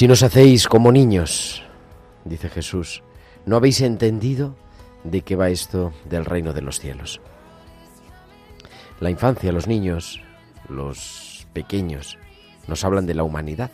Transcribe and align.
Si 0.00 0.08
nos 0.08 0.22
hacéis 0.22 0.66
como 0.66 0.92
niños, 0.92 1.62
dice 2.24 2.48
Jesús, 2.48 3.02
no 3.44 3.56
habéis 3.56 3.82
entendido 3.82 4.56
de 5.04 5.20
qué 5.20 5.36
va 5.36 5.50
esto 5.50 5.92
del 6.08 6.24
reino 6.24 6.54
de 6.54 6.62
los 6.62 6.80
cielos. 6.80 7.20
La 8.98 9.10
infancia, 9.10 9.52
los 9.52 9.66
niños, 9.66 10.22
los 10.70 11.46
pequeños, 11.52 12.16
nos 12.66 12.82
hablan 12.82 13.04
de 13.04 13.12
la 13.12 13.24
humanidad, 13.24 13.70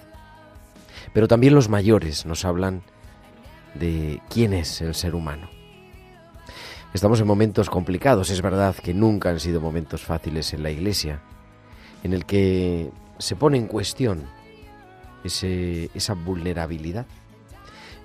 pero 1.13 1.29
también 1.29 1.55
los 1.55 1.69
mayores 1.69 2.27
nos 2.27 2.45
hablan 2.45 2.83
de 3.75 4.21
quién 4.29 4.53
es 4.53 4.81
el 4.81 4.97
ser 4.97 5.15
humano. 5.15 5.49
Estamos 6.93 7.21
en 7.21 7.29
momentos 7.29 7.71
complicados, 7.71 8.31
es 8.31 8.43
verdad 8.43 8.75
que 8.75 8.95
nunca 8.95 9.31
han 9.31 9.39
sido 9.39 9.61
momentos 9.61 10.03
fáciles 10.03 10.53
en 10.55 10.65
la 10.65 10.73
Iglesia, 10.73 11.21
en 12.03 12.13
el 12.13 12.27
que 12.27 12.91
se 13.19 13.37
pone 13.37 13.59
en 13.59 13.69
cuestión 13.69 14.25
esa 15.25 16.15
vulnerabilidad 16.15 17.07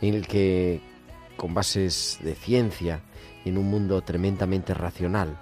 en 0.02 0.16
el 0.16 0.28
que 0.28 0.82
con 1.38 1.54
bases 1.54 2.20
de 2.22 2.36
ciencia 2.36 3.02
y 3.46 3.50
en 3.50 3.58
un 3.58 3.70
mundo 3.70 4.02
tremendamente 4.02 4.74
racional, 4.74 5.38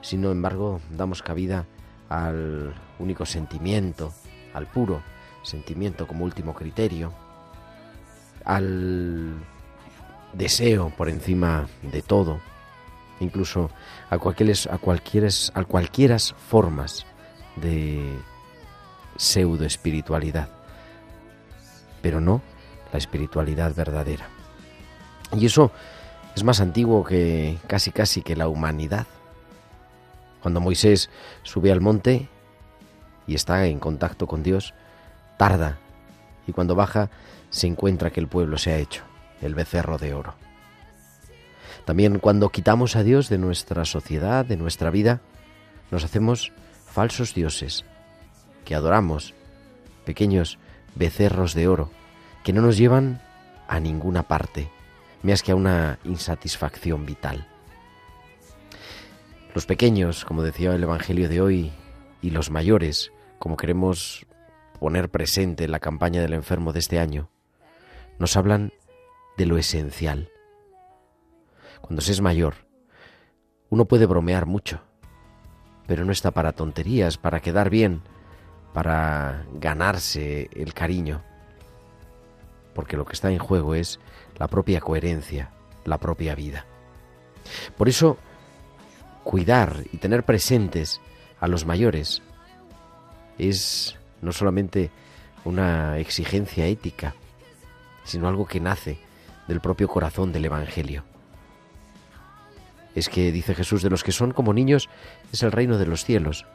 sin 0.00 0.24
embargo 0.24 0.80
damos 0.90 1.22
cabida 1.22 1.66
al 2.08 2.74
único 2.98 3.26
sentimiento, 3.26 4.12
al 4.54 4.66
puro 4.66 5.02
sentimiento 5.42 6.06
como 6.06 6.24
último 6.24 6.54
criterio, 6.54 7.12
al 8.44 9.34
deseo 10.32 10.90
por 10.96 11.08
encima 11.08 11.68
de 11.82 12.02
todo, 12.02 12.40
incluso 13.20 13.70
a 14.10 14.18
cualquieras, 14.18 14.66
a 14.66 14.78
cualquieras, 14.78 15.52
a 15.54 16.34
formas 16.36 17.06
de 17.56 18.18
pseudo 19.16 19.64
espiritualidad 19.64 20.61
pero 22.02 22.20
no 22.20 22.42
la 22.92 22.98
espiritualidad 22.98 23.74
verdadera. 23.74 24.28
Y 25.32 25.46
eso 25.46 25.72
es 26.36 26.44
más 26.44 26.60
antiguo 26.60 27.04
que 27.04 27.58
casi 27.66 27.90
casi 27.90 28.22
que 28.22 28.36
la 28.36 28.48
humanidad. 28.48 29.06
Cuando 30.42 30.60
Moisés 30.60 31.08
sube 31.42 31.72
al 31.72 31.80
monte 31.80 32.28
y 33.26 33.34
está 33.34 33.66
en 33.66 33.78
contacto 33.78 34.26
con 34.26 34.42
Dios, 34.42 34.74
tarda 35.38 35.78
y 36.46 36.52
cuando 36.52 36.74
baja 36.74 37.10
se 37.50 37.66
encuentra 37.66 38.10
que 38.10 38.20
el 38.20 38.28
pueblo 38.28 38.58
se 38.58 38.72
ha 38.72 38.78
hecho, 38.78 39.04
el 39.40 39.54
becerro 39.54 39.98
de 39.98 40.14
oro. 40.14 40.34
También 41.84 42.18
cuando 42.18 42.50
quitamos 42.50 42.96
a 42.96 43.02
Dios 43.02 43.28
de 43.28 43.38
nuestra 43.38 43.84
sociedad, 43.84 44.44
de 44.44 44.56
nuestra 44.56 44.90
vida, 44.90 45.20
nos 45.90 46.04
hacemos 46.04 46.52
falsos 46.86 47.34
dioses, 47.34 47.84
que 48.64 48.74
adoramos, 48.74 49.34
pequeños 50.04 50.58
becerros 50.94 51.54
de 51.54 51.68
oro 51.68 51.90
que 52.44 52.52
no 52.52 52.62
nos 52.62 52.76
llevan 52.76 53.22
a 53.68 53.80
ninguna 53.80 54.24
parte, 54.24 54.68
más 55.22 55.42
que 55.42 55.52
a 55.52 55.56
una 55.56 55.98
insatisfacción 56.04 57.06
vital. 57.06 57.46
Los 59.54 59.66
pequeños, 59.66 60.24
como 60.24 60.42
decía 60.42 60.74
el 60.74 60.82
Evangelio 60.82 61.28
de 61.28 61.40
hoy, 61.40 61.72
y 62.20 62.30
los 62.30 62.50
mayores, 62.50 63.12
como 63.38 63.56
queremos 63.56 64.26
poner 64.78 65.10
presente 65.10 65.64
en 65.64 65.72
la 65.72 65.80
campaña 65.80 66.20
del 66.20 66.32
enfermo 66.32 66.72
de 66.72 66.80
este 66.80 66.98
año, 66.98 67.30
nos 68.18 68.36
hablan 68.36 68.72
de 69.36 69.46
lo 69.46 69.58
esencial. 69.58 70.30
Cuando 71.80 72.00
se 72.00 72.12
es 72.12 72.20
mayor, 72.20 72.54
uno 73.68 73.86
puede 73.86 74.06
bromear 74.06 74.46
mucho, 74.46 74.80
pero 75.86 76.04
no 76.04 76.12
está 76.12 76.30
para 76.30 76.52
tonterías, 76.52 77.18
para 77.18 77.40
quedar 77.40 77.70
bien, 77.70 78.02
para 78.72 79.44
ganarse 79.54 80.48
el 80.54 80.74
cariño, 80.74 81.22
porque 82.74 82.96
lo 82.96 83.04
que 83.04 83.12
está 83.12 83.30
en 83.30 83.38
juego 83.38 83.74
es 83.74 84.00
la 84.38 84.48
propia 84.48 84.80
coherencia, 84.80 85.50
la 85.84 85.98
propia 85.98 86.34
vida. 86.34 86.64
Por 87.76 87.88
eso, 87.88 88.16
cuidar 89.24 89.84
y 89.92 89.98
tener 89.98 90.24
presentes 90.24 91.00
a 91.40 91.48
los 91.48 91.66
mayores 91.66 92.22
es 93.38 93.98
no 94.20 94.32
solamente 94.32 94.90
una 95.44 95.98
exigencia 95.98 96.66
ética, 96.66 97.14
sino 98.04 98.28
algo 98.28 98.46
que 98.46 98.60
nace 98.60 98.98
del 99.48 99.60
propio 99.60 99.88
corazón 99.88 100.32
del 100.32 100.44
Evangelio. 100.44 101.04
Es 102.94 103.08
que, 103.08 103.32
dice 103.32 103.54
Jesús, 103.54 103.82
de 103.82 103.90
los 103.90 104.04
que 104.04 104.12
son 104.12 104.32
como 104.32 104.52
niños 104.52 104.88
es 105.32 105.42
el 105.42 105.52
reino 105.52 105.78
de 105.78 105.86
los 105.86 106.04
cielos 106.04 106.46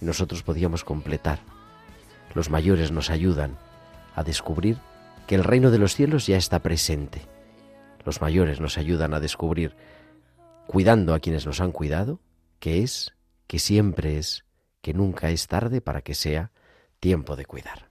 nosotros 0.00 0.42
podíamos 0.42 0.84
completar. 0.84 1.40
Los 2.34 2.50
mayores 2.50 2.92
nos 2.92 3.10
ayudan 3.10 3.56
a 4.14 4.22
descubrir 4.22 4.78
que 5.26 5.34
el 5.34 5.44
reino 5.44 5.70
de 5.70 5.78
los 5.78 5.94
cielos 5.94 6.26
ya 6.26 6.36
está 6.36 6.60
presente. 6.60 7.22
Los 8.04 8.20
mayores 8.20 8.60
nos 8.60 8.78
ayudan 8.78 9.14
a 9.14 9.20
descubrir, 9.20 9.74
cuidando 10.66 11.14
a 11.14 11.20
quienes 11.20 11.46
nos 11.46 11.60
han 11.60 11.72
cuidado, 11.72 12.20
que 12.60 12.82
es, 12.82 13.14
que 13.46 13.58
siempre 13.58 14.18
es, 14.18 14.44
que 14.80 14.94
nunca 14.94 15.30
es 15.30 15.46
tarde 15.48 15.80
para 15.80 16.02
que 16.02 16.14
sea 16.14 16.52
tiempo 17.00 17.36
de 17.36 17.44
cuidar. 17.44 17.85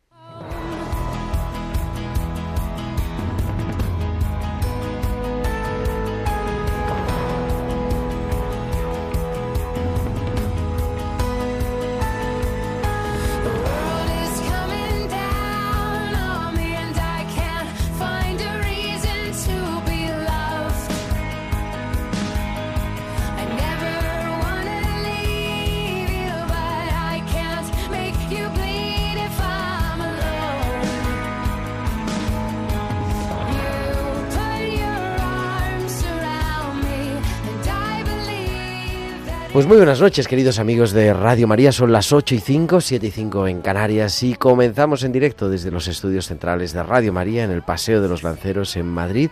Pues 39.55 39.67
muy 39.67 39.77
buenas 39.77 40.01
noches, 40.01 40.27
queridos 40.27 40.59
amigos 40.59 40.91
de 40.91 41.13
Radio 41.13 41.47
María. 41.47 41.71
Son 41.71 41.89
las 41.89 42.11
8 42.11 42.35
y 42.35 42.39
5, 42.39 42.81
7 42.81 43.07
y 43.07 43.09
5 43.09 43.47
en 43.47 43.61
Canarias 43.61 44.21
y 44.21 44.35
comenzamos 44.35 45.03
en 45.03 45.13
directo 45.13 45.49
desde 45.49 45.71
los 45.71 45.87
estudios 45.87 46.27
centrales 46.27 46.73
de 46.73 46.83
Radio 46.83 47.13
María 47.13 47.45
en 47.45 47.51
el 47.51 47.61
Paseo 47.61 48.01
de 48.01 48.09
los 48.09 48.21
Lanceros 48.21 48.75
en 48.75 48.85
Madrid. 48.87 49.29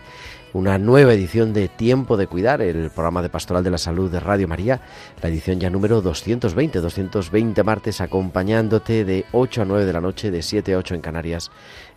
Una 0.54 0.78
nueva 0.78 1.12
edición 1.12 1.52
de 1.52 1.68
Tiempo 1.68 2.16
de 2.16 2.26
Cuidar, 2.26 2.62
el 2.62 2.88
programa 2.88 3.20
de 3.20 3.28
Pastoral 3.28 3.62
de 3.64 3.70
la 3.72 3.76
Salud 3.76 4.10
de 4.10 4.18
Radio 4.18 4.48
María, 4.48 4.80
la 5.20 5.28
edición 5.28 5.60
ya 5.60 5.68
número 5.68 6.00
220, 6.00 6.80
220 6.80 7.62
martes, 7.62 8.00
acompañándote 8.00 9.04
de 9.04 9.26
8 9.32 9.60
a 9.60 9.64
9 9.66 9.84
de 9.84 9.92
la 9.92 10.00
noche, 10.00 10.30
de 10.30 10.40
7 10.40 10.72
a 10.72 10.78
8 10.78 10.94
en 10.94 11.00
Canarias, 11.02 11.50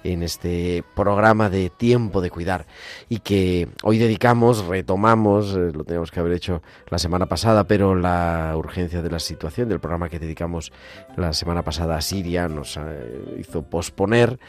en 0.04 0.24
este 0.24 0.84
programa 0.96 1.50
de 1.50 1.70
Tiempo 1.70 2.22
de 2.22 2.30
Cuidar 2.30 2.66
y 3.10 3.20
que 3.20 3.70
hoy 3.84 3.98
dedicamos, 3.98 4.66
retomamos, 4.66 5.56
eh, 5.56 5.72
lo 5.74 5.84
tenemos 5.84 6.12
que 6.12 6.20
haber 6.20 6.34
hecho 6.34 6.62
la 6.90 7.00
semana 7.00 7.26
pasada, 7.26 7.66
pero 7.66 7.96
la 7.96 8.54
urgencia 8.56 9.02
de 9.02 9.10
la 9.10 9.20
situación 9.20 9.70
del 9.70 9.80
programa 9.80 10.10
que 10.10 10.20
dedicamos 10.20 10.72
la 11.16 11.34
semana 11.34 11.64
pasada 11.64 11.98
a 11.98 12.02
Siria 12.02 12.48
nos 12.48 12.78
eh, 12.78 13.36
hizo 13.40 13.64
posponer 13.64 14.40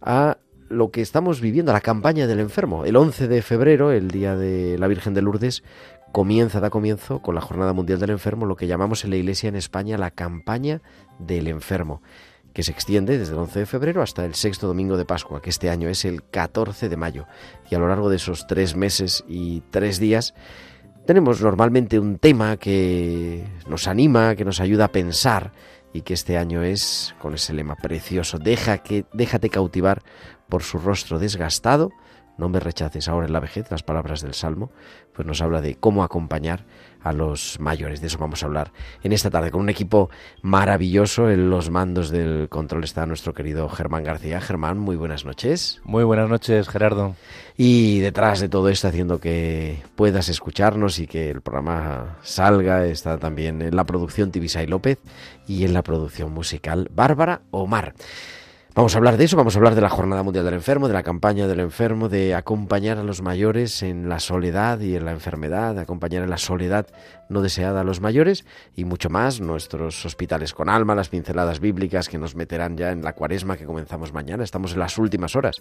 a 0.00 0.38
lo 0.68 0.90
que 0.90 1.02
estamos 1.02 1.40
viviendo, 1.40 1.70
a 1.70 1.74
la 1.74 1.80
campaña 1.80 2.26
del 2.26 2.40
enfermo. 2.40 2.84
El 2.84 2.96
11 2.96 3.28
de 3.28 3.42
febrero, 3.42 3.92
el 3.92 4.10
día 4.10 4.36
de 4.36 4.78
la 4.78 4.88
Virgen 4.88 5.12
de 5.12 5.20
Lourdes, 5.20 5.62
comienza, 6.12 6.60
da 6.60 6.70
comienzo 6.70 7.20
con 7.20 7.34
la 7.34 7.40
Jornada 7.40 7.72
Mundial 7.72 7.98
del 7.98 8.10
Enfermo, 8.10 8.46
lo 8.46 8.56
que 8.56 8.66
llamamos 8.66 9.04
en 9.04 9.10
la 9.10 9.16
Iglesia 9.16 9.48
en 9.48 9.56
España 9.56 9.98
la 9.98 10.10
campaña 10.10 10.82
del 11.18 11.48
enfermo, 11.48 12.02
que 12.52 12.62
se 12.62 12.72
extiende 12.72 13.18
desde 13.18 13.32
el 13.32 13.38
11 13.38 13.60
de 13.60 13.66
febrero 13.66 14.02
hasta 14.02 14.24
el 14.24 14.34
sexto 14.34 14.66
domingo 14.66 14.96
de 14.96 15.04
Pascua, 15.04 15.40
que 15.40 15.50
este 15.50 15.70
año 15.70 15.88
es 15.88 16.04
el 16.04 16.22
14 16.22 16.88
de 16.88 16.96
mayo. 16.96 17.26
Y 17.70 17.74
a 17.74 17.78
lo 17.78 17.88
largo 17.88 18.10
de 18.10 18.16
esos 18.16 18.46
tres 18.46 18.76
meses 18.76 19.24
y 19.26 19.62
tres 19.70 19.98
días, 19.98 20.34
tenemos 21.06 21.42
normalmente 21.42 21.98
un 21.98 22.18
tema 22.18 22.56
que 22.56 23.44
nos 23.66 23.88
anima, 23.88 24.36
que 24.36 24.44
nos 24.44 24.60
ayuda 24.60 24.86
a 24.86 24.92
pensar 24.92 25.52
y 25.92 26.02
que 26.02 26.14
este 26.14 26.38
año 26.38 26.62
es 26.62 27.14
con 27.20 27.34
ese 27.34 27.52
lema 27.52 27.76
precioso, 27.76 28.38
deja 28.38 28.78
que 28.78 29.04
déjate 29.12 29.50
cautivar 29.50 30.02
por 30.48 30.62
su 30.62 30.78
rostro 30.78 31.18
desgastado 31.18 31.90
no 32.38 32.48
me 32.48 32.60
rechaces 32.60 33.08
ahora 33.08 33.26
en 33.26 33.32
la 33.32 33.40
vejez, 33.40 33.70
las 33.70 33.82
palabras 33.82 34.22
del 34.22 34.34
Salmo, 34.34 34.70
pues 35.12 35.26
nos 35.26 35.42
habla 35.42 35.60
de 35.60 35.76
cómo 35.76 36.02
acompañar 36.02 36.64
a 37.02 37.12
los 37.12 37.58
mayores. 37.60 38.00
De 38.00 38.06
eso 38.06 38.18
vamos 38.18 38.42
a 38.42 38.46
hablar 38.46 38.72
en 39.02 39.12
esta 39.12 39.30
tarde 39.30 39.50
con 39.50 39.60
un 39.60 39.68
equipo 39.68 40.10
maravilloso. 40.42 41.30
En 41.30 41.50
los 41.50 41.70
mandos 41.70 42.10
del 42.10 42.48
control 42.48 42.84
está 42.84 43.06
nuestro 43.06 43.34
querido 43.34 43.68
Germán 43.68 44.04
García. 44.04 44.40
Germán, 44.40 44.78
muy 44.78 44.96
buenas 44.96 45.24
noches. 45.24 45.80
Muy 45.84 46.04
buenas 46.04 46.28
noches, 46.28 46.68
Gerardo. 46.68 47.16
Y 47.56 48.00
detrás 48.00 48.40
de 48.40 48.48
todo 48.48 48.68
esto, 48.68 48.88
haciendo 48.88 49.18
que 49.18 49.82
puedas 49.94 50.28
escucharnos 50.28 50.98
y 50.98 51.06
que 51.06 51.30
el 51.30 51.42
programa 51.42 52.18
salga, 52.22 52.86
está 52.86 53.18
también 53.18 53.62
en 53.62 53.76
la 53.76 53.84
producción 53.84 54.30
Tibisay 54.30 54.66
López 54.66 54.98
y 55.46 55.64
en 55.64 55.74
la 55.74 55.82
producción 55.82 56.32
musical 56.32 56.88
Bárbara 56.94 57.42
Omar. 57.50 57.94
Vamos 58.74 58.94
a 58.94 58.98
hablar 58.98 59.18
de 59.18 59.24
eso, 59.24 59.36
vamos 59.36 59.54
a 59.54 59.58
hablar 59.58 59.74
de 59.74 59.82
la 59.82 59.90
Jornada 59.90 60.22
Mundial 60.22 60.46
del 60.46 60.54
Enfermo, 60.54 60.88
de 60.88 60.94
la 60.94 61.02
campaña 61.02 61.46
del 61.46 61.60
enfermo, 61.60 62.08
de 62.08 62.34
acompañar 62.34 62.96
a 62.96 63.02
los 63.02 63.20
mayores 63.20 63.82
en 63.82 64.08
la 64.08 64.18
soledad 64.18 64.80
y 64.80 64.96
en 64.96 65.04
la 65.04 65.12
enfermedad, 65.12 65.74
de 65.74 65.82
acompañar 65.82 66.22
en 66.22 66.30
la 66.30 66.38
soledad 66.38 66.86
no 67.28 67.42
deseada 67.42 67.82
a 67.82 67.84
los 67.84 68.00
mayores 68.00 68.46
y 68.74 68.86
mucho 68.86 69.10
más, 69.10 69.42
nuestros 69.42 70.06
hospitales 70.06 70.54
con 70.54 70.70
alma, 70.70 70.94
las 70.94 71.10
pinceladas 71.10 71.60
bíblicas 71.60 72.08
que 72.08 72.16
nos 72.16 72.34
meterán 72.34 72.78
ya 72.78 72.92
en 72.92 73.02
la 73.02 73.12
cuaresma 73.12 73.58
que 73.58 73.66
comenzamos 73.66 74.14
mañana. 74.14 74.42
Estamos 74.42 74.72
en 74.72 74.78
las 74.78 74.96
últimas 74.96 75.36
horas 75.36 75.56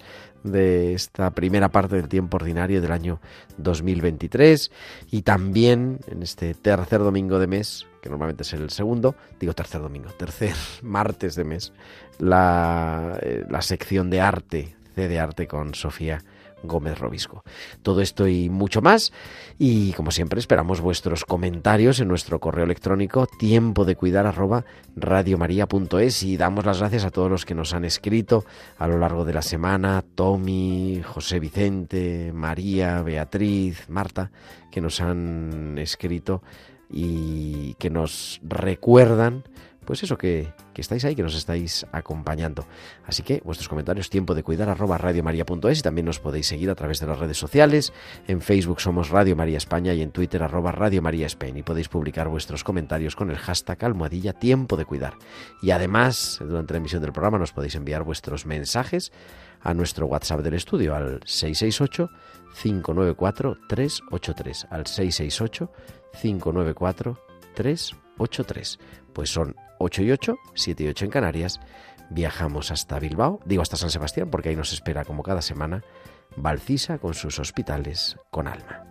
de 0.45 0.93
esta 0.93 1.31
primera 1.31 1.67
parte 1.67 1.97
del 1.97 2.07
tiempo 2.07 2.37
ordinario 2.37 2.81
del 2.81 2.93
año 2.93 3.19
2023 3.57 4.71
y 5.11 5.23
también 5.23 5.99
en 6.07 6.23
este 6.23 6.53
tercer 6.53 6.99
domingo 6.99 7.39
de 7.39 7.47
mes 7.47 7.87
que 8.01 8.09
normalmente 8.09 8.43
es 8.43 8.53
el 8.53 8.69
segundo, 8.71 9.15
digo 9.39 9.53
tercer 9.53 9.81
domingo, 9.81 10.09
tercer 10.09 10.55
martes 10.81 11.35
de 11.35 11.43
mes, 11.43 11.71
la, 12.21 13.17
eh, 13.21 13.43
la 13.49 13.61
sección 13.61 14.09
de 14.09 14.21
arte, 14.21 14.75
C 14.95 15.07
de 15.07 15.19
arte 15.19 15.47
con 15.47 15.73
Sofía 15.73 16.23
Gómez 16.63 16.99
Robisco. 16.99 17.43
Todo 17.81 18.01
esto 18.01 18.27
y 18.27 18.49
mucho 18.49 18.81
más. 18.81 19.11
Y 19.57 19.93
como 19.93 20.11
siempre 20.11 20.39
esperamos 20.39 20.81
vuestros 20.81 21.25
comentarios 21.25 21.99
en 21.99 22.07
nuestro 22.07 22.39
correo 22.39 22.65
electrónico 22.65 23.27
tiempo 23.27 23.85
de 23.85 23.95
cuidar 23.95 24.27
arroba 24.27 24.65
radiomaria.es 24.95 26.23
y 26.23 26.37
damos 26.37 26.65
las 26.65 26.79
gracias 26.79 27.05
a 27.05 27.09
todos 27.09 27.29
los 27.29 27.45
que 27.45 27.55
nos 27.55 27.73
han 27.73 27.85
escrito 27.85 28.45
a 28.77 28.87
lo 28.87 28.97
largo 28.97 29.25
de 29.25 29.33
la 29.33 29.41
semana, 29.41 30.03
Tommy, 30.15 31.01
José 31.03 31.39
Vicente, 31.39 32.31
María, 32.33 33.01
Beatriz, 33.01 33.89
Marta, 33.89 34.31
que 34.71 34.81
nos 34.81 35.01
han 35.01 35.77
escrito 35.77 36.43
y 36.89 37.75
que 37.75 37.89
nos 37.89 38.39
recuerdan 38.43 39.43
pues 39.85 40.03
eso, 40.03 40.17
que, 40.17 40.53
que, 40.73 40.81
estáis 40.81 41.05
ahí, 41.05 41.15
que 41.15 41.23
nos 41.23 41.35
estáis 41.35 41.85
acompañando. 41.91 42.65
Así 43.05 43.23
que 43.23 43.41
vuestros 43.43 43.67
comentarios, 43.67 44.09
tiempo 44.09 44.35
de 44.35 44.43
cuidar, 44.43 44.69
arroba 44.69 44.97
radiomaria.es 44.97 45.79
y 45.79 45.81
también 45.81 46.05
nos 46.05 46.19
podéis 46.19 46.47
seguir 46.47 46.69
a 46.69 46.75
través 46.75 46.99
de 46.99 47.07
las 47.07 47.19
redes 47.19 47.37
sociales. 47.37 47.93
En 48.27 48.41
Facebook 48.41 48.79
somos 48.79 49.09
Radio 49.09 49.35
María 49.35 49.57
España 49.57 49.93
y 49.93 50.01
en 50.01 50.11
Twitter 50.11 50.43
arroba 50.43 50.71
Radio 50.71 51.01
María 51.01 51.25
España 51.25 51.59
y 51.59 51.63
podéis 51.63 51.89
publicar 51.89 52.27
vuestros 52.27 52.63
comentarios 52.63 53.15
con 53.15 53.31
el 53.31 53.37
hashtag 53.37 53.83
almohadilla 53.85 54.33
tiempo 54.33 54.77
de 54.77 54.85
cuidar. 54.85 55.15
Y 55.61 55.71
además, 55.71 56.37
durante 56.39 56.73
la 56.73 56.77
emisión 56.77 57.01
del 57.01 57.13
programa 57.13 57.39
nos 57.39 57.51
podéis 57.51 57.75
enviar 57.75 58.03
vuestros 58.03 58.45
mensajes 58.45 59.11
a 59.61 59.73
nuestro 59.73 60.07
WhatsApp 60.07 60.41
del 60.41 60.55
estudio 60.55 60.95
al 60.95 61.21
668 61.25 62.09
594 62.61 63.57
383 63.67 64.67
al 64.69 64.87
668 64.87 65.71
594 66.21 67.17
383. 67.55 68.79
Pues 69.13 69.29
son 69.29 69.55
8 69.81 70.03
y 70.03 70.11
8, 70.11 70.39
7 70.53 70.83
y 70.83 70.87
8 70.87 71.05
en 71.05 71.11
Canarias. 71.11 71.59
Viajamos 72.09 72.71
hasta 72.71 72.99
Bilbao, 72.99 73.39
digo 73.45 73.61
hasta 73.61 73.77
San 73.77 73.89
Sebastián, 73.89 74.29
porque 74.29 74.49
ahí 74.49 74.55
nos 74.55 74.73
espera 74.73 75.05
como 75.05 75.23
cada 75.23 75.41
semana 75.41 75.83
Valcisa 76.35 76.97
con 76.97 77.13
sus 77.13 77.39
hospitales 77.39 78.17
con 78.29 78.47
alma. 78.47 78.85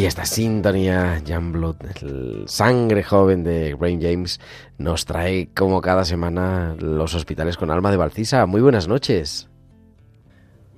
Y 0.00 0.06
esta 0.06 0.24
sintonía, 0.24 1.22
Jan 1.26 1.52
Blood, 1.52 1.76
el 2.00 2.44
sangre 2.46 3.02
joven 3.02 3.44
de 3.44 3.74
Brain 3.74 4.00
James, 4.00 4.40
nos 4.78 5.04
trae 5.04 5.50
como 5.54 5.82
cada 5.82 6.06
semana 6.06 6.74
los 6.78 7.14
hospitales 7.14 7.58
con 7.58 7.70
alma 7.70 7.90
de 7.90 7.98
Valcisa. 7.98 8.46
Muy 8.46 8.62
buenas 8.62 8.88
noches. 8.88 9.50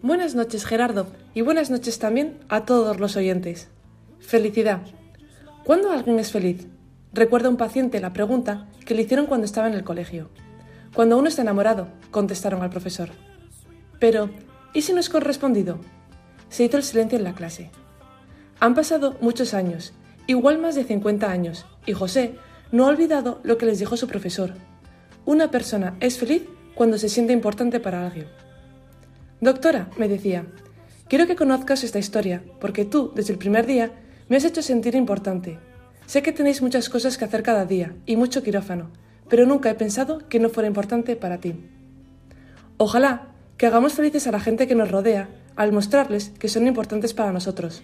Buenas 0.03 0.35
noches, 0.35 0.65
Gerardo, 0.65 1.07
y 1.35 1.43
buenas 1.43 1.71
noches 1.71 2.01
también 2.01 2.41
a 2.49 2.65
todos 2.65 2.99
los 2.99 3.15
oyentes. 3.15 3.69
Felicidad. 4.19 4.81
¿Cuándo 5.63 5.93
alguien 5.93 6.19
es 6.19 6.33
feliz? 6.33 6.67
Recuerda 7.13 7.49
un 7.49 7.57
paciente 7.57 8.01
la 8.01 8.13
pregunta 8.13 8.67
que 8.85 8.97
le 8.97 9.03
hicieron 9.03 9.27
cuando 9.27 9.45
estaba 9.45 9.69
en 9.69 9.75
el 9.75 9.85
colegio. 9.85 10.31
Cuando 10.97 11.17
uno 11.17 11.29
está 11.29 11.43
enamorado, 11.43 11.87
contestaron 12.11 12.63
al 12.63 12.71
profesor. 12.71 13.11
Pero, 14.01 14.31
¿y 14.75 14.83
si 14.83 14.93
no 14.93 14.99
es 14.99 15.09
correspondido? 15.09 15.79
Se 16.49 16.65
hizo 16.65 16.77
el 16.77 16.83
silencio 16.83 17.19
en 17.19 17.23
la 17.23 17.35
clase. 17.35 17.71
Han 18.63 18.77
pasado 18.77 19.17
muchos 19.21 19.55
años, 19.55 19.93
igual 20.29 20.61
más 20.61 20.77
de 20.77 20.85
50 20.85 21.29
años, 21.29 21.67
y 21.85 21.95
José 21.95 22.37
no 22.71 22.85
ha 22.85 22.91
olvidado 22.91 23.41
lo 23.43 23.59
que 23.59 23.67
les 23.67 23.81
dijo 23.81 23.97
su 23.97 24.07
profesor. 24.07 24.53
Una 25.25 25.51
persona 25.51 25.97
es 25.99 26.17
feliz 26.17 26.45
cuando 26.77 26.97
se 26.97 27.09
siente 27.09 27.33
importante 27.33 27.81
para 27.81 28.07
alguien. 28.07 28.29
Doctora, 29.41 29.91
me 29.99 30.07
decía, 30.07 30.47
quiero 31.09 31.27
que 31.27 31.35
conozcas 31.35 31.83
esta 31.83 31.99
historia, 31.99 32.45
porque 32.61 32.85
tú, 32.85 33.11
desde 33.17 33.33
el 33.33 33.39
primer 33.41 33.67
día, 33.67 33.95
me 34.29 34.37
has 34.37 34.45
hecho 34.45 34.63
sentir 34.63 34.95
importante. 34.95 35.59
Sé 36.07 36.23
que 36.23 36.31
tenéis 36.31 36.63
muchas 36.63 36.89
cosas 36.89 37.19
que 37.19 37.25
hacer 37.25 37.43
cada 37.43 37.67
día 37.67 37.97
y 38.07 38.15
mucho 38.15 38.45
quirófano, 38.45 38.93
pero 39.29 39.45
nunca 39.45 39.71
he 39.71 39.75
pensado 39.75 40.29
que 40.29 40.39
no 40.39 40.51
fuera 40.51 40.69
importante 40.69 41.17
para 41.17 41.39
ti. 41.39 41.57
Ojalá 42.77 43.27
que 43.57 43.67
hagamos 43.67 43.95
felices 43.95 44.29
a 44.29 44.31
la 44.31 44.39
gente 44.39 44.69
que 44.69 44.77
nos 44.77 44.93
rodea 44.93 45.31
al 45.57 45.73
mostrarles 45.73 46.29
que 46.39 46.49
son 46.49 46.69
importantes 46.69 47.13
para 47.13 47.33
nosotros. 47.33 47.83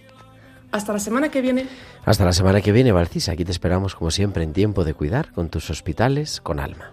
Hasta 0.71 0.93
la 0.93 0.99
semana 0.99 1.31
que 1.31 1.41
viene. 1.41 1.67
Hasta 2.05 2.25
la 2.25 2.33
semana 2.33 2.61
que 2.61 2.73
viene, 2.73 2.93
Valcisa. 2.93 3.33
Aquí 3.33 3.45
te 3.45 3.53
esperamos 3.53 3.95
como 3.95 4.11
siempre 4.11 4.45
en 4.45 4.53
tiempo 4.53 4.85
de 4.85 4.95
cuidar 4.95 5.33
con 5.33 5.49
tus 5.49 5.71
hospitales 5.71 6.41
con 6.41 6.61
alma. 6.61 6.93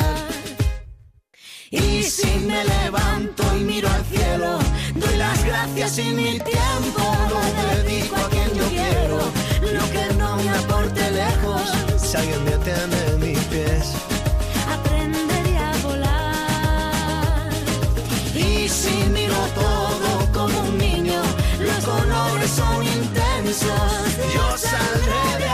Y 1.73 2.03
si 2.03 2.27
me 2.39 2.65
levanto 2.65 3.43
y 3.55 3.61
miro 3.61 3.87
al 3.89 4.03
cielo, 4.03 4.59
doy 4.93 5.15
las 5.15 5.41
gracias 5.45 5.99
y 5.99 6.03
mi 6.11 6.37
tiempo 6.37 7.01
lo 7.29 7.39
dedico 7.77 8.17
a 8.17 8.29
quien 8.29 8.53
yo 8.53 8.67
quiero. 8.67 9.19
Lo 9.71 9.89
que 9.89 10.13
no 10.15 10.35
me 10.35 10.49
aporte 10.49 11.09
lejos, 11.11 11.61
si 11.95 12.17
alguien 12.17 12.43
detiene 12.43 13.25
mis 13.25 13.39
pies. 13.45 13.93
Aprenderé 14.69 15.57
a 15.59 15.71
volar. 15.81 17.49
Y 18.35 18.67
si 18.67 19.05
miro 19.09 19.37
todo 19.55 20.29
como 20.33 20.59
un 20.67 20.77
niño, 20.77 21.21
los 21.57 21.85
colores 21.85 22.51
son 22.51 22.83
intensos. 22.83 23.71
Yo 24.33 24.57
saldré 24.57 25.45
de 25.45 25.50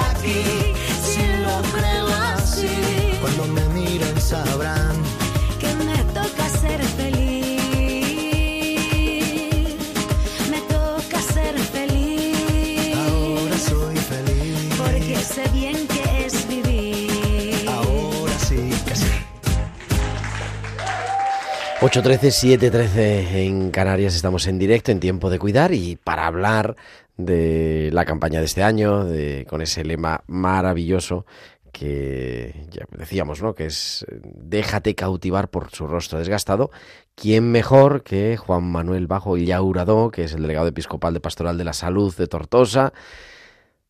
8.13, 21.88 22.60
7.13 22.60 22.98
en 23.46 23.72
Canarias 23.72 24.14
estamos 24.14 24.46
en 24.48 24.60
directo 24.60 24.92
en 24.92 25.00
Tiempo 25.00 25.30
de 25.30 25.40
Cuidar 25.40 25.74
y 25.74 25.96
para 25.96 26.28
hablar 26.28 26.76
de 27.16 27.92
la 27.94 28.04
campaña 28.04 28.40
de 28.40 28.46
este 28.46 28.62
año, 28.62 29.06
de, 29.06 29.46
con 29.50 29.62
ese 29.62 29.86
lema 29.86 30.22
maravilloso 30.28 31.26
que 31.72 32.68
ya 32.72 32.84
decíamos, 32.92 33.42
¿no? 33.42 33.56
Que 33.56 33.68
es 33.68 34.06
déjate 34.22 34.96
cautivar 34.96 35.50
por 35.50 35.72
su 35.72 35.88
rostro 35.88 36.20
desgastado. 36.20 36.72
¿Quién 37.16 37.54
mejor 37.54 38.04
que 38.04 38.36
Juan 38.36 38.66
Manuel 38.70 39.08
Bajo 39.08 39.38
Llauradó, 39.38 40.12
que 40.12 40.26
es 40.26 40.34
el 40.34 40.42
delegado 40.42 40.68
episcopal 40.68 41.14
de 41.14 41.22
Pastoral 41.22 41.58
de 41.58 41.64
la 41.64 41.74
Salud 41.74 42.14
de 42.18 42.28
Tortosa, 42.28 42.92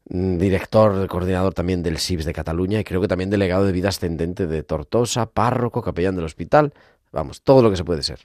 director, 0.09 1.07
coordinador 1.07 1.55
también 1.55 1.81
del 1.81 1.97
SIPS 1.97 2.25
de 2.25 2.33
Cataluña 2.33 2.79
y 2.79 2.83
creo 2.83 3.01
que 3.01 3.07
también 3.07 3.31
delegado 3.31 3.65
de 3.65 3.71
vida 3.71 3.89
ascendente 3.89 4.45
de 4.45 4.61
Tortosa, 4.61 5.25
párroco, 5.25 5.81
capellán 5.81 6.15
del 6.15 6.25
hospital, 6.25 6.73
vamos, 7.11 7.41
todo 7.41 7.61
lo 7.61 7.69
que 7.69 7.75
se 7.75 7.83
puede 7.83 8.03
ser. 8.03 8.19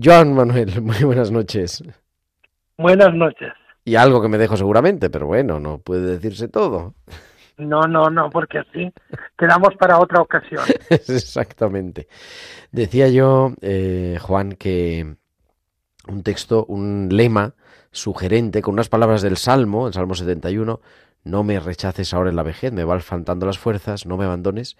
Joan 0.00 0.34
Manuel, 0.34 0.80
muy 0.82 0.98
buenas 1.04 1.30
noches. 1.30 1.82
Buenas 2.76 3.14
noches. 3.14 3.52
Y 3.84 3.96
algo 3.96 4.20
que 4.20 4.28
me 4.28 4.38
dejo 4.38 4.56
seguramente, 4.56 5.10
pero 5.10 5.26
bueno, 5.26 5.60
no 5.60 5.78
puede 5.78 6.12
decirse 6.12 6.48
todo. 6.48 6.94
No, 7.56 7.82
no, 7.82 8.10
no, 8.10 8.28
porque 8.30 8.58
así 8.58 8.92
quedamos 9.38 9.74
para 9.78 9.98
otra 9.98 10.20
ocasión. 10.20 10.62
Exactamente. 10.90 12.08
Decía 12.70 13.08
yo, 13.08 13.54
eh, 13.62 14.18
Juan, 14.20 14.52
que 14.52 15.16
un 16.08 16.22
texto, 16.22 16.64
un 16.66 17.08
lema 17.10 17.54
sugerente 17.92 18.60
con 18.60 18.74
unas 18.74 18.88
palabras 18.88 19.22
del 19.22 19.36
Salmo, 19.36 19.86
el 19.86 19.94
Salmo 19.94 20.14
71, 20.14 20.80
no 21.24 21.44
me 21.44 21.58
rechaces 21.58 22.12
ahora 22.12 22.30
en 22.30 22.36
la 22.36 22.42
vejez, 22.42 22.72
me 22.72 22.84
van 22.84 23.00
faltando 23.00 23.46
las 23.46 23.58
fuerzas, 23.58 24.06
no 24.06 24.16
me 24.16 24.24
abandones, 24.24 24.76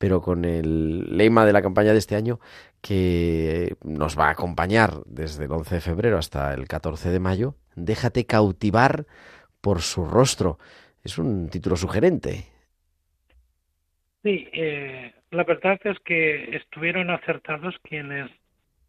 pero 0.00 0.22
con 0.22 0.46
el 0.46 1.14
lema 1.18 1.44
de 1.44 1.52
la 1.52 1.60
campaña 1.60 1.92
de 1.92 1.98
este 1.98 2.16
año 2.16 2.40
que 2.80 3.76
nos 3.84 4.18
va 4.18 4.28
a 4.28 4.30
acompañar 4.30 4.92
desde 5.04 5.44
el 5.44 5.52
11 5.52 5.74
de 5.74 5.80
febrero 5.82 6.16
hasta 6.16 6.54
el 6.54 6.66
14 6.66 7.10
de 7.10 7.20
mayo, 7.20 7.54
déjate 7.76 8.24
cautivar 8.24 9.04
por 9.60 9.82
su 9.82 10.06
rostro. 10.06 10.58
Es 11.04 11.18
un 11.18 11.50
título 11.50 11.76
sugerente. 11.76 12.46
Sí, 14.22 14.48
eh, 14.54 15.12
la 15.32 15.44
verdad 15.44 15.78
es 15.84 15.98
que 16.00 16.56
estuvieron 16.56 17.10
acertados 17.10 17.74
quienes 17.82 18.30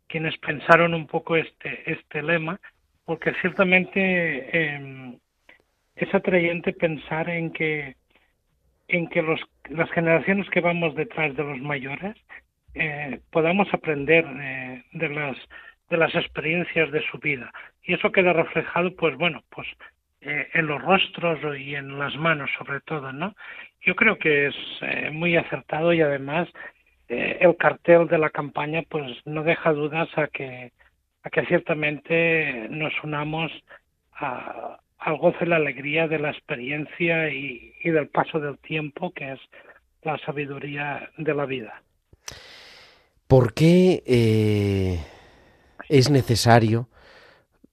quienes 0.08 0.38
pensaron 0.38 0.94
un 0.94 1.08
poco 1.08 1.36
este 1.36 1.92
este 1.92 2.24
lema, 2.24 2.58
porque 3.04 3.34
ciertamente 3.42 4.00
eh, 4.00 5.20
es 5.98 6.16
atrayente 6.16 6.72
pensar 6.72 7.30
en 7.30 7.52
que 7.52 7.98
en 8.92 9.08
que 9.08 9.22
los 9.22 9.40
las 9.70 9.90
generaciones 9.92 10.50
que 10.50 10.62
vamos 10.62 10.96
detrás 10.96 11.36
de 11.36 11.44
los 11.44 11.60
mayores 11.60 12.16
eh, 12.74 13.20
podamos 13.32 13.74
aprender 13.74 14.26
eh, 14.26 14.84
de 14.94 15.10
las 15.10 15.38
de 15.90 15.98
las 15.98 16.14
experiencias 16.16 16.92
de 16.92 17.02
su 17.10 17.18
vida. 17.20 17.52
Y 17.84 17.94
eso 17.94 18.12
queda 18.12 18.34
reflejado 18.34 18.96
pues 18.96 19.18
bueno 19.18 19.44
pues 19.50 19.68
eh, 20.22 20.48
en 20.54 20.68
los 20.68 20.82
rostros 20.82 21.40
y 21.60 21.76
en 21.76 21.98
las 21.98 22.16
manos 22.16 22.50
sobre 22.58 22.80
todo 22.82 23.12
no 23.12 23.34
yo 23.82 23.96
creo 23.96 24.20
que 24.20 24.48
es 24.48 24.56
eh, 24.82 25.10
muy 25.12 25.36
acertado 25.36 25.94
y 25.94 26.02
además 26.02 26.48
eh, 27.10 27.40
el 27.42 27.58
cartel 27.58 28.08
de 28.08 28.20
la 28.20 28.30
campaña 28.30 28.84
pues 28.88 29.04
no 29.26 29.42
deja 29.42 29.74
dudas 29.74 30.10
a 30.18 30.28
que 30.28 30.74
a 31.24 31.30
que 31.32 31.44
ciertamente 31.48 32.68
nos 32.70 32.94
unamos 33.04 33.52
a, 34.14 34.78
al 35.02 35.18
gozo 35.18 35.38
y 35.42 35.48
la 35.48 35.58
alegría 35.58 36.08
de 36.08 36.20
la 36.20 36.30
experiencia 36.30 37.30
y, 37.30 37.74
y 37.84 37.90
del 37.90 38.08
paso 38.08 38.40
del 38.40 38.58
tiempo 38.60 39.12
que 39.12 39.34
es 39.34 39.40
la 40.04 40.18
sabiduría 40.20 41.10
de 41.18 41.34
la 41.34 41.46
vida. 41.46 41.82
¿Por 43.28 43.54
qué 43.54 44.04
eh, 44.06 45.00
es 45.90 46.10
necesario 46.10 46.88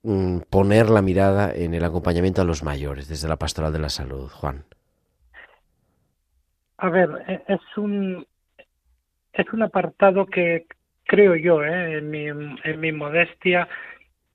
mm, 0.03 0.41
poner 0.51 0.89
la 0.89 1.03
mirada 1.03 1.53
en 1.55 1.75
el 1.75 1.85
acompañamiento 1.85 2.43
a 2.43 2.45
los 2.45 2.63
mayores 2.63 3.09
desde 3.09 3.29
la 3.29 3.37
pastoral 3.37 3.73
de 3.73 3.79
la 3.81 3.89
salud, 3.89 4.29
Juan? 4.29 4.65
A 6.79 6.89
ver, 6.91 7.11
e- 7.29 7.43
es 7.49 7.61
un 7.77 8.27
es 9.33 9.47
un 9.53 9.63
apartado 9.63 10.27
que 10.27 10.67
creo 11.05 11.37
yo, 11.37 11.63
¿eh? 11.63 11.99
en, 11.99 12.11
mi, 12.11 12.27
en 12.27 12.81
mi 12.81 12.93
modestia, 12.93 13.69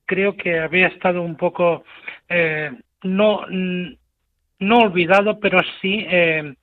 creo 0.05 0.35
que 0.35 0.59
había 0.59 0.87
estado 0.87 1.21
un 1.21 1.35
poco 1.35 1.83
eh, 2.29 2.71
no 3.03 3.45
no 4.63 4.79
olvidado, 4.79 5.39
pero 5.39 5.59
sí 5.81 6.05
eh, 6.09 6.55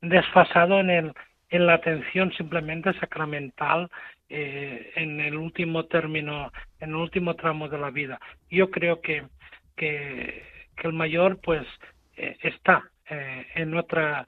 desfasado 0.00 0.80
en 0.80 0.90
el 0.90 1.12
en 1.48 1.66
la 1.66 1.74
atención 1.74 2.32
simplemente 2.32 2.92
sacramental 2.94 3.88
eh, 4.28 4.92
en 4.96 5.20
el 5.20 5.36
último 5.36 5.84
término, 5.84 6.50
en 6.80 6.90
el 6.90 6.96
último 6.96 7.34
tramo 7.34 7.68
de 7.68 7.78
la 7.78 7.90
vida. 7.90 8.18
Yo 8.50 8.70
creo 8.70 9.00
que 9.00 9.24
que, 9.76 10.42
el 10.82 10.92
mayor 10.92 11.38
pues 11.40 11.66
eh, 12.16 12.36
está 12.42 12.90
en 13.08 13.76
otra 13.76 14.26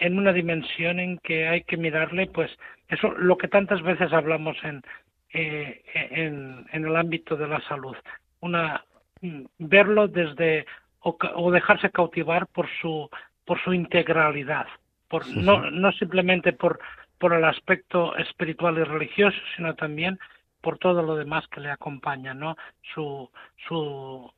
en 0.00 0.18
una 0.18 0.32
dimensión 0.32 1.00
en 1.00 1.18
que 1.18 1.48
hay 1.48 1.62
que 1.62 1.76
mirarle 1.76 2.26
pues 2.26 2.50
eso 2.88 3.10
lo 3.12 3.36
que 3.36 3.48
tantas 3.48 3.82
veces 3.82 4.12
hablamos 4.12 4.56
en 4.62 4.82
en, 5.30 6.66
en 6.72 6.84
el 6.84 6.96
ámbito 6.96 7.36
de 7.36 7.48
la 7.48 7.60
salud. 7.62 7.96
Una 8.40 8.84
mm, 9.20 9.44
verlo 9.58 10.08
desde 10.08 10.66
o, 11.00 11.50
dejarse 11.50 11.90
cautivar 11.90 12.46
por 12.46 12.68
su 12.80 13.08
por 13.44 13.62
su 13.62 13.72
integralidad 13.72 14.66
por 15.08 15.26
no 15.28 15.70
no 15.70 15.92
simplemente 15.92 16.52
por 16.52 16.80
por 17.18 17.32
el 17.32 17.44
aspecto 17.44 18.16
espiritual 18.16 18.78
y 18.78 18.84
religioso 18.84 19.38
sino 19.56 19.74
también 19.74 20.18
por 20.60 20.78
todo 20.78 21.02
lo 21.02 21.14
demás 21.16 21.46
que 21.48 21.60
le 21.60 21.70
acompaña 21.70 22.34
no 22.34 22.56
su 22.94 23.30
su 23.68 24.30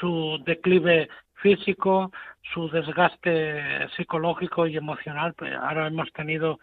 su 0.00 0.42
declive 0.44 1.08
físico 1.34 2.10
su 2.54 2.68
desgaste 2.70 3.88
psicológico 3.96 4.66
y 4.66 4.76
emocional 4.76 5.34
pues 5.34 5.52
ahora 5.54 5.86
hemos 5.86 6.12
tenido 6.12 6.58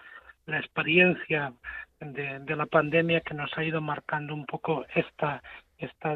la 0.45 0.59
experiencia 0.59 1.53
de, 1.99 2.55
la 2.55 2.65
pandemia 2.65 3.21
que 3.21 3.33
nos 3.33 3.51
ha 3.57 3.63
ido 3.63 3.81
marcando 3.81 4.33
un 4.33 4.45
poco 4.45 4.85
esta, 4.93 5.41
esta 5.77 6.15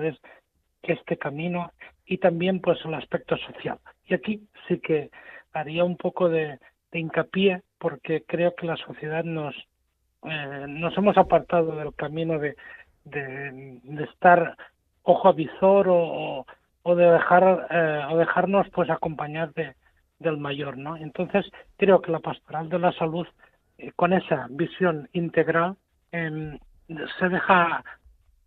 este 0.83 1.17
camino 1.17 1.71
y 2.05 2.17
también 2.17 2.59
pues 2.59 2.79
el 2.85 2.93
aspecto 2.93 3.37
social. 3.37 3.79
Y 4.05 4.13
aquí 4.13 4.47
sí 4.67 4.79
que 4.79 5.09
haría 5.53 5.83
un 5.83 5.97
poco 5.97 6.29
de, 6.29 6.59
hincapié 6.91 7.61
porque 7.77 8.23
creo 8.27 8.55
que 8.55 8.65
la 8.65 8.75
sociedad 8.77 9.23
nos, 9.23 9.55
eh, 10.23 10.65
nos 10.67 10.97
hemos 10.97 11.17
apartado 11.17 11.75
del 11.75 11.93
camino 11.93 12.39
de, 12.39 12.55
estar 14.11 14.55
ojo 15.03 15.27
a 15.27 15.33
visor 15.33 15.87
o, 15.87 16.45
o 16.83 16.95
de 16.95 17.05
dejar 17.05 17.67
eh, 17.69 18.05
o 18.09 18.17
dejarnos 18.17 18.67
pues 18.69 18.89
acompañar 18.89 19.53
de, 19.53 19.75
del 20.19 20.37
mayor 20.37 20.77
no 20.77 20.97
entonces 20.97 21.45
creo 21.77 22.01
que 22.01 22.11
la 22.11 22.19
pastoral 22.19 22.69
de 22.69 22.79
la 22.79 22.91
salud 22.93 23.27
con 23.95 24.13
esa 24.13 24.47
visión 24.49 25.09
integral 25.13 25.75
em, 26.11 26.57
se 27.19 27.29
deja 27.29 27.83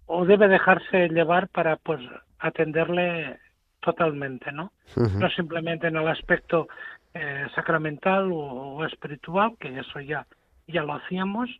o 0.06 0.24
debe 0.24 0.48
dejarse 0.48 1.08
llevar 1.08 1.48
para 1.48 1.76
pues 1.76 2.00
atenderle 2.38 3.38
totalmente, 3.80 4.52
¿no? 4.52 4.72
No 4.96 5.28
simplemente 5.30 5.88
en 5.88 5.96
el 5.96 6.08
aspecto 6.08 6.68
eh, 7.14 7.46
sacramental 7.54 8.30
o, 8.32 8.84
espiritual, 8.86 9.54
que 9.58 9.78
eso 9.78 10.00
ya, 10.00 10.26
ya 10.66 10.82
lo 10.82 10.94
hacíamos 10.94 11.50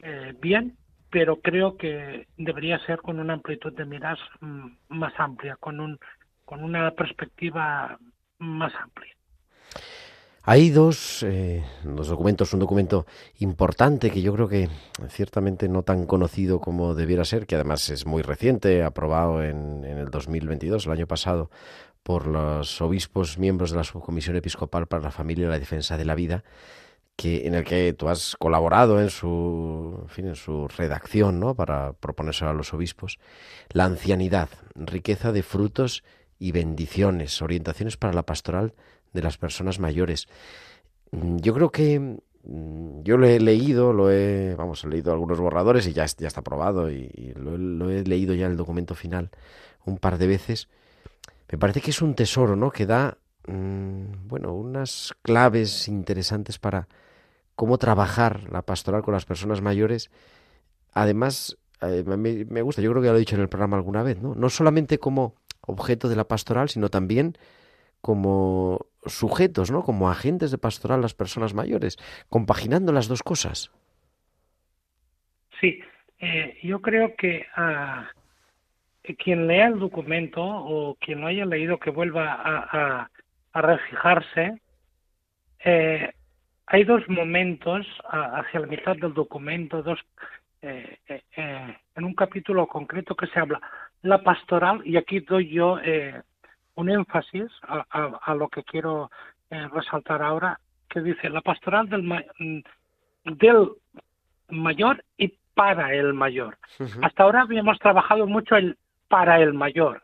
eh, 0.00 0.34
bien, 0.40 0.76
pero 1.10 1.36
creo 1.36 1.76
que 1.76 2.26
debería 2.36 2.78
ser 2.80 2.98
con 2.98 3.18
una 3.18 3.34
amplitud 3.34 3.72
de 3.74 3.84
miras 3.84 4.18
mm, 4.40 4.66
más 4.88 5.12
amplia, 5.18 5.56
con, 5.56 5.80
un, 5.80 5.98
con 6.44 6.62
una 6.62 6.90
perspectiva 6.90 7.98
más 8.38 8.74
amplia. 8.74 9.14
Hay 10.50 10.70
dos, 10.70 11.22
eh, 11.24 11.62
documentos, 11.84 12.54
un 12.54 12.60
documento 12.60 13.04
importante 13.38 14.10
que 14.10 14.22
yo 14.22 14.32
creo 14.32 14.48
que 14.48 14.70
ciertamente 15.10 15.68
no 15.68 15.82
tan 15.82 16.06
conocido 16.06 16.58
como 16.58 16.94
debiera 16.94 17.26
ser, 17.26 17.46
que 17.46 17.54
además 17.54 17.90
es 17.90 18.06
muy 18.06 18.22
reciente, 18.22 18.82
aprobado 18.82 19.44
en, 19.44 19.84
en 19.84 19.98
el 19.98 20.08
2022, 20.08 20.86
el 20.86 20.92
año 20.92 21.06
pasado, 21.06 21.50
por 22.02 22.26
los 22.26 22.80
obispos 22.80 23.36
miembros 23.36 23.72
de 23.72 23.76
la 23.76 23.84
Subcomisión 23.84 24.36
Episcopal 24.36 24.86
para 24.86 25.02
la 25.02 25.10
Familia 25.10 25.44
y 25.44 25.50
la 25.50 25.58
Defensa 25.58 25.98
de 25.98 26.06
la 26.06 26.14
Vida, 26.14 26.44
que, 27.14 27.46
en 27.46 27.54
el 27.54 27.64
que 27.64 27.92
tú 27.92 28.08
has 28.08 28.34
colaborado 28.38 29.02
en 29.02 29.10
su, 29.10 30.06
en 30.16 30.34
su 30.34 30.66
redacción 30.68 31.40
¿no? 31.40 31.56
para 31.56 31.92
proponérselo 31.92 32.52
a 32.52 32.54
los 32.54 32.72
obispos. 32.72 33.18
La 33.68 33.84
ancianidad, 33.84 34.48
riqueza 34.74 35.30
de 35.30 35.42
frutos 35.42 36.04
y 36.38 36.52
bendiciones, 36.52 37.42
orientaciones 37.42 37.98
para 37.98 38.14
la 38.14 38.24
pastoral 38.24 38.72
de 39.12 39.22
las 39.22 39.38
personas 39.38 39.78
mayores. 39.78 40.26
Mm, 41.10 41.38
yo 41.38 41.54
creo 41.54 41.70
que 41.70 41.98
mm, 42.00 43.02
yo 43.02 43.16
lo 43.16 43.26
he 43.26 43.40
leído, 43.40 43.92
lo 43.92 44.10
he, 44.10 44.54
vamos, 44.54 44.84
he 44.84 44.88
leído 44.88 45.12
algunos 45.12 45.38
borradores 45.38 45.86
y 45.86 45.92
ya, 45.92 46.06
ya 46.06 46.28
está 46.28 46.40
aprobado 46.40 46.90
y, 46.90 47.34
lo, 47.36 47.90
he 47.90 48.04
leído 48.04 48.34
ya 48.34 48.46
el 48.46 48.56
documento 48.56 48.94
final 48.94 49.30
un 49.84 49.98
par 49.98 50.18
de 50.18 50.26
veces. 50.26 50.68
Me 51.50 51.58
parece 51.58 51.80
que 51.80 51.90
es 51.90 52.02
un 52.02 52.14
tesoro, 52.14 52.56
¿no? 52.56 52.70
Que 52.70 52.86
da, 52.86 53.18
mm, 53.46 54.28
bueno, 54.28 54.54
unas 54.54 55.14
claves 55.22 55.88
interesantes 55.88 56.58
para 56.58 56.88
cómo 57.54 57.78
trabajar 57.78 58.50
la 58.52 58.62
pastoral 58.62 59.02
con 59.02 59.14
las 59.14 59.24
personas 59.24 59.62
mayores. 59.62 60.10
Además, 60.92 61.56
eh, 61.80 62.04
me, 62.06 62.16
me 62.44 62.62
gusta, 62.62 62.82
yo 62.82 62.90
creo 62.90 63.02
que 63.02 63.06
ya 63.06 63.12
lo 63.12 63.18
he 63.18 63.20
dicho 63.20 63.36
en 63.36 63.42
el 63.42 63.48
programa 63.48 63.76
alguna 63.76 64.02
vez, 64.02 64.20
¿no? 64.20 64.34
No 64.34 64.50
solamente 64.50 64.98
como 64.98 65.34
objeto 65.62 66.08
de 66.08 66.16
la 66.16 66.28
pastoral, 66.28 66.68
sino 66.68 66.88
también 66.88 67.36
como 68.00 68.86
sujetos, 69.06 69.70
¿no? 69.70 69.82
Como 69.82 70.10
agentes 70.10 70.50
de 70.50 70.58
pastoral 70.58 71.00
las 71.00 71.14
personas 71.14 71.54
mayores, 71.54 71.96
compaginando 72.28 72.92
las 72.92 73.08
dos 73.08 73.22
cosas. 73.22 73.70
Sí, 75.60 75.80
eh, 76.20 76.58
yo 76.62 76.80
creo 76.80 77.14
que 77.16 77.46
a 77.54 78.10
quien 79.18 79.46
lea 79.46 79.68
el 79.68 79.78
documento 79.78 80.42
o 80.42 80.96
quien 81.00 81.20
lo 81.20 81.28
haya 81.28 81.46
leído 81.46 81.78
que 81.78 81.90
vuelva 81.90 82.34
a, 82.34 83.08
a, 83.52 83.62
refijarse, 83.62 84.60
eh, 85.64 86.12
hay 86.66 86.84
dos 86.84 87.08
momentos 87.08 87.86
hacia 88.08 88.60
la 88.60 88.66
mitad 88.66 88.96
del 88.96 89.14
documento, 89.14 89.82
dos 89.82 89.98
eh, 90.60 90.98
en 91.94 92.04
un 92.04 92.14
capítulo 92.14 92.66
concreto 92.66 93.14
que 93.16 93.28
se 93.28 93.38
habla 93.40 93.60
la 94.02 94.22
pastoral 94.22 94.82
y 94.84 94.96
aquí 94.96 95.20
doy 95.20 95.48
yo 95.48 95.78
un 96.78 96.88
énfasis 96.88 97.50
a, 97.66 98.34
lo 98.34 98.48
que 98.48 98.62
quiero 98.62 99.10
eh, 99.50 99.66
resaltar 99.72 100.22
ahora, 100.22 100.60
que 100.88 101.00
dice 101.00 101.28
la 101.28 101.40
pastoral 101.40 101.88
del, 101.88 102.04
mm, 102.04 102.60
del 103.24 103.70
mayor 104.48 105.04
y 105.16 105.34
para 105.54 105.92
el 105.92 106.14
mayor. 106.14 106.56
Hasta 107.02 107.24
ahora 107.24 107.42
habíamos 107.42 107.80
trabajado 107.80 108.26
mucho 108.28 108.54
el 108.54 108.76
para 109.08 109.40
el 109.40 109.54
mayor, 109.54 110.02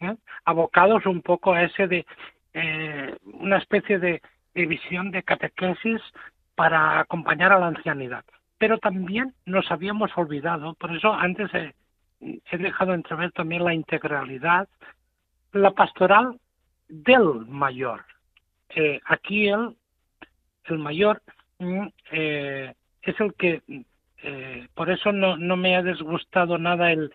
¿eh? 0.00 0.16
abocados 0.44 1.06
un 1.06 1.22
poco 1.22 1.52
a 1.52 1.62
ese 1.62 1.86
de 1.86 2.06
eh, 2.54 3.14
una 3.34 3.58
especie 3.58 3.98
de, 4.00 4.20
de 4.54 4.66
visión 4.66 5.12
de 5.12 5.22
catequesis 5.22 6.00
para 6.56 6.98
acompañar 6.98 7.52
a 7.52 7.58
la 7.60 7.68
ancianidad. 7.68 8.24
Pero 8.58 8.78
también 8.78 9.32
nos 9.44 9.70
habíamos 9.70 10.10
olvidado, 10.16 10.74
por 10.74 10.96
eso 10.96 11.12
antes 11.12 11.54
he, 11.54 11.74
he 12.50 12.58
dejado 12.58 12.94
entrever 12.94 13.30
también 13.30 13.62
la 13.62 13.74
integralidad 13.74 14.68
la 15.52 15.70
pastoral 15.72 16.38
del 16.88 17.46
mayor. 17.46 18.04
Eh, 18.70 19.00
aquí 19.06 19.48
el, 19.48 19.76
el 20.64 20.78
mayor 20.78 21.22
mm, 21.58 21.86
eh, 22.12 22.74
es 23.02 23.20
el 23.20 23.34
que, 23.34 23.62
eh, 24.22 24.68
por 24.74 24.90
eso 24.90 25.12
no, 25.12 25.36
no 25.36 25.56
me 25.56 25.76
ha 25.76 25.82
desgustado 25.82 26.58
nada 26.58 26.92
el, 26.92 27.12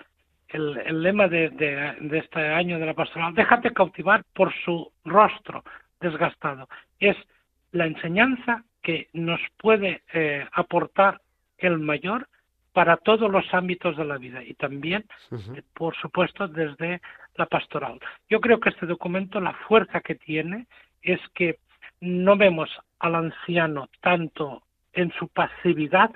el, 0.50 0.78
el 0.86 1.04
lema 1.04 1.28
de, 1.28 1.50
de, 1.50 1.96
de, 2.00 2.17
este 2.17 2.39
año 2.39 2.80
de 2.80 2.86
la 2.86 2.94
pastoral, 2.94 3.34
déjate 3.34 3.74
cautivar 3.74 4.24
por 4.34 4.54
su 4.65 4.91
rostro 5.06 5.63
desgastado. 6.00 6.67
Es 7.00 7.17
la 7.72 7.86
enseñanza 7.86 8.63
que 8.82 9.10
nos 9.13 9.39
puede 9.58 10.02
eh, 10.13 10.46
aportar 10.52 11.22
el 11.58 11.78
mayor 11.78 12.28
para 12.74 12.98
todos 12.98 13.30
los 13.30 13.46
ámbitos 13.54 13.98
de 13.98 14.06
la 14.06 14.18
vida 14.18 14.44
y 14.44 14.54
también, 14.54 15.06
eh, 15.32 15.62
por 15.74 15.96
supuesto, 15.96 16.48
desde 16.48 17.02
la 17.36 17.46
pastoral. 17.46 18.00
Yo 18.30 18.40
creo 18.40 18.60
que 18.60 18.70
este 18.70 18.86
documento, 18.86 19.40
la 19.40 19.54
fuerza 19.68 20.02
que 20.02 20.16
tiene 20.16 20.68
es 21.02 21.20
que 21.34 21.60
no 22.00 22.38
vemos 22.38 22.70
al 23.00 23.16
anciano 23.16 23.90
tanto 24.02 24.64
en 24.94 25.12
su 25.14 25.28
pasividad 25.28 26.12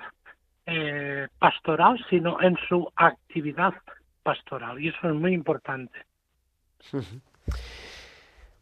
eh, 0.66 1.28
pastoral, 1.38 2.04
sino 2.10 2.40
en 2.40 2.56
su 2.68 2.90
actividad 2.96 3.74
pastoral. 4.22 4.80
Y 4.80 4.88
eso 4.88 5.08
es 5.08 5.14
muy 5.14 5.32
importante. 5.32 5.98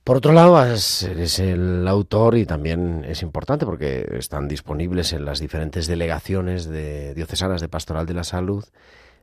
Por 0.04 0.18
otro 0.18 0.32
lado, 0.32 0.62
eres 0.62 1.38
el 1.38 1.88
autor 1.88 2.36
y 2.36 2.44
también 2.44 3.04
es 3.08 3.22
importante 3.22 3.64
porque 3.64 4.06
están 4.18 4.46
disponibles 4.48 5.14
en 5.14 5.24
las 5.24 5.40
diferentes 5.40 5.86
delegaciones 5.86 6.66
de 6.66 7.14
diocesanas 7.14 7.62
de 7.62 7.68
Pastoral 7.68 8.04
de 8.04 8.14
la 8.14 8.24
Salud 8.24 8.64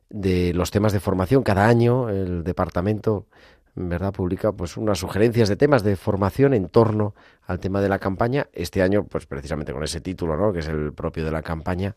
de 0.10 0.54
los 0.56 0.72
temas 0.72 0.92
de 0.92 1.00
formación. 1.00 1.44
Cada 1.44 1.68
año 1.68 2.10
el 2.10 2.44
departamento 2.44 3.28
¿verdad? 3.76 4.12
Publica 4.12 4.52
pues 4.52 4.76
unas 4.76 5.00
sugerencias 5.00 5.48
de 5.50 5.56
temas 5.56 5.84
de 5.84 5.96
formación 5.96 6.54
en 6.54 6.70
torno 6.70 7.16
al 7.46 7.60
tema 7.60 7.82
de 7.82 7.90
la 7.90 8.00
campaña. 8.00 8.48
Este 8.52 8.82
año, 8.82 9.06
pues 9.06 9.26
precisamente 9.26 9.72
con 9.74 9.84
ese 9.84 10.02
título, 10.02 10.36
¿no? 10.36 10.52
Que 10.52 10.60
es 10.60 10.68
el 10.68 10.94
propio 10.94 11.24
de 11.24 11.32
la 11.32 11.42
campaña. 11.42 11.96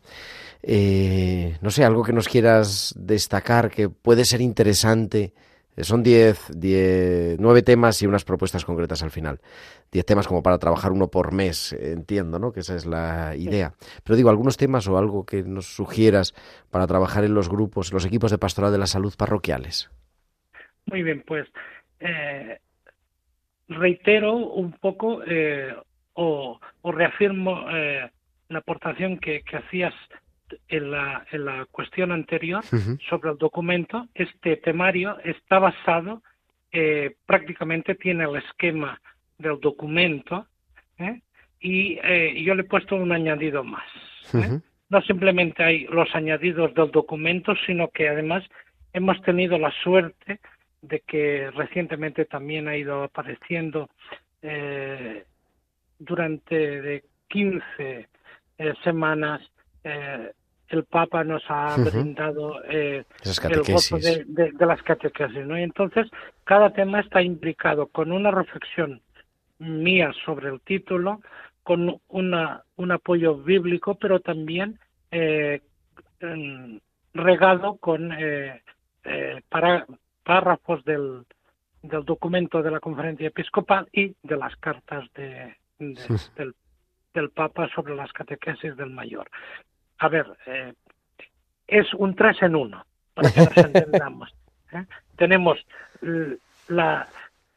Eh, 0.63 1.57
no 1.61 1.71
sé, 1.71 1.85
algo 1.85 2.03
que 2.05 2.13
nos 2.13 2.29
quieras 2.29 2.95
destacar 2.97 3.71
que 3.71 3.89
puede 3.89 4.25
ser 4.25 4.41
interesante. 4.41 5.33
Son 5.79 6.03
diez, 6.03 6.49
diez, 6.55 7.39
nueve 7.41 7.63
temas 7.63 8.01
y 8.03 8.07
unas 8.07 8.25
propuestas 8.25 8.65
concretas 8.65 9.03
al 9.03 9.11
final. 9.11 9.41
Diez 9.91 10.07
temas 10.07 10.29
como 10.29 10.43
para 10.43 10.59
trabajar 10.59 10.93
uno 10.93 11.09
por 11.09 11.33
mes, 11.33 11.73
entiendo, 11.73 12.39
¿no? 12.39 12.53
Que 12.53 12.61
esa 12.61 12.77
es 12.77 12.87
la 12.87 13.35
idea. 13.37 13.73
Pero 14.05 14.17
digo, 14.17 14.31
algunos 14.31 14.57
temas 14.57 14.87
o 14.89 14.99
algo 14.99 15.27
que 15.27 15.43
nos 15.43 15.67
sugieras 15.75 16.35
para 16.71 16.87
trabajar 16.87 17.25
en 17.25 17.35
los 17.35 17.49
grupos, 17.49 17.93
los 17.93 18.07
equipos 18.07 18.31
de 18.31 18.39
pastoral 18.39 18.73
de 18.73 18.79
la 18.79 18.87
salud 18.87 19.15
parroquiales. 19.17 19.91
Muy 20.87 21.03
bien, 21.03 21.23
pues 21.27 21.49
eh, 22.01 22.59
reitero 23.69 24.37
un 24.37 24.73
poco 24.73 25.23
eh, 25.27 25.75
o, 26.15 26.61
reafirmo 26.85 27.69
eh, 27.71 28.11
la 28.49 28.59
aportación 28.59 29.19
que, 29.19 29.43
hacías 29.53 29.95
en 30.69 30.91
la, 30.91 31.27
en 31.31 31.45
la 31.45 31.67
cuestión 31.71 32.13
anterior 32.13 32.65
sobre 33.09 33.31
el 33.31 33.39
documento. 33.39 34.07
Este 34.15 34.57
temario 34.57 35.19
está 35.25 35.59
basado, 35.59 36.23
prácticamente 37.27 37.95
tiene 37.95 38.25
el 38.25 38.37
esquema 38.37 39.01
del 39.39 39.61
documento 39.61 40.47
y 41.61 41.95
yo 42.45 42.55
le 42.55 42.63
he 42.63 42.65
puesto 42.65 42.97
un 42.97 43.13
añadido 43.13 43.63
más. 43.65 43.85
No 44.91 45.03
simplemente 45.03 45.63
hay 45.63 45.85
los 45.87 46.15
añadidos 46.15 46.75
del 46.75 46.91
documento, 46.91 47.55
sino 47.67 47.89
que 47.89 48.09
además 48.09 48.45
hemos 48.93 49.21
tenido 49.23 49.59
la 49.59 49.73
suerte 49.83 50.41
de 50.83 51.01
que 51.01 51.51
recientemente 51.51 52.27
también 52.27 52.69
ha 52.69 52.77
ido 52.77 53.03
apareciendo 53.03 53.89
eh, 54.43 55.25
durante 55.99 56.83
de 56.83 57.05
15 57.29 57.65
eh, 58.59 58.75
semanas 58.85 59.41
eh, 59.83 60.33
el 60.75 60.85
Papa 60.85 61.25
nos 61.25 61.43
ha 61.49 61.77
brindado 61.77 62.63
el 62.65 63.05
gozo 63.67 63.99
de, 63.99 64.53
las 64.59 64.83
catequesis, 64.83 65.47
¿no? 65.47 65.59
Y 65.59 65.63
entonces 65.63 66.09
cada 66.45 66.73
tema 66.73 67.01
está 67.01 67.23
implicado 67.23 67.87
con 67.87 68.13
una 68.13 68.31
reflexión 68.31 69.01
mía 69.59 70.13
sobre 70.25 70.49
el 70.51 70.61
título, 70.61 71.21
con 71.63 72.01
una, 72.09 72.63
un 72.77 72.93
apoyo 72.93 73.37
bíblico, 73.37 73.95
pero 73.95 74.21
también 74.21 74.79
regado 77.15 77.77
con 77.77 78.13
para 79.49 79.87
párrafos 80.25 80.85
del, 80.85 81.25
del 81.83 82.05
documento 82.05 82.63
de 82.63 82.71
la 82.71 82.81
conferencia 82.81 83.29
episcopal 83.29 83.89
y 83.93 84.17
de 84.23 84.37
las 84.37 84.57
cartas 84.57 85.05
de, 85.15 85.57
del, 85.79 86.55
del, 87.13 87.31
Papa 87.31 87.69
sobre 87.75 87.95
las 87.95 88.13
catequesis 88.13 88.77
del 88.77 88.91
mayor. 88.91 89.31
A 89.99 90.09
ver, 90.09 90.27
eh, 90.47 90.73
es 91.67 91.93
un 91.95 92.15
tres 92.15 92.43
en 92.43 92.57
uno, 92.57 92.85
para 93.15 93.31
que 93.31 93.41
nos 93.41 93.57
entendamos. 93.57 94.35
¿eh? 94.73 94.85
Tenemos 95.17 95.59
la, 96.69 97.09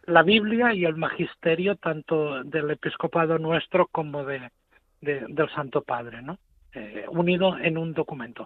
la 0.05 0.23
Biblia 0.23 0.73
y 0.73 0.85
el 0.85 0.95
magisterio 0.95 1.75
tanto 1.75 2.43
del 2.43 2.71
episcopado 2.71 3.37
nuestro 3.37 3.87
como 3.87 4.23
de, 4.25 4.49
del 5.01 5.49
Santo 5.53 5.81
Padre, 5.81 6.21
¿no? 6.21 6.37
Eh, 6.73 7.05
unido 7.09 7.57
en 7.57 7.77
un 7.77 7.93
documento 7.93 8.45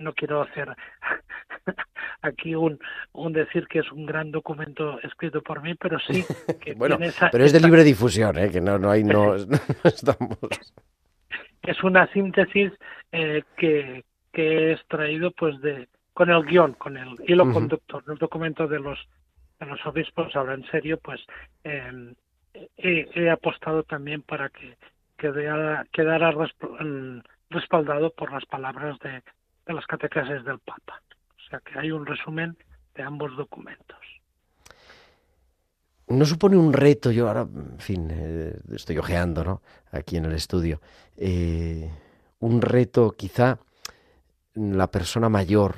no 0.00 0.12
quiero 0.14 0.42
hacer 0.42 0.68
aquí 2.22 2.54
un, 2.54 2.78
un 3.12 3.32
decir 3.32 3.66
que 3.68 3.80
es 3.80 3.92
un 3.92 4.06
gran 4.06 4.32
documento 4.32 5.00
escrito 5.02 5.42
por 5.42 5.62
mí, 5.62 5.74
pero 5.74 5.98
sí 6.00 6.24
que 6.60 6.74
bueno, 6.74 6.98
pero 7.30 7.44
es 7.44 7.52
de 7.52 7.60
libre 7.60 7.84
difusión, 7.84 8.38
¿eh? 8.38 8.50
que 8.50 8.60
no, 8.60 8.78
no 8.78 8.90
hay, 8.90 9.04
no, 9.04 9.36
estamos. 9.84 10.38
Es 11.62 11.82
una 11.82 12.06
síntesis 12.12 12.72
eh, 13.12 13.42
que, 13.56 14.04
que 14.32 14.42
he 14.42 14.72
extraído 14.72 15.30
pues 15.32 15.60
de 15.60 15.88
con 16.14 16.30
el 16.30 16.44
guion, 16.44 16.74
con 16.74 16.96
el 16.96 17.16
hilo 17.26 17.50
conductor 17.52 18.04
del 18.04 18.18
documento 18.18 18.66
de 18.66 18.80
los 18.80 18.98
de 19.58 19.66
los 19.66 19.84
obispos, 19.86 20.34
ahora 20.34 20.54
en 20.54 20.64
serio, 20.70 20.98
pues 20.98 21.20
eh, 21.64 22.14
he, 22.78 23.30
apostado 23.30 23.82
también 23.82 24.22
para 24.22 24.48
que 24.48 24.76
quedara, 25.18 25.86
quedara 25.92 26.34
respaldado 27.50 28.10
por 28.10 28.32
las 28.32 28.46
palabras 28.46 28.98
de, 29.00 29.22
de 29.66 29.74
las 29.74 29.86
catequesis 29.86 30.44
del 30.44 30.58
Papa. 30.60 31.02
O 31.36 31.48
sea 31.48 31.60
que 31.60 31.78
hay 31.78 31.90
un 31.90 32.06
resumen 32.06 32.56
de 32.94 33.02
ambos 33.02 33.36
documentos. 33.36 34.19
No 36.10 36.26
supone 36.26 36.56
un 36.56 36.72
reto, 36.72 37.12
yo 37.12 37.28
ahora, 37.28 37.42
en 37.42 37.78
fin, 37.78 38.08
eh, 38.10 38.58
estoy 38.74 38.98
ojeando, 38.98 39.44
¿no? 39.44 39.62
Aquí 39.92 40.16
en 40.16 40.24
el 40.24 40.32
estudio. 40.32 40.80
Eh, 41.16 41.88
un 42.40 42.60
reto, 42.60 43.12
quizá 43.12 43.60
la 44.54 44.90
persona 44.90 45.28
mayor 45.28 45.76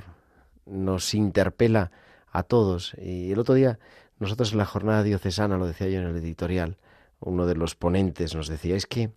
nos 0.65 1.13
interpela 1.13 1.91
a 2.31 2.45
todos. 2.45 2.95
Y 2.97 3.31
el 3.31 3.39
otro 3.39 3.55
día, 3.55 3.79
nosotros 4.19 4.53
en 4.53 4.59
la 4.59 4.65
jornada 4.65 5.03
diocesana, 5.03 5.59
lo 5.59 5.67
decía 5.67 5.89
yo 5.89 6.01
en 6.01 6.07
el 6.07 6.17
editorial, 6.17 6.79
uno 7.21 7.45
de 7.45 7.55
los 7.55 7.75
ponentes 7.75 8.35
nos 8.35 8.49
decía, 8.49 8.75
es 8.75 8.87
que 8.87 9.11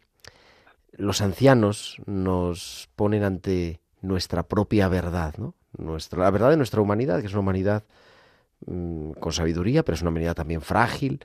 los 0.92 1.22
ancianos 1.22 1.96
nos 2.06 2.90
ponen 2.98 3.24
ante 3.24 3.80
nuestra 4.02 4.44
propia 4.44 4.90
verdad, 4.90 5.36
¿no? 5.38 5.56
Nuestra, 5.78 6.24
la 6.24 6.32
verdad 6.32 6.50
de 6.50 6.58
nuestra 6.58 6.82
humanidad, 6.82 7.22
que 7.22 7.28
es 7.28 7.34
una 7.34 7.40
humanidad 7.40 7.86
mm, 8.66 9.12
con 9.14 9.32
sabiduría, 9.32 9.84
pero 9.84 9.96
es 9.96 10.02
una 10.02 10.12
humanidad 10.12 10.36
también 10.36 10.62
frágil. 10.62 11.20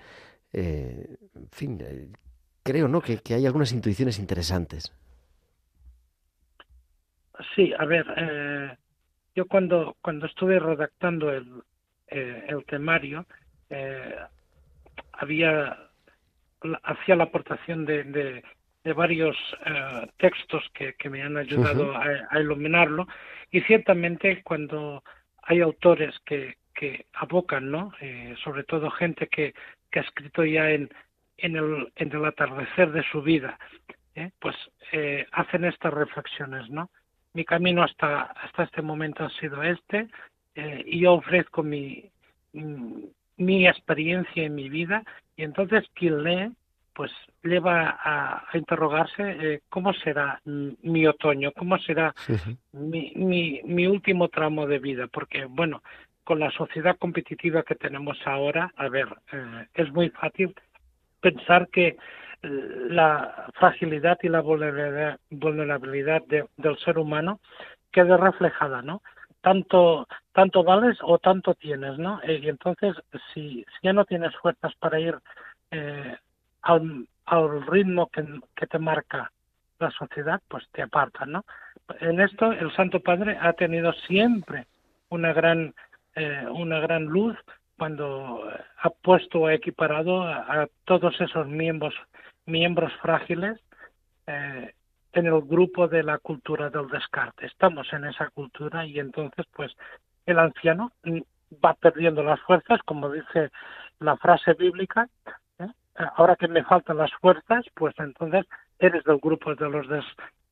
Eh, 0.52 1.16
en 1.34 1.50
fin, 1.50 1.78
eh, 1.80 2.08
creo, 2.62 2.88
¿no? 2.88 3.00
Que, 3.00 3.20
hay 3.34 3.46
algunas 3.46 3.72
intuiciones 3.72 4.18
interesantes. 4.18 4.92
Sí, 7.54 7.72
a 7.78 7.84
ver, 7.84 8.06
eh, 8.16 8.76
yo 9.34 9.46
cuando, 9.46 9.96
cuando 10.02 10.26
estuve 10.26 10.58
redactando 10.58 11.30
el, 11.30 11.62
el 12.08 12.64
temario, 12.66 13.24
había 15.12 15.90
hacía 16.82 17.16
la 17.16 17.24
aportación 17.24 17.86
de, 17.86 18.42
de 18.84 18.92
varios 18.92 19.36
eh, 19.66 20.06
textos 20.18 20.64
que, 20.74 20.94
que, 20.94 21.10
me 21.10 21.22
han 21.22 21.36
ayudado 21.36 21.94
a, 21.96 22.40
iluminarlo 22.40 23.06
y 23.50 23.60
ciertamente 23.62 24.42
cuando 24.42 25.02
hay 25.42 25.60
autores 25.60 26.14
que, 26.24 26.54
que 26.80 27.04
abocan, 27.12 27.70
¿no? 27.70 27.92
Eh, 28.00 28.34
sobre 28.42 28.64
todo 28.64 28.90
gente 28.90 29.26
que, 29.26 29.52
que 29.90 29.98
ha 29.98 30.02
escrito 30.02 30.46
ya 30.46 30.70
en, 30.70 30.88
en, 31.36 31.56
el, 31.56 31.92
en 31.94 32.10
el 32.10 32.24
atardecer 32.24 32.90
de 32.90 33.02
su 33.12 33.20
vida, 33.20 33.58
¿eh? 34.14 34.30
pues 34.40 34.56
hacen 35.32 35.66
estas 35.66 35.92
reflexiones, 35.92 36.70
¿no? 36.70 36.90
Mi 37.34 37.44
camino 37.44 37.82
hasta, 37.82 38.22
hasta 38.22 38.62
este 38.62 38.80
momento 38.80 39.24
ha 39.24 39.30
sido 39.30 39.62
este 39.62 40.08
y 40.56 41.00
yo 41.00 41.12
ofrezco 41.12 41.62
mi, 41.62 42.10
mi 43.36 43.68
experiencia 43.68 44.42
en 44.42 44.54
mi 44.54 44.68
vida 44.68 45.04
y 45.36 45.44
entonces 45.44 45.84
quien 45.94 46.24
lee 46.24 46.50
pues 46.94 47.12
lleva 47.42 47.98
a, 48.02 48.44
interrogarse 48.52 49.22
eh, 49.22 49.60
cómo 49.68 49.92
será 49.94 50.40
mi 50.44 51.06
otoño, 51.06 51.52
cómo 51.52 51.78
será 51.78 52.14
Mi, 52.72 53.12
mi, 53.16 53.60
mi, 53.64 53.86
último 53.86 54.28
tramo 54.28 54.66
de 54.66 54.78
vida, 54.78 55.06
porque 55.06 55.46
bueno, 55.46 55.82
con 56.30 56.38
la 56.38 56.52
sociedad 56.52 56.96
competitiva 56.96 57.64
que 57.64 57.74
tenemos 57.74 58.16
ahora, 58.24 58.72
a 58.76 58.88
ver, 58.88 59.08
eh, 59.32 59.66
es 59.74 59.92
muy 59.92 60.10
fácil 60.10 60.54
pensar 61.20 61.66
que 61.70 61.88
eh, 61.88 61.96
la 62.88 63.48
fragilidad 63.54 64.16
y 64.22 64.28
la 64.28 64.40
vulnerabilidad, 64.40 66.22
del 66.22 66.78
ser 66.84 66.98
humano 66.98 67.40
quede 67.90 68.16
reflejada, 68.16 68.80
¿no? 68.80 69.02
Tanto, 69.40 70.06
tanto 70.32 70.62
vales 70.62 70.98
o 71.02 71.18
tanto 71.18 71.54
tienes, 71.54 71.98
¿no? 71.98 72.20
y 72.24 72.48
entonces, 72.48 72.94
si, 73.34 73.64
si, 73.64 73.66
ya 73.82 73.92
no 73.92 74.04
tienes 74.04 74.32
fuerzas 74.36 74.72
para 74.76 75.00
ir 75.00 75.18
eh, 75.72 76.16
al, 76.62 77.08
al 77.26 77.66
ritmo 77.66 78.06
que, 78.06 78.24
que, 78.54 78.68
te 78.68 78.78
marca 78.78 79.32
la 79.80 79.90
sociedad, 79.90 80.40
pues 80.46 80.64
te 80.70 80.82
apartan, 80.82 81.32
¿no? 81.32 81.44
En 81.98 82.20
esto 82.20 82.52
el 82.52 82.72
Santo 82.76 83.00
Padre 83.00 83.36
ha 83.40 83.52
tenido 83.54 83.92
siempre 84.06 84.68
una 85.08 85.32
gran, 85.32 85.74
eh, 86.14 86.46
una 86.50 86.80
gran 86.80 87.04
luz 87.04 87.36
cuando 87.78 88.42
ha 88.82 88.90
puesto 88.90 89.40
o 89.40 89.50
equiparado 89.50 90.22
a, 90.22 90.68
todos 90.84 91.18
esos 91.20 91.46
miembros, 91.46 91.94
miembros 92.46 92.92
frágiles 93.00 93.58
eh, 94.26 94.74
en 95.12 95.26
el 95.26 95.40
grupo 95.42 95.88
de 95.88 96.02
la 96.02 96.18
cultura 96.18 96.68
del 96.70 96.88
descarte. 96.88 97.46
Estamos 97.46 97.92
en 97.92 98.04
esa 98.04 98.28
cultura 98.30 98.84
y 98.86 98.98
entonces 98.98 99.46
pues 99.52 99.72
el 100.26 100.38
anciano 100.38 100.92
va 101.64 101.74
perdiendo 101.74 102.22
las 102.22 102.40
fuerzas, 102.40 102.80
como 102.84 103.10
dice 103.10 103.50
la 103.98 104.16
frase 104.16 104.54
bíblica, 104.54 105.08
ahora 106.16 106.36
que 106.36 106.48
me 106.48 106.64
faltan 106.64 106.98
las 106.98 107.12
fuerzas, 107.14 107.64
pues 107.74 107.94
entonces 107.98 108.46
eres 108.78 109.04
del 109.04 109.18
grupo 109.18 109.54
de 109.54 109.68
los 109.68 109.86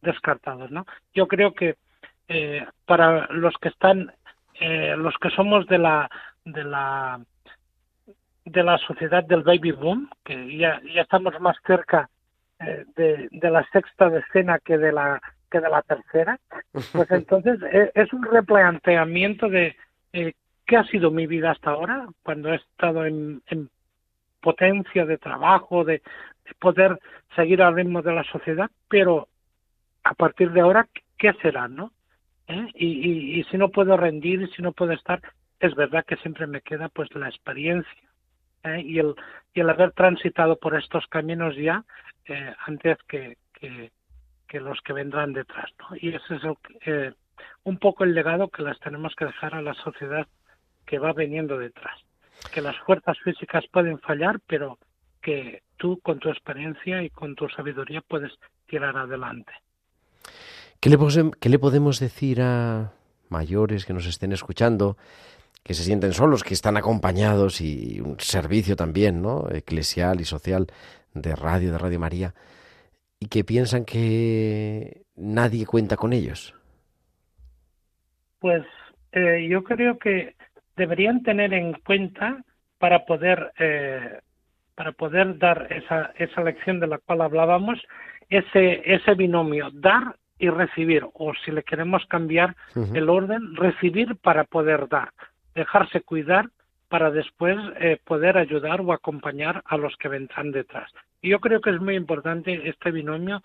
descartados, 0.03 0.71
¿no? 0.71 0.87
Yo 1.15 1.27
creo 1.29 1.53
que 1.55 1.77
eh, 2.29 2.67
para 2.85 3.27
los 3.29 3.55
que 3.61 3.69
están, 3.69 4.13
eh, 4.61 4.95
los 4.97 5.15
que 5.19 5.31
somos 5.31 5.67
de 5.67 5.79
la, 5.79 6.11
de 6.45 6.65
la, 6.65 7.21
de 8.45 8.63
la 8.63 8.79
sociedad 8.79 9.25
del 9.25 9.43
baby 9.43 9.73
boom, 9.73 10.11
que 10.25 10.57
ya, 10.57 10.81
ya 10.95 11.03
estamos 11.03 11.39
más 11.41 11.57
cerca 11.67 12.09
eh, 12.61 12.85
de, 12.97 13.29
de, 13.31 13.51
la 13.51 13.65
sexta 13.71 14.09
decena 14.09 14.59
que 14.59 14.79
de 14.79 14.93
la 14.93 15.21
que 15.51 15.61
de 15.61 15.69
la 15.69 15.83
tercera, 15.83 16.39
pues 16.93 17.11
entonces 17.11 17.61
eh, 17.73 17.91
es 17.95 18.13
un 18.13 18.23
replanteamiento 18.23 19.49
de 19.49 19.77
eh, 20.13 20.35
qué 20.67 20.77
ha 20.77 20.85
sido 20.85 21.11
mi 21.11 21.27
vida 21.27 21.53
hasta 21.53 21.71
ahora, 21.71 22.07
cuando 22.23 22.53
he 22.53 22.57
estado 22.57 23.07
en, 23.07 23.43
en 23.47 23.71
potencia 24.41 25.07
de 25.07 25.19
trabajo, 25.19 25.85
de, 25.85 26.03
de, 26.45 26.55
poder 26.59 26.99
seguir 27.35 27.63
al 27.63 27.75
ritmo 27.75 28.03
de 28.03 28.13
la 28.13 28.25
sociedad, 28.25 28.71
pero 28.89 29.29
a 30.05 30.15
partir 30.15 30.51
de 30.53 30.61
ahora, 30.61 30.87
¿qué 31.17 31.33
será, 31.43 31.69
no? 31.69 31.93
¿Eh? 32.49 32.67
Y, 32.75 33.45
si 33.51 33.59
no 33.59 33.69
puedo 33.69 33.97
rendir, 33.97 34.49
si 34.57 34.63
no 34.63 34.73
puedo 34.73 34.93
estar, 34.93 35.21
es 35.61 35.75
verdad 35.75 36.05
que 36.07 36.17
siempre 36.17 36.47
me 36.47 36.63
queda 36.63 36.89
pues 36.89 37.15
la 37.15 37.29
experiencia 37.29 38.09
¿eh? 38.65 38.83
y, 38.85 38.99
el, 38.99 39.15
y 39.53 39.61
el 39.61 39.69
haber 39.69 39.93
transitado 39.93 40.57
por 40.57 40.75
estos 40.75 41.07
caminos 41.09 41.57
ya 41.57 41.85
eh, 42.27 42.55
antes 42.67 42.97
que, 43.07 43.37
que, 43.53 44.61
los 44.61 44.81
que 44.81 44.95
vendrán 44.95 45.35
detrás. 45.35 45.71
Y 46.01 46.09
ese 46.09 46.37
es 46.37 46.43
el, 46.45 46.57
eh, 46.87 47.13
un 47.65 47.79
poco 47.79 48.05
el 48.05 48.15
legado 48.15 48.49
que 48.49 48.63
las 48.63 48.79
tenemos 48.81 49.15
que 49.15 49.27
dejar 49.27 49.55
a 49.55 49.63
la 49.63 49.75
sociedad 49.75 50.27
que 50.87 50.99
va 50.99 51.13
viniendo 51.13 51.59
detrás. 51.59 52.01
Que 52.53 52.63
las 52.63 52.79
fuerzas 52.79 53.19
físicas 53.21 53.67
pueden 53.71 53.99
fallar, 53.99 54.41
pero 54.47 54.79
que 55.21 55.63
tú 55.77 56.01
con 56.01 56.19
tu 56.19 56.31
experiencia 56.31 57.03
y 57.03 57.11
con 57.11 57.35
tu 57.35 57.49
sabiduría 57.51 58.01
puedes 58.01 58.33
tirar 58.67 58.97
adelante. 58.97 59.53
¿Qué 60.81 60.91
le, 60.91 60.97
¿Qué 61.41 61.49
le 61.49 61.59
podemos 61.59 61.99
decir 61.99 62.41
a 62.41 62.93
mayores 63.29 63.85
que 63.85 63.93
nos 63.93 64.07
estén 64.07 64.33
escuchando 64.33 64.97
que 65.65 65.75
se 65.75 65.83
sienten 65.83 66.13
solos, 66.13 66.45
que 66.45 66.55
están 66.55 66.77
acompañados 66.77 67.61
y 67.61 68.01
un 68.01 68.19
servicio 68.21 68.77
también, 68.77 69.21
¿no? 69.21 69.51
eclesial 69.51 70.21
y 70.21 70.25
social 70.25 70.69
de 71.15 71.35
radio, 71.35 71.73
de 71.73 71.79
Radio 71.79 71.99
María, 71.99 72.35
y 73.21 73.27
que 73.27 73.45
piensan 73.45 73.85
que 73.85 75.03
nadie 75.17 75.67
cuenta 75.67 75.97
con 75.97 76.13
ellos? 76.13 76.55
Pues 78.39 78.65
eh, 79.13 79.47
yo 79.51 79.65
creo 79.65 79.99
que 79.99 80.37
deberían 80.77 81.23
tener 81.23 81.53
en 81.53 81.73
cuenta 81.85 82.45
para 82.79 83.05
poder 83.05 83.53
eh, 83.59 84.21
para 84.77 84.93
poder 84.93 85.39
dar 85.39 85.67
esa 85.71 86.13
esa 86.17 86.43
lección 86.45 86.79
de 86.79 86.87
la 86.87 86.99
cual 86.99 87.23
hablábamos 87.23 87.79
ese 88.29 88.81
ese 88.85 89.15
binomio 89.15 89.71
dar 89.73 90.15
y 90.39 90.49
recibir 90.49 91.07
o 91.15 91.33
si 91.45 91.51
le 91.51 91.63
queremos 91.63 92.05
cambiar 92.07 92.57
uh 92.75 92.81
-huh. 92.81 92.97
el 92.97 93.09
orden 93.09 93.57
recibir 93.57 94.17
para 94.17 94.45
poder 94.45 94.89
dar 94.89 95.11
dejarse 95.55 96.01
cuidar 96.03 96.49
para 96.89 97.11
después 97.11 97.59
eh, 97.81 97.99
poder 98.05 98.39
ayudar 98.39 98.81
o 98.81 98.93
acompañar 98.93 99.63
a 99.67 99.77
los 99.77 99.95
que 99.97 100.09
vendrán 100.09 100.53
detrás. 100.53 100.91
Y 101.21 101.31
yo 101.31 101.41
creo 101.41 101.61
que 101.61 101.71
es 101.71 101.81
muy 101.81 101.97
importante 101.97 102.69
este 102.69 102.91
binomio 102.91 103.43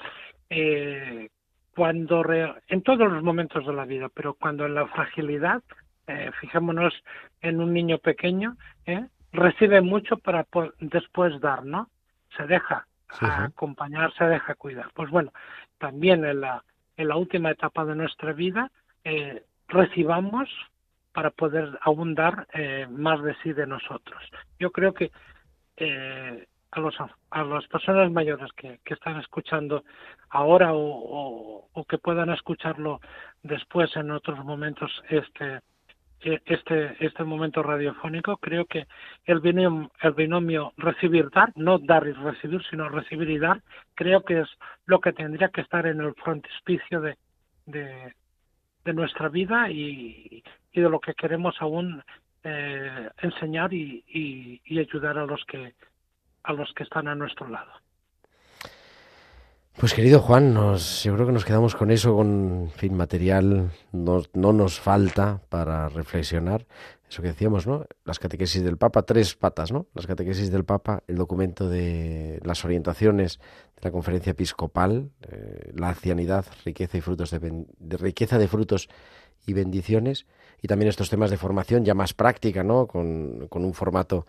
eh, 0.49 1.29
cuando 1.75 2.23
re, 2.23 2.53
en 2.67 2.81
todos 2.83 3.11
los 3.11 3.23
momentos 3.23 3.65
de 3.65 3.73
la 3.73 3.85
vida, 3.85 4.09
pero 4.13 4.35
cuando 4.35 4.65
en 4.65 4.75
la 4.75 4.87
fragilidad, 4.87 5.61
eh, 6.07 6.31
fijémonos 6.39 6.93
en 7.41 7.59
un 7.59 7.73
niño 7.73 7.97
pequeño, 7.97 8.55
¿eh? 8.85 9.05
recibe 9.33 9.81
mucho 9.81 10.17
para 10.17 10.45
después 10.79 11.39
dar, 11.41 11.65
¿no? 11.65 11.89
Se 12.37 12.45
deja 12.45 12.85
sí, 13.11 13.25
sí. 13.25 13.31
acompañar, 13.31 14.13
se 14.13 14.25
deja 14.25 14.55
cuidar. 14.55 14.89
Pues 14.93 15.09
bueno, 15.09 15.33
también 15.79 16.23
en 16.23 16.41
la, 16.41 16.63
en 16.97 17.07
la 17.07 17.15
última 17.15 17.51
etapa 17.51 17.85
de 17.85 17.95
nuestra 17.95 18.33
vida, 18.33 18.71
eh, 19.03 19.43
recibamos 19.67 20.49
para 21.11 21.29
poder 21.29 21.77
aún 21.81 22.15
dar 22.15 22.47
eh, 22.53 22.87
más 22.89 23.21
de 23.21 23.35
sí 23.43 23.53
de 23.53 23.67
nosotros. 23.67 24.21
Yo 24.59 24.71
creo 24.71 24.93
que 24.93 25.11
eh, 25.77 26.47
a, 26.71 26.79
los, 26.79 26.95
a 27.29 27.43
las 27.43 27.67
personas 27.67 28.11
mayores 28.11 28.51
que, 28.53 28.79
están 28.85 29.19
escuchando 29.19 29.83
ahora 30.29 30.73
o, 30.73 31.67
o, 31.71 31.85
que 31.85 31.97
puedan 31.97 32.29
escucharlo 32.29 32.99
después 33.43 33.95
en 33.95 34.11
otros 34.11 34.43
momentos 34.43 34.91
este 35.09 35.61
este 36.23 37.05
este 37.05 37.23
momento 37.23 37.61
radiofónico 37.61 38.37
creo 38.37 38.65
que 38.65 38.87
el 39.25 39.39
binomio, 39.39 39.91
el 40.01 40.13
binomio 40.13 40.73
recibir 40.77 41.29
dar 41.29 41.51
no 41.55 41.79
dar 41.79 42.07
y 42.07 42.13
recibir 42.13 42.61
sino 42.69 42.89
recibir 42.89 43.29
y 43.29 43.39
dar 43.39 43.61
creo 43.93 44.23
que 44.23 44.41
es 44.41 44.49
lo 44.85 44.99
que 44.99 45.13
tendría 45.13 45.49
que 45.49 45.61
estar 45.61 45.85
en 45.85 45.99
el 46.01 46.13
frontispicio 46.15 47.01
de, 47.01 47.17
de, 47.65 48.13
nuestra 48.93 49.29
vida 49.29 49.69
y, 49.69 50.43
y 50.71 50.81
de 50.81 50.89
lo 50.89 50.99
que 50.99 51.13
queremos 51.13 51.55
aún 51.59 52.03
eh, 52.43 53.09
enseñar 53.21 53.73
y, 53.73 54.03
y, 54.07 54.61
y, 54.65 54.79
ayudar 54.79 55.17
a 55.17 55.25
los 55.25 55.43
que 55.45 55.73
a 56.43 56.53
los 56.53 56.71
que 56.73 56.83
están 56.83 57.07
a 57.07 57.15
nuestro 57.15 57.47
lado. 57.47 57.71
Pues 59.77 59.93
querido 59.93 60.19
Juan, 60.19 60.53
nos, 60.53 61.03
yo 61.03 61.13
creo 61.15 61.25
que 61.25 61.33
nos 61.33 61.45
quedamos 61.45 61.75
con 61.75 61.91
eso, 61.91 62.15
con 62.15 62.71
fin 62.75 62.95
material, 62.95 63.71
no, 63.91 64.21
no 64.33 64.53
nos 64.53 64.79
falta 64.79 65.41
para 65.49 65.89
reflexionar. 65.89 66.65
Eso 67.09 67.21
que 67.21 67.29
decíamos, 67.29 67.67
¿no? 67.67 67.85
Las 68.05 68.19
catequesis 68.19 68.63
del 68.63 68.77
Papa, 68.77 69.03
tres 69.03 69.35
patas, 69.35 69.71
¿no? 69.71 69.87
Las 69.93 70.07
catequesis 70.07 70.51
del 70.51 70.63
Papa, 70.63 71.03
el 71.07 71.15
documento 71.15 71.69
de 71.69 72.39
las 72.43 72.63
orientaciones 72.65 73.39
de 73.75 73.81
la 73.81 73.91
conferencia 73.91 74.31
episcopal, 74.31 75.09
eh, 75.29 75.71
la 75.75 75.89
ancianidad, 75.89 76.45
riqueza 76.65 76.97
y 76.97 77.01
frutos 77.01 77.31
de, 77.31 77.65
riqueza 77.97 78.37
de 78.37 78.47
frutos 78.47 78.89
y 79.45 79.53
bendiciones, 79.53 80.25
y 80.61 80.67
también 80.67 80.89
estos 80.89 81.09
temas 81.09 81.29
de 81.29 81.37
formación 81.37 81.83
ya 81.83 81.93
más 81.93 82.13
práctica, 82.13 82.63
¿no? 82.63 82.87
Con, 82.87 83.47
con 83.49 83.65
un 83.65 83.73
formato 83.73 84.25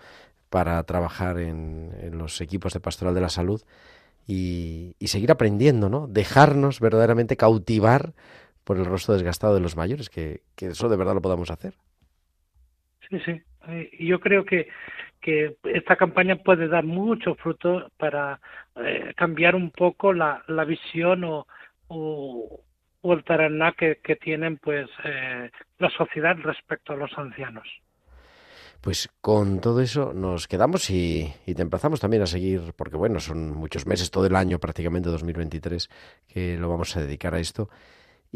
para 0.55 0.81
trabajar 0.85 1.39
en, 1.39 1.91
los 2.13 2.41
equipos 2.41 2.73
de 2.75 2.81
pastoral 2.81 3.13
de 3.13 3.21
la 3.21 3.29
salud 3.29 3.61
y, 4.27 4.95
y, 4.99 5.09
seguir 5.09 5.31
aprendiendo, 5.31 5.89
¿no? 5.89 6.07
Dejarnos 6.07 6.81
verdaderamente 6.81 7.37
cautivar 7.37 8.13
por 8.65 8.79
el 8.79 8.87
rostro 8.87 9.15
desgastado 9.15 9.55
de 9.55 9.61
los 9.61 9.77
mayores, 9.77 10.09
que, 10.09 10.41
eso 10.57 10.89
de 10.89 10.97
verdad 10.97 11.15
lo 11.15 11.23
podamos 11.23 11.51
hacer. 11.51 11.75
Sí, 13.09 13.19
sí. 13.21 13.43
Yo 13.99 14.21
creo 14.21 14.45
que, 14.45 14.69
que 15.21 15.57
esta 15.65 15.97
campaña 15.97 16.37
puede 16.37 16.69
dar 16.69 16.85
mucho 16.85 17.35
fruto 17.35 17.91
para 17.99 18.41
eh, 18.77 19.13
cambiar 19.17 19.55
un 19.55 19.71
poco 19.71 20.13
la, 20.13 20.43
la 20.49 20.65
visión 20.65 21.25
o, 21.25 21.47
o, 21.89 22.61
o 23.03 23.13
el 23.13 23.25
taraná 23.25 23.73
que, 23.73 24.01
que 24.03 24.17
tienen 24.17 24.57
pues 24.59 24.89
eh, 25.05 25.51
la 25.79 25.91
sociedad 25.91 26.37
respecto 26.39 26.95
a 26.95 26.97
los 26.97 27.17
ancianos. 27.19 27.69
Pues 28.81 29.09
con 29.21 29.61
todo 29.61 29.81
eso 29.81 30.13
nos 30.13 30.47
quedamos 30.47 30.91
y, 30.91 31.33
y, 31.47 31.55
te 31.55 31.63
emplazamos 31.63 32.01
también 32.01 32.23
a 32.23 32.27
seguir, 32.27 32.75
porque 32.77 32.97
bueno, 32.97 33.19
son 33.21 33.51
muchos 33.51 33.87
meses, 33.87 34.11
todo 34.11 34.27
el 34.27 34.37
año 34.37 34.59
prácticamente 34.59 35.09
2023 35.09 35.89
que 36.27 36.57
lo 36.59 36.69
vamos 36.69 36.97
a 36.97 37.01
dedicar 37.01 37.35
a 37.35 37.41
esto 37.41 37.71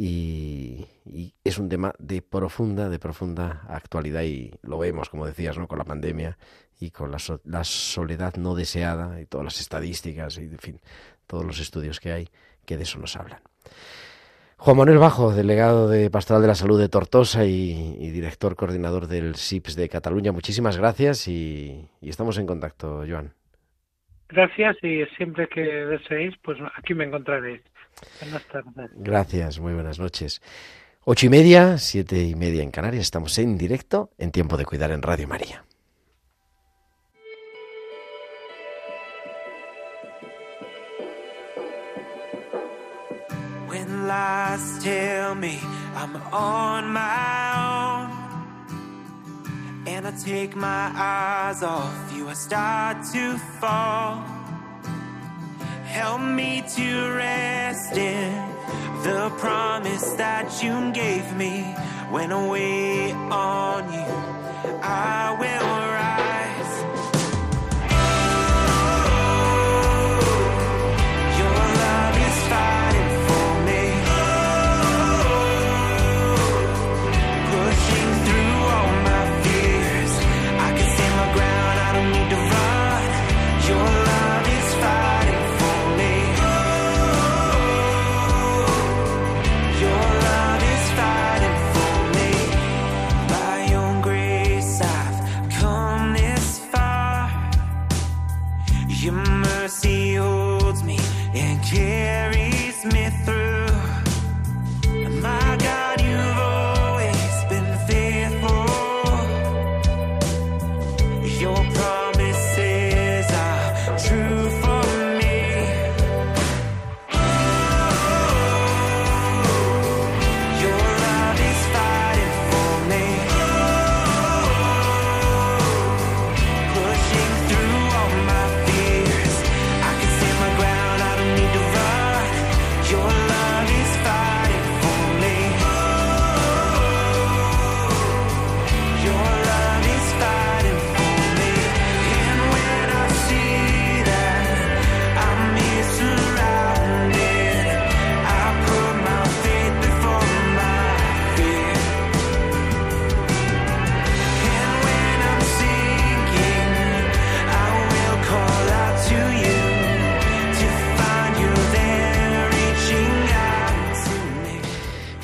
y, 0.00 0.86
y 1.04 1.34
es 1.42 1.58
un 1.58 1.68
tema 1.68 1.92
de 1.98 2.22
profunda, 2.22 2.88
de 2.88 3.00
profunda 3.00 3.64
actualidad 3.68 4.22
y 4.22 4.52
lo 4.62 4.78
vemos, 4.78 5.10
como 5.10 5.26
decías, 5.26 5.58
¿no? 5.58 5.66
con 5.66 5.76
la 5.76 5.84
pandemia 5.84 6.38
y 6.78 6.92
con 6.92 7.10
la, 7.10 7.18
so 7.18 7.40
la 7.44 7.64
soledad 7.64 8.36
no 8.36 8.54
deseada 8.54 9.20
y 9.20 9.26
todas 9.26 9.44
las 9.44 9.60
estadísticas 9.60 10.38
y, 10.38 10.42
en 10.42 10.58
fin, 10.58 10.80
todos 11.26 11.44
los 11.44 11.58
estudios 11.58 11.98
que 11.98 12.12
hay 12.12 12.28
que 12.64 12.76
de 12.76 12.84
eso 12.84 13.00
nos 13.00 13.16
hablan. 13.16 13.40
Juan 14.60 14.76
Manuel 14.76 14.98
Bajo, 14.98 15.32
delegado 15.32 15.88
de 15.88 16.10
Pastoral 16.10 16.42
de 16.42 16.48
la 16.48 16.56
Salud 16.56 16.80
de 16.80 16.88
Tortosa 16.88 17.44
y, 17.44 17.96
y 18.00 18.10
director 18.10 18.56
coordinador 18.56 19.06
del 19.06 19.36
SIPS 19.36 19.76
de 19.76 19.88
Cataluña, 19.88 20.32
muchísimas 20.32 20.76
gracias 20.76 21.28
y, 21.28 21.88
y, 22.00 22.08
estamos 22.08 22.38
en 22.38 22.46
contacto, 22.46 23.04
Joan. 23.08 23.32
Gracias 24.28 24.76
y 24.82 25.04
siempre 25.16 25.48
que 25.48 25.60
deseéis, 25.60 26.34
pues 26.42 26.58
aquí 26.76 26.92
me 26.92 27.04
encontraréis. 27.04 27.62
Buenas 28.20 28.44
tardes. 28.48 28.90
Gracias, 28.96 29.60
muy 29.60 29.74
buenas 29.74 30.00
noches. 30.00 30.42
Ocho 31.04 31.26
y 31.26 31.28
media, 31.28 31.78
siete 31.78 32.20
y 32.24 32.34
media 32.34 32.64
en 32.64 32.72
Canarias, 32.72 33.02
estamos 33.02 33.38
en 33.38 33.56
directo 33.56 34.10
en 34.18 34.32
Tiempo 34.32 34.56
de 34.56 34.64
Cuidar 34.64 34.90
en 34.90 35.02
Radio 35.02 35.28
María. 35.28 35.64
Lies 44.08 44.82
tell 44.82 45.34
me 45.34 45.60
I'm 45.94 46.16
on 46.32 46.88
my 46.88 47.18
own. 47.66 48.08
And 49.86 50.06
I 50.06 50.12
take 50.12 50.56
my 50.56 50.90
eyes 50.94 51.62
off 51.62 52.12
you, 52.16 52.26
I 52.28 52.32
start 52.32 52.96
to 53.12 53.36
fall. 53.60 54.24
Help 55.84 56.22
me 56.22 56.62
to 56.76 56.88
rest 57.12 57.96
in 57.98 58.32
the 59.02 59.30
promise 59.36 60.12
that 60.12 60.62
you 60.62 60.90
gave 60.92 61.26
me 61.36 61.62
when 62.10 62.30
wait 62.48 63.12
on 63.12 63.92
you. 63.92 64.08
I 64.82 65.36
will 65.38 65.87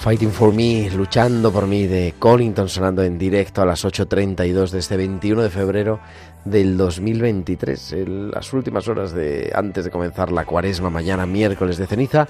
Fighting 0.04 0.32
for 0.32 0.52
Me, 0.52 0.90
luchando 0.90 1.50
por 1.50 1.66
mí, 1.66 1.86
de 1.86 2.12
Collington 2.18 2.68
sonando 2.68 3.02
en 3.02 3.16
directo 3.16 3.62
a 3.62 3.64
las 3.64 3.86
8.32 3.86 4.68
de 4.68 4.78
este 4.78 4.98
21 4.98 5.42
de 5.42 5.48
febrero 5.48 5.98
del 6.44 6.76
2023, 6.76 7.92
en 7.94 8.30
las 8.30 8.52
últimas 8.52 8.86
horas 8.86 9.14
de 9.14 9.50
antes 9.54 9.82
de 9.82 9.90
comenzar 9.90 10.30
la 10.30 10.44
cuaresma, 10.44 10.90
mañana 10.90 11.24
miércoles 11.24 11.78
de 11.78 11.86
ceniza, 11.86 12.28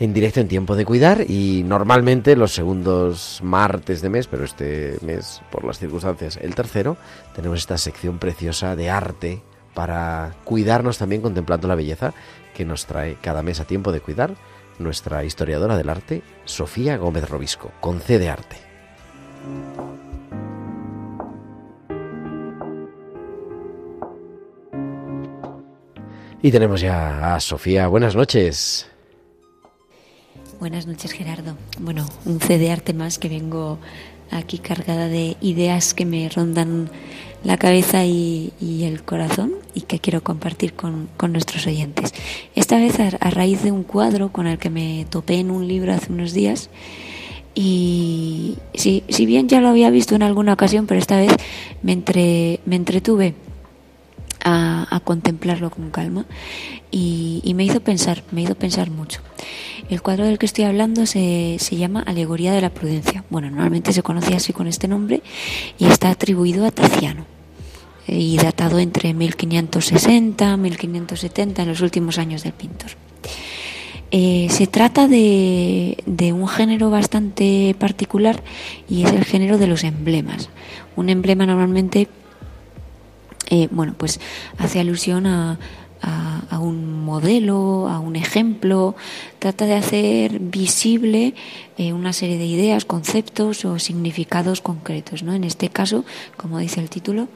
en 0.00 0.14
directo 0.14 0.40
en 0.40 0.48
tiempo 0.48 0.74
de 0.74 0.86
cuidar 0.86 1.30
y 1.30 1.62
normalmente 1.66 2.34
los 2.34 2.54
segundos 2.54 3.40
martes 3.42 4.00
de 4.00 4.08
mes, 4.08 4.26
pero 4.26 4.44
este 4.44 4.96
mes 5.02 5.42
por 5.50 5.64
las 5.64 5.78
circunstancias 5.78 6.38
el 6.40 6.54
tercero, 6.54 6.96
tenemos 7.36 7.58
esta 7.58 7.76
sección 7.76 8.18
preciosa 8.18 8.74
de 8.74 8.88
arte 8.88 9.42
para 9.74 10.34
cuidarnos 10.44 10.96
también 10.96 11.20
contemplando 11.20 11.68
la 11.68 11.74
belleza 11.74 12.14
que 12.54 12.64
nos 12.64 12.86
trae 12.86 13.18
cada 13.20 13.42
mes 13.42 13.60
a 13.60 13.66
tiempo 13.66 13.92
de 13.92 14.00
cuidar 14.00 14.34
nuestra 14.78 15.24
historiadora 15.24 15.76
del 15.76 15.88
arte, 15.88 16.22
Sofía 16.44 16.96
Gómez 16.96 17.28
Robisco, 17.28 17.72
con 17.80 18.00
C 18.00 18.18
de 18.18 18.28
Arte. 18.28 18.56
Y 26.42 26.50
tenemos 26.50 26.80
ya 26.80 27.34
a 27.34 27.40
Sofía. 27.40 27.86
Buenas 27.86 28.16
noches. 28.16 28.88
Buenas 30.58 30.86
noches, 30.86 31.12
Gerardo. 31.12 31.56
Bueno, 31.78 32.06
un 32.24 32.40
C 32.40 32.70
arte 32.70 32.94
más 32.94 33.18
que 33.18 33.28
vengo 33.28 33.78
aquí 34.30 34.58
cargada 34.58 35.08
de 35.08 35.36
ideas 35.40 35.94
que 35.94 36.04
me 36.04 36.28
rondan 36.28 36.90
la 37.44 37.56
cabeza 37.56 38.04
y, 38.04 38.52
el 38.60 39.02
corazón 39.02 39.52
y 39.74 39.82
que 39.82 39.98
quiero 39.98 40.22
compartir 40.22 40.74
con, 40.74 41.08
nuestros 41.28 41.66
oyentes. 41.66 42.14
Esta 42.54 42.78
vez 42.78 42.98
a, 43.00 43.30
raíz 43.30 43.62
de 43.62 43.72
un 43.72 43.82
cuadro 43.82 44.30
con 44.30 44.46
el 44.46 44.58
que 44.58 44.70
me 44.70 45.06
topé 45.10 45.34
en 45.34 45.50
un 45.50 45.66
libro 45.66 45.92
hace 45.92 46.12
unos 46.12 46.32
días 46.32 46.70
y 47.54 48.56
si, 48.74 49.04
si 49.08 49.26
bien 49.26 49.48
ya 49.48 49.60
lo 49.60 49.68
había 49.68 49.90
visto 49.90 50.14
en 50.14 50.22
alguna 50.22 50.52
ocasión, 50.54 50.86
pero 50.86 50.98
esta 50.98 51.16
vez 51.16 51.32
me, 51.82 51.92
entre, 51.92 52.60
me 52.64 52.76
entretuve 52.76 53.34
a, 54.44 55.00
contemplarlo 55.04 55.70
con 55.70 55.90
calma 55.90 56.26
y, 56.90 57.52
me 57.54 57.64
hizo 57.64 57.80
pensar, 57.80 58.22
me 58.30 58.42
hizo 58.42 58.54
pensar 58.54 58.90
mucho. 58.90 59.20
El 59.88 60.00
cuadro 60.00 60.24
del 60.24 60.38
que 60.38 60.46
estoy 60.46 60.64
hablando 60.64 61.06
se, 61.06 61.56
se 61.58 61.76
llama 61.76 62.02
Alegoría 62.06 62.52
de 62.52 62.60
la 62.60 62.70
Prudencia. 62.70 63.24
Bueno, 63.30 63.50
normalmente 63.50 63.92
se 63.92 64.02
conocía 64.02 64.36
así 64.36 64.52
con 64.52 64.66
este 64.66 64.88
nombre 64.88 65.22
y 65.78 65.86
está 65.86 66.10
atribuido 66.10 66.64
a 66.64 66.70
Tiziano 66.70 67.31
y 68.06 68.36
datado 68.36 68.78
entre 68.78 69.14
1560 69.14 70.56
1570 70.56 71.62
en 71.62 71.68
los 71.68 71.80
últimos 71.80 72.18
años 72.18 72.42
del 72.42 72.52
pintor. 72.52 72.90
Eh, 74.14 74.48
se 74.50 74.66
trata 74.66 75.08
de, 75.08 75.96
un 76.34 76.46
género 76.46 76.90
bastante 76.90 77.74
particular 77.78 78.42
y 78.86 79.04
es 79.04 79.12
el 79.12 79.24
género 79.24 79.56
de 79.56 79.66
los 79.66 79.84
emblemas. 79.84 80.50
Un 80.96 81.08
emblema 81.08 81.46
normalmente, 81.46 82.08
eh, 83.48 83.68
bueno, 83.70 83.94
pues 83.96 84.20
hace 84.58 84.80
alusión 84.80 85.26
a, 85.26 85.58
un 86.60 87.04
modelo, 87.04 87.88
a 87.88 87.98
un 88.00 88.16
ejemplo, 88.16 88.94
trata 89.38 89.64
de 89.64 89.74
hacer 89.74 90.38
visible 90.40 91.34
eh, 91.78 91.92
una 91.92 92.12
serie 92.12 92.36
de 92.36 92.44
ideas, 92.44 92.84
conceptos 92.84 93.64
o 93.64 93.78
significados 93.78 94.60
concretos. 94.60 95.22
¿no? 95.22 95.32
En 95.32 95.44
este 95.44 95.70
caso, 95.70 96.04
como 96.36 96.58
dice 96.58 96.80
el 96.80 96.90
título, 96.90 97.28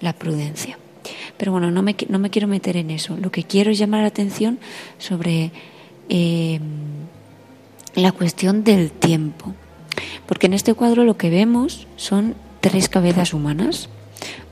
la 0.00 0.12
prudencia. 0.12 0.78
Pero 1.36 1.52
bueno, 1.52 1.70
no 1.70 1.82
me, 1.82 1.96
no 2.08 2.18
me 2.18 2.30
quiero 2.30 2.48
meter 2.48 2.76
en 2.76 2.90
eso. 2.90 3.16
Lo 3.16 3.30
que 3.30 3.44
quiero 3.44 3.70
es 3.70 3.78
llamar 3.78 4.02
la 4.02 4.08
atención 4.08 4.58
sobre 4.98 5.52
eh, 6.08 6.60
la 7.94 8.12
cuestión 8.12 8.64
del 8.64 8.90
tiempo. 8.90 9.54
Porque 10.26 10.46
en 10.46 10.54
este 10.54 10.74
cuadro 10.74 11.04
lo 11.04 11.16
que 11.16 11.30
vemos 11.30 11.86
son 11.96 12.34
tres 12.60 12.88
cabezas 12.88 13.32
humanas, 13.32 13.88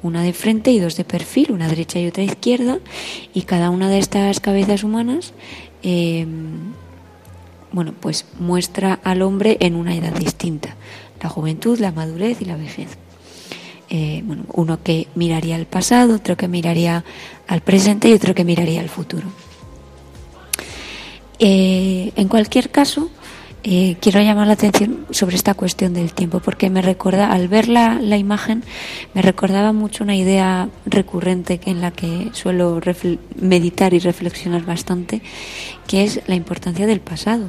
una 0.03 0.23
de 0.23 0.33
frente 0.33 0.71
y 0.71 0.79
dos 0.79 0.97
de 0.97 1.05
perfil, 1.05 1.53
una 1.53 1.69
derecha 1.69 1.99
y 1.99 2.07
otra 2.07 2.23
izquierda, 2.23 2.79
y 3.33 3.43
cada 3.43 3.71
una 3.71 3.89
de 3.89 3.99
estas 3.99 4.41
cabezas 4.41 4.85
humanas, 4.85 5.33
eh, 5.83 6.27
bueno, 7.73 7.93
pues 7.99 8.27
muestra 8.39 9.01
al 9.03 9.23
hombre 9.23 9.57
en 9.61 9.75
una 9.75 9.97
edad 9.97 10.13
distinta, 10.13 10.77
la 11.23 11.29
juventud, 11.29 11.79
la 11.79 11.93
madurez 11.93 12.41
y 12.41 12.45
la 12.45 12.57
vejez. 12.57 12.97
Eh, 13.97 14.23
bueno, 14.25 14.43
uno 14.53 14.83
que 14.83 15.07
miraría 15.15 15.55
al 15.55 15.67
pasado, 15.67 16.17
otro 16.17 16.37
que 16.37 16.49
miraría 16.49 17.05
al 17.47 17.61
presente 17.61 18.09
y 18.09 18.13
otro 18.13 18.35
que 18.35 18.43
miraría 18.43 18.81
al 18.81 18.89
futuro. 18.89 19.29
Eh, 21.39 22.11
en 22.17 22.27
cualquier 22.27 22.71
caso, 22.71 23.09
eh, 23.63 23.95
quiero 24.01 24.21
llamar 24.21 24.49
la 24.49 24.55
atención 24.55 25.07
sobre 25.11 25.37
esta 25.37 25.55
cuestión 25.55 25.95
del 25.95 26.13
tiempo, 26.13 26.41
porque 26.41 26.71
me 26.71 26.83
recuerda, 26.83 27.31
al 27.31 27.47
ver 27.47 27.69
la, 27.69 28.01
imagen, 28.17 28.65
me 29.15 29.23
recordaba 29.23 29.73
mucho 29.73 30.03
una 30.03 30.17
idea 30.17 30.69
recurrente 30.87 31.61
en 31.65 31.81
la 31.81 31.93
que 31.93 32.31
suelo 32.33 32.81
meditar 33.37 33.95
y 33.95 34.01
reflexionar 34.01 34.65
bastante, 34.65 35.23
que 35.87 36.03
es 36.03 36.21
la 36.27 36.35
importancia 36.35 36.89
del 36.89 36.99
pasado. 36.99 37.47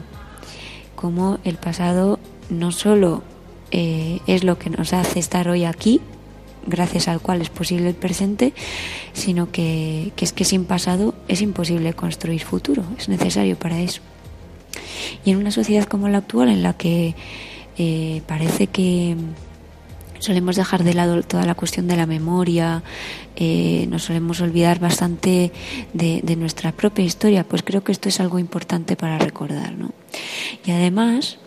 Como 0.96 1.39
el 1.43 1.56
pasado 1.56 2.20
no 2.52 2.72
solo 2.72 3.24
es 3.72 4.43
lo 4.46 4.58
que 4.58 4.70
nos 4.70 4.93
hace 4.93 5.20
estar 5.20 5.50
hoy 5.50 5.66
aquí, 5.66 6.00
gracias 6.66 7.07
al 7.07 7.22
cual 7.22 7.41
es 7.41 7.49
posible 7.49 7.89
el 7.89 7.95
presente, 7.95 8.53
sino 9.13 9.51
que, 9.51 10.11
es 10.18 10.34
que 10.34 10.45
sin 10.45 10.66
pasado 10.66 11.13
es 11.28 11.41
imposible 11.41 11.93
construir 11.93 12.43
futuro, 12.43 12.84
es 12.97 13.09
necesario 13.09 13.57
para 13.57 13.80
eso. 13.80 14.01
Y 15.24 15.32
en 15.32 15.38
una 15.38 15.51
sociedad 15.51 15.86
como 15.86 16.09
la 16.09 16.20
actual, 16.20 16.49
en 16.49 16.63
la 16.63 16.74
que 16.74 17.16
eh, 17.78 18.22
parece 18.28 18.68
que 18.68 19.16
solemos 20.20 20.55
dejar 20.55 20.84
de 20.84 20.93
lado 20.93 21.22
toda 21.24 21.45
la 21.45 21.55
cuestión 21.55 21.88
de 21.88 21.97
la 21.97 22.05
memoria, 22.05 22.84
eh, 23.36 23.86
nos 23.89 24.03
solemos 24.03 24.41
olvidar 24.41 24.80
bastante 24.80 25.51
de, 25.93 26.22
de, 26.24 26.36
nuestra 26.36 26.72
propia 26.72 27.05
historia, 27.05 27.43
pues 27.43 27.63
creo 27.63 27.84
que 27.84 27.91
esto 27.91 28.09
es 28.09 28.20
algo 28.20 28.39
importante 28.39 28.95
para 28.95 29.20
recordar. 29.20 29.74
¿no? 29.74 29.91
Y 30.66 30.72
además, 30.72 31.38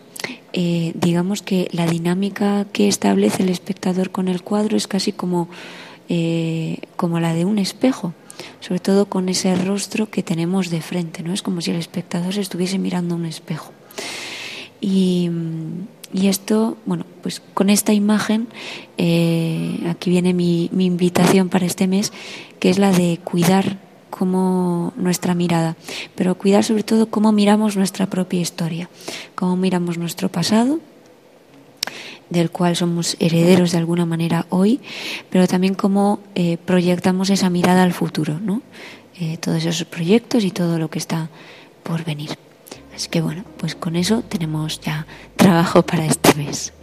eh, 0.51 0.93
digamos 0.95 1.41
que 1.41 1.67
la 1.71 1.85
dinámica 1.85 2.65
que 2.71 2.87
establece 2.87 3.43
el 3.43 3.49
espectador 3.49 4.11
con 4.11 4.27
el 4.27 4.41
cuadro 4.41 4.77
es 4.77 4.87
casi 4.87 5.11
como, 5.11 5.47
eh, 6.09 6.79
como 6.95 7.19
la 7.19 7.33
de 7.33 7.45
un 7.45 7.59
espejo, 7.59 8.13
sobre 8.59 8.79
todo 8.79 9.05
con 9.05 9.29
ese 9.29 9.55
rostro 9.55 10.09
que 10.09 10.23
tenemos 10.23 10.69
de 10.69 10.81
frente, 10.81 11.23
¿no? 11.23 11.33
Es 11.33 11.41
como 11.41 11.61
si 11.61 11.71
el 11.71 11.77
espectador 11.77 12.33
se 12.33 12.41
estuviese 12.41 12.79
mirando 12.79 13.15
un 13.15 13.25
espejo. 13.25 13.71
Y, 14.81 15.29
esto, 16.13 16.77
bueno, 16.85 17.05
pues 17.21 17.41
con 17.53 17.69
esta 17.69 17.93
imagen, 17.93 18.47
eh, 18.97 19.79
aquí 19.87 20.09
viene 20.09 20.33
mi 20.33 20.69
invitación 20.79 21.49
para 21.49 21.65
este 21.65 21.87
mes, 21.87 22.11
que 22.59 22.69
es 22.69 22.79
la 22.79 22.91
de 22.91 23.19
cuidar 23.23 23.77
como 24.09 24.93
nuestra 24.95 25.33
mirada, 25.35 25.75
pero 26.15 26.35
cuidar 26.35 26.63
sobre 26.63 26.83
todo 26.83 27.07
cómo 27.07 27.31
miramos 27.31 27.77
nuestra 27.77 28.07
propia 28.07 28.41
historia, 28.41 28.89
cómo 29.35 29.55
miramos 29.55 29.97
nuestro 29.97 30.29
pasado, 30.29 30.79
del 32.29 32.51
cual 32.51 32.75
somos 32.75 33.17
herederos 33.19 33.71
de 33.71 33.79
alguna 33.79 34.05
manera 34.05 34.45
hoy, 34.49 34.79
pero 35.29 35.47
también 35.47 35.73
cómo 35.73 36.19
eh, 36.35 36.57
proyectamos 36.57 37.29
esa 37.29 37.49
mirada 37.49 37.83
al 37.83 37.93
futuro, 37.93 38.39
¿no? 38.39 38.61
Eh, 39.19 39.37
todos 39.37 39.65
esos 39.65 39.85
proyectos 39.85 40.43
y 40.43 40.51
todo 40.51 40.79
lo 40.79 40.89
que 40.89 40.99
está 40.99 41.29
por 41.83 42.05
venir. 42.05 42.37
Así 42.95 43.09
que 43.09 43.21
bueno, 43.21 43.43
pues 43.57 43.75
con 43.75 43.95
eso 43.95 44.21
tenemos 44.21 44.79
ya 44.81 45.05
trabajo 45.35 45.81
para 45.83 46.05
este 46.05 46.33
mes. 46.35 46.73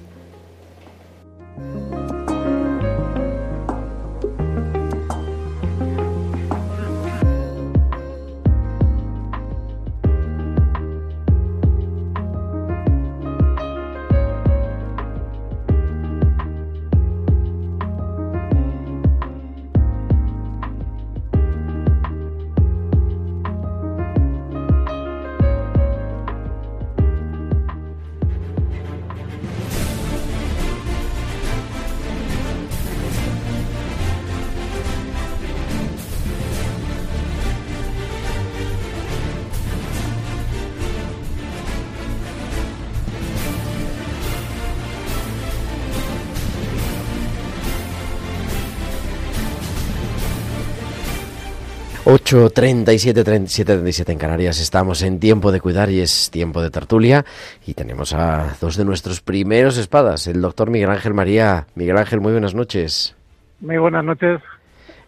8.37, 52.17 53.25
37, 53.25 54.13
en 54.13 54.19
Canarias. 54.19 54.59
Estamos 54.59 55.03
en 55.03 55.21
tiempo 55.21 55.53
de 55.53 55.61
cuidar 55.61 55.91
y 55.91 56.01
es 56.01 56.31
tiempo 56.31 56.63
de 56.63 56.71
tertulia. 56.71 57.27
Y 57.67 57.75
tenemos 57.75 58.15
a 58.15 58.57
dos 58.59 58.77
de 58.77 58.87
nuestros 58.87 59.21
primeros 59.21 59.77
espadas, 59.77 60.27
el 60.27 60.41
doctor 60.41 60.71
Miguel 60.71 60.89
Ángel 60.89 61.13
María. 61.13 61.67
Miguel 61.75 61.99
Ángel, 61.99 62.23
muy 62.23 62.33
buenas 62.33 62.55
noches. 62.55 63.15
Muy 63.61 63.77
buenas 63.77 64.03
noches. 64.03 64.41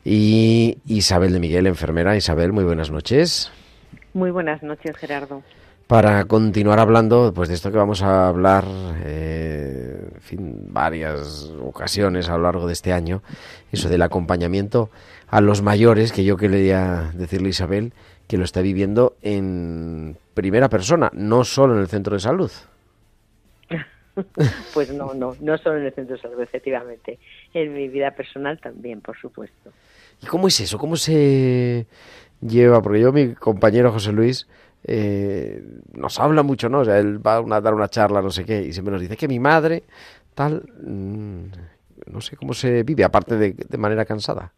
Y 0.05 0.77
Isabel 0.87 1.33
de 1.33 1.41
Miguel, 1.41 1.67
enfermera. 1.67 2.15
Isabel, 2.15 2.53
muy 2.53 2.65
buenas 2.65 2.91
noches. 2.91 3.51
Muy 4.13 4.31
buenas 4.31 4.63
noches, 4.63 4.95
Gerardo. 4.99 5.43
Para 5.89 6.27
continuar 6.27 6.81
hablando 6.81 7.33
pues, 7.35 7.49
de 7.49 7.55
esto 7.55 7.73
que 7.73 7.79
vamos 7.79 8.03
a 8.03 8.29
hablar 8.29 8.65
eh, 9.05 10.11
en 10.15 10.21
fin, 10.21 10.67
varias 10.69 11.51
ocasiones 11.63 12.29
a 12.29 12.37
lo 12.37 12.43
largo 12.43 12.67
de 12.67 12.75
este 12.75 12.93
año, 12.93 13.23
eso 13.73 13.89
del 13.89 14.03
acompañamiento 14.03 14.91
a 15.29 15.41
los 15.41 15.63
mayores, 15.63 16.13
que 16.13 16.25
yo 16.25 16.37
quería 16.37 17.11
decirle 17.15 17.49
Isabel, 17.49 17.95
que 18.27 18.37
lo 18.37 18.45
está 18.45 18.61
viviendo 18.61 19.17
en 19.23 20.19
primera 20.35 20.69
persona, 20.69 21.11
no 21.15 21.45
solo 21.45 21.75
en 21.75 21.81
el 21.81 21.89
centro 21.89 22.15
de 22.15 22.21
salud. 22.21 22.53
pues 24.75 24.93
no, 24.93 25.15
no, 25.15 25.37
no 25.41 25.57
solo 25.57 25.79
en 25.79 25.87
el 25.87 25.95
centro 25.95 26.17
de 26.17 26.23
salud, 26.23 26.41
efectivamente. 26.43 27.19
En 27.55 27.73
mi 27.73 27.89
vida 27.89 28.11
personal 28.11 28.61
también, 28.61 29.01
por 29.01 29.17
supuesto. 29.17 29.73
¿Y 30.23 30.27
cómo 30.27 30.49
es 30.49 30.61
eso? 30.61 30.77
¿Cómo 30.77 30.97
se 30.97 31.87
lleva? 32.43 32.83
Porque 32.83 33.01
yo, 33.01 33.11
mi 33.11 33.35
compañero 33.35 33.91
José 33.91 34.13
Luis, 34.13 34.47
eh, 34.89 35.63
nos 35.93 36.19
habla 36.19 36.43
mucho, 36.43 36.69
¿no? 36.69 36.81
O 36.81 36.85
sea, 36.85 36.99
él 36.99 37.25
va 37.25 37.37
a 37.37 37.61
dar 37.61 37.75
una 37.75 37.89
charla, 37.89 38.23
no 38.23 38.31
sé 38.31 38.45
qué, 38.45 38.63
y 38.63 38.73
siempre 38.73 38.93
nos 38.93 39.01
dice 39.01 39.17
que 39.17 39.29
mi 39.29 39.39
madre, 39.39 39.85
tal, 40.35 40.63
mm, 40.83 42.13
no 42.13 42.21
sé 42.21 42.37
cómo 42.37 42.55
se 42.55 42.83
vive, 42.83 43.05
aparte 43.05 43.37
de, 43.37 43.53
de 43.53 43.79
manera 43.79 44.05
cansada. 44.05 44.53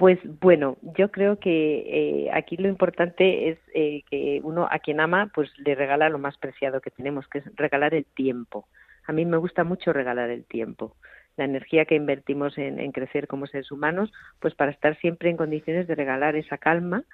Pues 0.00 0.18
bueno, 0.40 0.78
yo 0.96 1.10
creo 1.10 1.38
que 1.38 2.24
eh, 2.24 2.30
aquí 2.32 2.56
lo 2.56 2.68
importante 2.68 3.50
es 3.50 3.58
eh, 3.74 4.02
que 4.10 4.40
uno 4.42 4.66
a 4.70 4.78
quien 4.78 4.98
ama 4.98 5.30
pues 5.34 5.50
le 5.58 5.74
regala 5.74 6.08
lo 6.08 6.18
más 6.18 6.38
preciado 6.38 6.80
que 6.80 6.90
tenemos, 6.90 7.28
que 7.28 7.40
es 7.40 7.44
regalar 7.54 7.92
el 7.92 8.06
tiempo. 8.06 8.66
A 9.06 9.12
mí 9.12 9.26
me 9.26 9.36
gusta 9.36 9.62
mucho 9.62 9.92
regalar 9.92 10.30
el 10.30 10.46
tiempo, 10.46 10.96
la 11.36 11.44
energía 11.44 11.84
que 11.84 11.96
invertimos 11.96 12.56
en, 12.56 12.92
crecer 12.92 13.26
como 13.26 13.46
seres 13.46 13.70
humanos, 13.70 14.10
pues 14.38 14.54
para 14.54 14.70
estar 14.70 14.98
siempre 15.00 15.28
en 15.28 15.36
condiciones 15.36 15.86
de 15.86 15.94
regalar 15.94 16.34
esa 16.34 16.56
calma, 16.56 17.04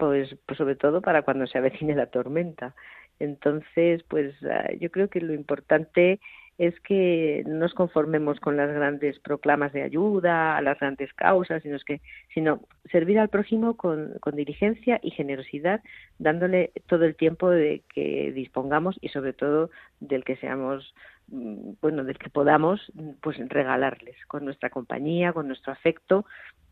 pues, 0.00 0.34
pues 0.46 0.58
sobre 0.58 0.74
todo 0.74 1.00
para 1.02 1.22
cuando 1.22 1.46
se 1.46 1.58
avecine 1.58 1.94
la 1.94 2.06
tormenta. 2.06 2.74
Entonces, 3.20 4.02
pues 4.08 4.34
ah, 4.44 4.72
yo 4.80 4.90
creo 4.90 5.08
que 5.08 5.20
lo 5.20 5.34
importante 5.34 6.18
es 6.58 6.78
que 6.80 7.42
no 7.46 7.54
nos 7.54 7.72
conformemos 7.72 8.38
con 8.38 8.56
las 8.56 8.70
grandes 8.70 9.18
proclamas 9.20 9.72
de 9.72 9.82
ayuda, 9.82 10.58
a 10.58 10.62
las 10.62 10.78
grandes 10.78 11.12
causas, 11.14 11.62
sino, 11.62 11.78
que, 11.78 12.02
sino 12.34 12.60
servir 12.90 13.18
al 13.18 13.28
prójimo 13.28 13.76
con, 13.76 14.14
con 14.20 14.36
diligencia 14.36 15.00
y 15.02 15.10
generosidad, 15.10 15.80
dándole 16.18 16.72
todo 16.86 17.04
el 17.04 17.16
tiempo 17.16 17.48
de 17.48 17.82
que 17.94 18.32
dispongamos 18.32 18.98
y 19.00 19.08
sobre 19.08 19.32
todo 19.32 19.70
del 20.00 20.24
que 20.24 20.36
seamos 20.36 20.94
mm, 21.28 21.72
bueno, 21.80 22.04
del 22.04 22.18
que 22.18 22.28
podamos 22.28 22.92
pues 23.22 23.38
regalarles 23.48 24.16
con 24.26 24.44
nuestra 24.44 24.68
compañía, 24.68 25.32
con 25.32 25.46
nuestro 25.46 25.72
afecto 25.72 26.26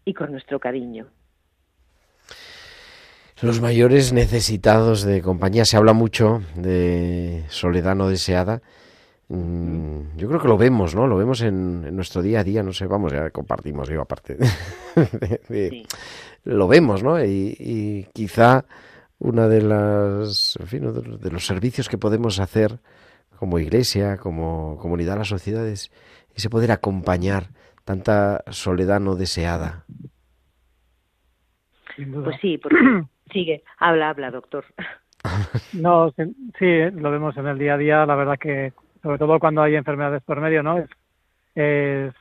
y 0.05 0.13
con 0.13 0.33
nuestro 0.33 0.61
cariño. 0.61 1.09
Los 3.43 3.61
mayores 3.61 4.13
necesitados 4.13 5.03
de 5.03 5.23
compañía, 5.23 5.65
se 5.65 5.77
habla 5.77 5.93
mucho 5.93 6.43
de 6.57 7.45
soledad 7.49 7.95
no 7.95 8.09
deseada 8.09 8.63
Mm, 9.31 10.17
yo 10.17 10.27
creo 10.27 10.41
que 10.41 10.49
lo 10.49 10.57
vemos, 10.57 10.95
¿no? 10.95 11.07
Lo 11.07 11.17
vemos 11.17 11.43
en, 11.43 11.95
nuestro 11.95 12.23
día 12.23 12.41
a 12.41 12.45
día, 12.45 12.63
no 12.63 12.73
sé, 12.73 12.87
vamos, 12.87 13.13
ya 13.13 13.31
compartimos, 13.31 13.89
yo 13.89 14.01
aparte. 14.01 14.39
Lo 16.45 16.67
vemos, 16.67 17.03
¿no? 17.03 17.23
Y, 17.23 18.07
quizá 18.15 18.65
una 19.19 19.49
de 19.49 19.61
las, 19.61 20.57
en 20.59 20.67
fin, 20.67 21.19
de 21.21 21.31
los 21.31 21.47
servicios 21.47 21.89
que 21.89 21.99
podemos 21.99 22.41
hacer 22.41 22.79
como 23.37 23.59
iglesia, 23.59 24.17
como 24.17 24.79
comunidad 24.79 25.17
a 25.17 25.19
las 25.19 25.29
sociedades, 25.29 25.91
es 26.31 26.37
ese 26.37 26.51
poder 26.51 26.73
acompañar 26.73 27.51
tanta 27.85 28.45
soledad 28.51 29.01
no 29.01 29.15
deseada. 29.15 29.85
Pues 31.97 32.37
sí, 32.41 32.57
porque 32.59 32.79
sigue, 33.33 33.63
habla, 33.79 34.11
habla, 34.11 34.31
doctor. 34.31 34.65
No, 35.73 36.13
sí, 36.59 36.91
lo 36.93 37.11
vemos 37.11 37.37
en 37.37 37.47
el 37.49 37.59
día 37.59 37.75
a 37.75 37.79
día, 37.79 38.07
la 38.07 38.15
verdad 38.15 38.39
que 38.39 38.73
sobre 39.03 39.19
todo 39.19 39.39
cuando 39.39 39.63
hay 39.63 39.75
enfermedades 39.75 40.23
por 40.23 40.41
medio, 40.41 40.63
¿no? 40.63 40.79
Es, 41.55 42.15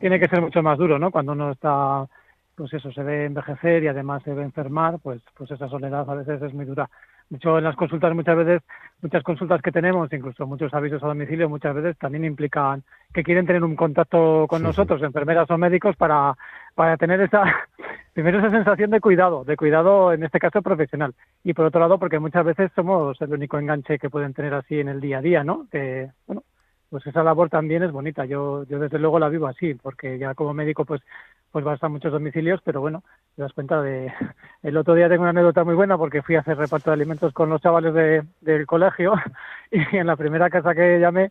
tiene 0.00 0.18
que 0.18 0.28
ser 0.28 0.40
mucho 0.40 0.62
más 0.62 0.76
duro, 0.78 0.98
¿no? 0.98 1.10
Cuando 1.10 1.32
uno 1.32 1.52
está, 1.52 2.06
pues 2.54 2.72
eso, 2.74 2.90
se 2.92 3.02
ve 3.02 3.26
envejecer 3.26 3.84
y 3.84 3.88
además 3.88 4.22
se 4.22 4.34
ve 4.34 4.42
enfermar, 4.42 4.98
pues, 5.02 5.22
pues 5.36 5.50
esa 5.50 5.68
soledad 5.68 6.08
a 6.08 6.14
veces 6.14 6.42
es 6.42 6.52
muy 6.52 6.64
dura. 6.64 6.88
Hecho, 7.34 7.58
en 7.58 7.64
las 7.64 7.74
consultas 7.74 8.14
muchas 8.14 8.36
veces, 8.36 8.62
muchas 9.02 9.22
consultas 9.24 9.60
que 9.60 9.72
tenemos, 9.72 10.12
incluso 10.12 10.46
muchos 10.46 10.72
avisos 10.72 11.02
a 11.02 11.08
domicilio, 11.08 11.48
muchas 11.48 11.74
veces 11.74 11.98
también 11.98 12.24
implican 12.24 12.84
que 13.12 13.24
quieren 13.24 13.46
tener 13.46 13.64
un 13.64 13.74
contacto 13.74 14.46
con 14.48 14.62
nosotros, 14.62 15.02
enfermeras 15.02 15.50
o 15.50 15.58
médicos, 15.58 15.96
para, 15.96 16.36
para 16.76 16.96
tener 16.96 17.20
esa, 17.20 17.42
primero 18.14 18.38
esa 18.38 18.50
sensación 18.50 18.90
de 18.90 19.00
cuidado, 19.00 19.42
de 19.42 19.56
cuidado 19.56 20.12
en 20.12 20.22
este 20.22 20.38
caso 20.38 20.62
profesional. 20.62 21.14
Y 21.42 21.52
por 21.52 21.64
otro 21.64 21.80
lado, 21.80 21.98
porque 21.98 22.20
muchas 22.20 22.44
veces 22.44 22.70
somos 22.76 23.20
el 23.20 23.32
único 23.32 23.58
enganche 23.58 23.98
que 23.98 24.10
pueden 24.10 24.32
tener 24.32 24.54
así 24.54 24.78
en 24.78 24.88
el 24.88 25.00
día 25.00 25.18
a 25.18 25.22
día, 25.22 25.42
¿no? 25.42 25.66
Que, 25.72 26.10
bueno, 26.28 26.44
pues 26.90 27.04
esa 27.08 27.24
labor 27.24 27.50
también 27.50 27.82
es 27.82 27.90
bonita. 27.90 28.24
Yo, 28.24 28.64
yo 28.64 28.78
desde 28.78 28.98
luego 28.98 29.18
la 29.18 29.28
vivo 29.28 29.48
así, 29.48 29.74
porque 29.74 30.18
ya 30.18 30.34
como 30.34 30.54
médico, 30.54 30.84
pues 30.84 31.02
pues 31.50 31.64
vas 31.64 31.82
a 31.82 31.88
muchos 31.88 32.12
domicilios, 32.12 32.60
pero 32.64 32.80
bueno, 32.80 33.02
te 33.34 33.42
das 33.42 33.52
cuenta 33.52 33.80
de... 33.82 34.12
El 34.62 34.76
otro 34.76 34.94
día 34.94 35.08
tengo 35.08 35.22
una 35.22 35.30
anécdota 35.30 35.64
muy 35.64 35.74
buena 35.74 35.96
porque 35.96 36.22
fui 36.22 36.36
a 36.36 36.40
hacer 36.40 36.56
reparto 36.56 36.90
de 36.90 36.94
alimentos 36.94 37.32
con 37.32 37.48
los 37.48 37.60
chavales 37.60 37.94
de, 37.94 38.24
del 38.40 38.66
colegio 38.66 39.14
y 39.70 39.96
en 39.96 40.06
la 40.06 40.16
primera 40.16 40.50
casa 40.50 40.74
que 40.74 40.98
llamé, 40.98 41.30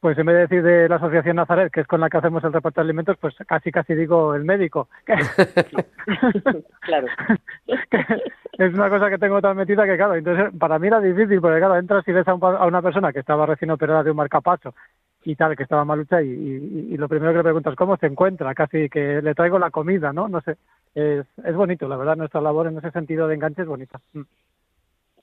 pues 0.00 0.18
en 0.18 0.26
vez 0.26 0.34
de 0.36 0.42
decir 0.42 0.62
de 0.62 0.88
la 0.88 0.96
Asociación 0.96 1.36
Nazaret, 1.36 1.72
que 1.72 1.80
es 1.80 1.86
con 1.86 2.00
la 2.00 2.10
que 2.10 2.18
hacemos 2.18 2.44
el 2.44 2.52
reparto 2.52 2.80
de 2.80 2.84
alimentos, 2.84 3.16
pues 3.20 3.34
casi 3.46 3.72
casi 3.72 3.94
digo 3.94 4.34
el 4.34 4.44
médico. 4.44 4.88
claro. 6.80 7.06
es 8.58 8.74
una 8.74 8.90
cosa 8.90 9.10
que 9.10 9.18
tengo 9.18 9.40
tan 9.40 9.56
metida 9.56 9.84
que, 9.84 9.96
claro, 9.96 10.14
entonces 10.16 10.50
para 10.58 10.78
mí 10.78 10.88
era 10.88 11.00
difícil, 11.00 11.40
porque, 11.40 11.58
claro, 11.58 11.76
entras 11.76 12.06
y 12.06 12.12
ves 12.12 12.28
a, 12.28 12.32
a 12.32 12.66
una 12.66 12.82
persona 12.82 13.12
que 13.12 13.20
estaba 13.20 13.46
recién 13.46 13.70
operada 13.70 14.02
de 14.02 14.10
un 14.10 14.16
marcapacho 14.16 14.74
y 15.26 15.34
tal, 15.34 15.56
que 15.56 15.64
estaba 15.64 15.84
malucha 15.84 16.22
y, 16.22 16.28
y, 16.28 16.96
lo 16.96 17.08
primero 17.08 17.32
que 17.32 17.38
le 17.38 17.42
preguntas 17.42 17.74
cómo 17.74 17.96
se 17.96 18.06
encuentra, 18.06 18.54
casi 18.54 18.88
que 18.88 19.20
le 19.20 19.34
traigo 19.34 19.58
la 19.58 19.72
comida, 19.72 20.12
¿no? 20.12 20.28
No 20.28 20.40
sé, 20.40 20.56
es, 20.94 21.26
es 21.44 21.54
bonito, 21.56 21.88
la 21.88 21.96
verdad, 21.96 22.16
nuestra 22.16 22.40
labor 22.40 22.68
en 22.68 22.78
ese 22.78 22.92
sentido 22.92 23.26
de 23.26 23.34
enganche 23.34 23.62
es 23.62 23.68
bonita. 23.68 24.00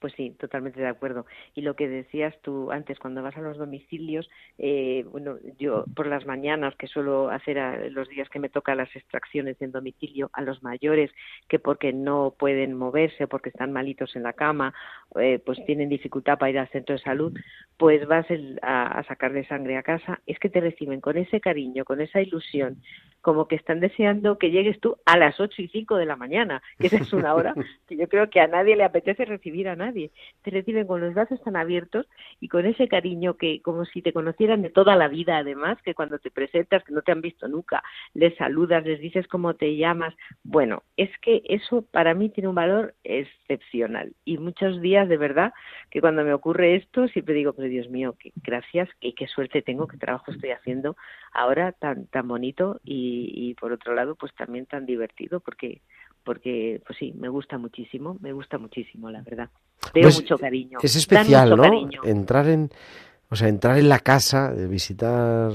Pues 0.03 0.15
sí, 0.17 0.35
totalmente 0.37 0.81
de 0.81 0.87
acuerdo. 0.89 1.25
Y 1.55 1.61
lo 1.61 1.77
que 1.77 1.87
decías 1.87 2.35
tú 2.41 2.71
antes, 2.71 2.99
cuando 2.99 3.23
vas 3.23 3.37
a 3.37 3.41
los 3.41 3.57
domicilios, 3.57 4.29
eh, 4.57 5.05
bueno, 5.09 5.37
yo 5.57 5.85
por 5.95 6.07
las 6.07 6.25
mañanas 6.25 6.75
que 6.75 6.87
suelo 6.87 7.29
hacer 7.29 7.57
a, 7.57 7.87
los 7.87 8.09
días 8.09 8.27
que 8.27 8.39
me 8.39 8.49
toca 8.49 8.75
las 8.75 8.93
extracciones 8.97 9.61
en 9.61 9.71
domicilio 9.71 10.29
a 10.33 10.41
los 10.41 10.61
mayores 10.61 11.09
que 11.47 11.57
porque 11.57 11.93
no 11.93 12.35
pueden 12.37 12.73
moverse 12.73 13.27
porque 13.27 13.47
están 13.47 13.71
malitos 13.71 14.13
en 14.17 14.23
la 14.23 14.33
cama, 14.33 14.73
eh, 15.21 15.39
pues 15.39 15.65
tienen 15.65 15.87
dificultad 15.87 16.37
para 16.37 16.49
ir 16.49 16.59
al 16.59 16.67
centro 16.67 16.95
de 16.95 17.01
salud, 17.01 17.39
pues 17.77 18.05
vas 18.05 18.25
a, 18.61 18.99
a 18.99 19.03
sacarle 19.05 19.47
sangre 19.47 19.77
a 19.77 19.83
casa, 19.83 20.19
es 20.27 20.37
que 20.37 20.49
te 20.49 20.59
reciben 20.59 20.99
con 20.99 21.15
ese 21.15 21.39
cariño, 21.39 21.85
con 21.85 22.01
esa 22.01 22.21
ilusión, 22.21 22.81
como 23.21 23.47
que 23.47 23.55
están 23.55 23.79
deseando 23.79 24.37
que 24.37 24.51
llegues 24.51 24.81
tú 24.81 24.97
a 25.05 25.17
las 25.17 25.39
ocho 25.39 25.61
y 25.61 25.69
cinco 25.69 25.95
de 25.95 26.05
la 26.05 26.17
mañana, 26.17 26.61
que 26.77 26.87
esa 26.87 26.97
es 26.97 27.13
una 27.13 27.33
hora 27.33 27.53
que 27.87 27.95
yo 27.95 28.09
creo 28.09 28.29
que 28.29 28.41
a 28.41 28.47
nadie 28.47 28.75
le 28.75 28.83
apetece 28.83 29.23
recibir 29.23 29.69
a 29.69 29.77
nadie. 29.77 29.92
Te 29.93 30.51
reciben 30.51 30.87
con 30.87 31.01
los 31.01 31.13
brazos 31.13 31.41
tan 31.43 31.55
abiertos 31.55 32.07
y 32.39 32.47
con 32.47 32.65
ese 32.65 32.87
cariño 32.87 33.35
que 33.35 33.61
como 33.61 33.85
si 33.85 34.01
te 34.01 34.13
conocieran 34.13 34.61
de 34.61 34.69
toda 34.69 34.95
la 34.95 35.07
vida 35.07 35.37
además, 35.37 35.77
que 35.83 35.93
cuando 35.93 36.19
te 36.19 36.31
presentas, 36.31 36.83
que 36.83 36.93
no 36.93 37.01
te 37.01 37.11
han 37.11 37.21
visto 37.21 37.47
nunca, 37.47 37.83
les 38.13 38.35
saludas, 38.37 38.85
les 38.85 38.99
dices 38.99 39.27
cómo 39.27 39.53
te 39.55 39.75
llamas. 39.75 40.13
Bueno, 40.43 40.83
es 40.97 41.09
que 41.19 41.41
eso 41.45 41.83
para 41.91 42.13
mí 42.13 42.29
tiene 42.29 42.49
un 42.49 42.55
valor 42.55 42.95
excepcional 43.03 44.13
y 44.25 44.37
muchos 44.37 44.81
días 44.81 45.07
de 45.07 45.17
verdad 45.17 45.53
que 45.89 46.01
cuando 46.01 46.23
me 46.23 46.33
ocurre 46.33 46.75
esto 46.75 47.07
siempre 47.07 47.35
digo, 47.35 47.53
pero 47.53 47.67
Dios 47.67 47.89
mío, 47.89 48.15
qué 48.19 48.31
gracias 48.43 48.89
y 48.99 49.13
qué 49.13 49.27
suerte 49.27 49.61
tengo, 49.61 49.87
qué 49.87 49.97
trabajo 49.97 50.31
estoy 50.31 50.51
haciendo 50.51 50.95
ahora 51.31 51.71
tan 51.71 52.07
tan 52.07 52.27
bonito 52.27 52.79
y 52.83 53.23
y, 53.33 53.53
por 53.55 53.71
otro 53.71 53.93
lado 53.93 54.15
pues 54.15 54.33
también 54.35 54.65
tan 54.65 54.85
divertido 54.85 55.39
porque 55.39 55.81
porque 56.23 56.81
pues 56.85 56.97
sí 56.99 57.13
me 57.17 57.29
gusta 57.29 57.57
muchísimo 57.57 58.17
me 58.21 58.31
gusta 58.31 58.57
muchísimo 58.57 59.09
la 59.09 59.21
verdad. 59.21 59.49
Veo 59.93 60.03
pues, 60.03 60.15
mucho 60.21 60.37
cariño 60.37 60.79
es 60.81 60.95
especial 60.95 61.55
no 61.55 61.89
entrar 62.03 62.47
en 62.47 62.69
o 63.29 63.35
sea 63.35 63.47
entrar 63.47 63.77
en 63.77 63.89
la 63.89 63.99
casa 63.99 64.51
visitar 64.51 65.51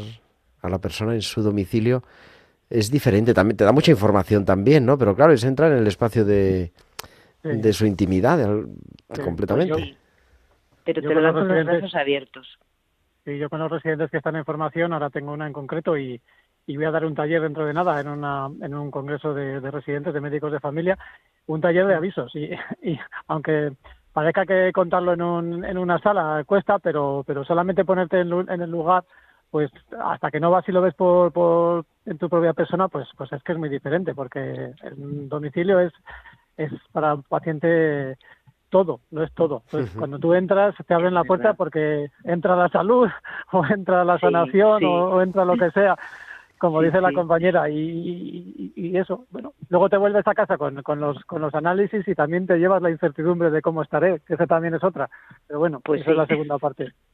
a 0.61 0.69
la 0.69 0.79
persona 0.79 1.15
en 1.15 1.23
su 1.23 1.43
domicilio 1.43 2.03
es 2.69 2.91
diferente 2.91 3.33
también 3.33 3.57
te 3.57 3.65
da 3.65 3.73
mucha 3.73 3.91
información 3.91 4.45
también 4.45 4.85
no 4.85 4.99
pero 4.99 5.15
claro 5.15 5.33
es 5.33 5.45
entrar 5.45 5.73
en 5.73 5.79
el 5.79 5.87
espacio 5.87 6.25
de 6.25 6.73
de 7.43 7.73
su 7.73 7.87
intimidad 7.87 8.39
completamente. 9.25 9.97
Pero 10.85 11.03
te 11.03 11.15
lo 11.15 11.21
dan 11.21 11.35
con 11.35 11.49
los 11.49 11.67
brazos 11.67 11.95
abiertos. 11.95 12.59
Sí, 13.25 13.39
yo 13.39 13.51
con 13.51 13.61
los 13.61 13.71
residentes 13.71 14.11
que 14.11 14.17
están 14.17 14.37
en 14.37 14.45
formación, 14.45 14.93
ahora 14.93 15.11
tengo 15.11 15.33
una 15.33 15.47
en 15.47 15.53
concreto 15.53 15.99
y, 15.99 16.21
y 16.69 16.77
voy 16.77 16.85
a 16.85 16.91
dar 16.91 17.07
un 17.07 17.15
taller 17.15 17.41
dentro 17.41 17.65
de 17.65 17.73
nada 17.73 17.99
en, 17.99 18.09
una, 18.09 18.49
en 18.61 18.75
un 18.75 18.91
congreso 18.91 19.33
de, 19.33 19.59
residentes, 19.71 20.13
de 20.13 20.21
médicos 20.21 20.53
de 20.53 20.61
familia, 20.61 20.99
un 21.47 21.63
taller 21.63 21.87
de 21.87 21.95
avisos. 21.95 22.31
Y, 22.37 22.51
y 22.83 23.01
aunque 23.27 23.73
parezca 24.13 24.45
que 24.45 24.71
contarlo 24.73 25.15
en, 25.15 25.23
un, 25.23 25.65
en 25.65 25.79
una 25.79 25.99
sala 25.99 26.45
cuesta, 26.47 26.79
pero, 26.79 27.25
pero 27.27 27.43
solamente 27.45 27.87
ponerte 27.87 28.21
en, 28.21 28.33
en 28.49 28.61
el 28.61 28.71
lugar 28.71 29.05
pues 29.51 29.71
hasta 29.99 30.31
que 30.31 30.41
no 30.41 30.51
vas 30.51 30.69
y 30.69 30.73
lo 30.73 30.83
ves 30.83 30.95
por, 30.95 31.33
por 31.33 31.87
en 32.05 32.19
tu 32.19 32.29
propia 32.29 32.53
persona, 32.53 32.89
pues 32.89 33.09
pues 33.17 33.33
es 33.33 33.43
que 33.43 33.53
es 33.53 33.59
muy 33.59 33.71
diferente, 33.71 34.15
porque 34.15 34.75
el 34.83 35.29
domicilio 35.31 35.81
es 35.81 35.93
es 36.59 36.71
para 36.93 37.15
un 37.15 37.23
paciente 37.23 38.19
todo, 38.69 39.01
no 39.11 39.23
es 39.23 39.33
todo. 39.33 39.63
Pues 39.71 39.91
cuando 39.97 40.19
tú 40.19 40.35
entras, 40.35 40.75
te 40.87 40.95
abren 40.95 41.15
la 41.15 41.25
puerta 41.25 41.55
porque 41.55 42.11
entra 42.25 42.57
la 42.57 42.69
salud, 42.69 43.09
o 43.53 43.65
entra 43.67 44.05
la 44.05 44.19
sanación, 44.19 44.85
O, 44.85 45.23
entra 45.23 45.45
lo 45.45 45.57
que 45.57 45.71
sea, 45.71 45.97
como 46.59 46.83
dice 46.83 47.01
la 47.01 47.13
compañera, 47.13 47.71
y, 47.71 48.73
y, 48.75 48.97
eso. 48.97 49.27
Bueno, 49.31 49.55
luego 49.69 49.89
te 49.89 49.97
vuelves 49.97 50.27
a 50.27 50.35
casa 50.35 50.59
con, 50.59 50.83
con, 50.83 51.01
los, 51.01 51.25
con 51.25 51.41
los 51.41 51.55
análisis 51.55 52.07
y 52.07 52.15
también 52.15 52.47
te 52.47 52.59
llevas 52.59 52.83
la 52.83 52.91
incertidumbre 52.91 53.51
de 53.51 53.63
cómo 53.63 53.83
estaré, 53.83 54.21
que 54.27 54.35
esa 54.35 54.47
también 54.47 54.75
es 54.75 54.85
otra. 54.85 55.09
Pero 55.47 55.59
bueno, 55.61 55.81
pues 55.81 56.03
esa 56.03 56.11
es 56.11 56.17
la 56.17 56.27
segunda 56.27 56.59
parte. 56.59 56.93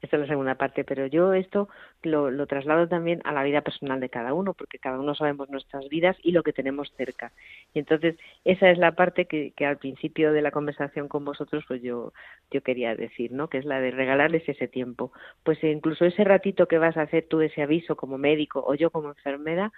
Esta 0.00 0.16
es 0.16 0.20
la 0.22 0.28
segunda 0.28 0.54
parte, 0.54 0.84
pero 0.84 1.06
yo 1.06 1.32
esto 1.32 1.68
lo, 2.02 2.30
lo 2.30 2.46
traslado 2.46 2.86
también 2.86 3.20
a 3.24 3.32
la 3.32 3.42
vida 3.42 3.62
personal 3.62 3.98
de 3.98 4.08
cada 4.08 4.32
uno, 4.32 4.54
porque 4.54 4.78
cada 4.78 5.00
uno 5.00 5.14
sabemos 5.14 5.50
nuestras 5.50 5.88
vidas 5.88 6.16
y 6.22 6.32
lo 6.32 6.42
que 6.42 6.52
tenemos 6.52 6.92
cerca. 6.96 7.32
Y 7.74 7.80
entonces 7.80 8.16
esa 8.44 8.70
es 8.70 8.78
la 8.78 8.92
parte 8.92 9.26
que, 9.26 9.52
al 9.66 9.78
principio 9.78 10.32
de 10.32 10.42
la 10.42 10.52
conversación 10.52 11.08
con 11.08 11.24
vosotros 11.24 11.64
pues 11.66 11.82
yo, 11.82 12.12
yo 12.50 12.62
quería 12.62 12.94
decir, 12.94 13.32
¿no? 13.32 13.48
Que 13.48 13.58
es 13.58 13.64
la 13.64 13.80
de 13.80 13.90
regalarles 13.90 14.48
ese 14.48 14.68
tiempo. 14.68 15.12
Pues 15.42 15.62
incluso 15.64 16.04
ese 16.04 16.24
ratito 16.24 16.66
que 16.66 16.78
vas 16.78 16.96
a 16.96 17.02
hacer 17.02 17.26
tú 17.28 17.40
ese 17.40 17.62
aviso 17.62 17.96
como 17.96 18.18
médico 18.18 18.64
o 18.66 18.74
yo 18.74 18.90
como 18.90 19.08
enfermera, 19.08 19.72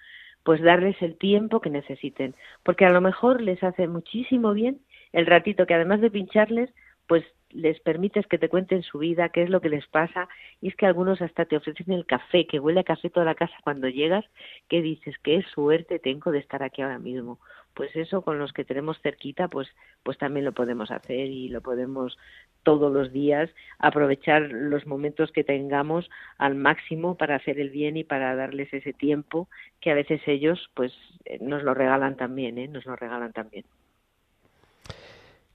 pues 0.45 0.63
darles 0.63 1.01
el 1.03 1.17
tiempo 1.17 1.61
que 1.61 1.71
necesiten, 1.71 2.35
porque 2.63 2.87
a 2.87 2.91
lo 2.91 3.01
mejor 3.01 3.43
les 3.43 3.63
hace 3.63 3.89
muchísimo 3.89 4.53
bien 4.53 4.81
el 5.13 5.27
ratito 5.27 5.67
que 5.67 5.75
además 5.75 6.01
de 6.01 6.11
pincharles, 6.11 6.71
pues 7.11 7.25
les 7.49 7.81
permites 7.81 8.25
que 8.29 8.39
te 8.39 8.49
cuenten 8.49 8.85
su 8.85 9.01
vida, 9.01 9.31
qué 9.31 9.43
es 9.43 9.51
lo 9.51 9.61
que 9.61 9.69
les 9.69 9.85
pasa, 9.89 10.29
y 10.61 10.69
es 10.69 10.77
que 10.77 10.87
algunos 10.87 11.21
hasta 11.21 11.45
te 11.45 11.57
ofrecen 11.57 11.91
el 11.91 12.07
café, 12.07 12.47
que 12.47 12.61
huele 12.61 12.79
a 12.79 12.85
café 12.85 13.11
toda 13.11 13.27
la 13.27 13.35
casa 13.35 13.57
cuando 13.65 13.89
llegas, 13.89 14.25
que 14.69 14.81
dices, 14.81 15.17
qué 15.25 15.43
suerte 15.53 15.99
tengo 15.99 16.31
de 16.31 16.39
estar 16.39 16.63
aquí 16.63 16.83
ahora 16.83 17.01
mismo. 17.01 17.41
Pues 17.75 17.97
eso 17.97 18.23
con 18.23 18.39
los 18.39 18.53
que 18.53 18.65
tenemos 18.65 19.01
cerquita, 19.03 19.49
pues, 19.49 19.67
pues 20.05 20.19
también 20.19 20.45
lo 20.45 20.53
podemos 20.53 20.93
hacer 20.93 21.27
y 21.27 21.49
lo 21.49 21.63
podemos 21.63 22.17
todos 22.63 22.93
los 22.93 23.13
días 23.13 23.51
aprovechar 23.81 24.43
los 24.43 24.87
momentos 24.87 25.33
que 25.33 25.43
tengamos 25.43 26.09
al 26.39 26.55
máximo 26.55 27.17
para 27.17 27.35
hacer 27.35 27.59
el 27.59 27.71
bien 27.71 27.97
y 27.97 28.05
para 28.05 28.37
darles 28.37 28.73
ese 28.73 28.93
tiempo 28.93 29.49
que 29.81 29.91
a 29.91 29.95
veces 29.95 30.21
ellos 30.27 30.71
pues 30.75 30.93
eh, 31.25 31.39
nos 31.41 31.65
lo 31.65 31.75
regalan 31.75 32.17
también, 32.17 32.57
¿eh? 32.57 32.69
nos 32.69 32.87
lo 32.87 32.95
regalan 32.95 33.33
también. 33.33 33.65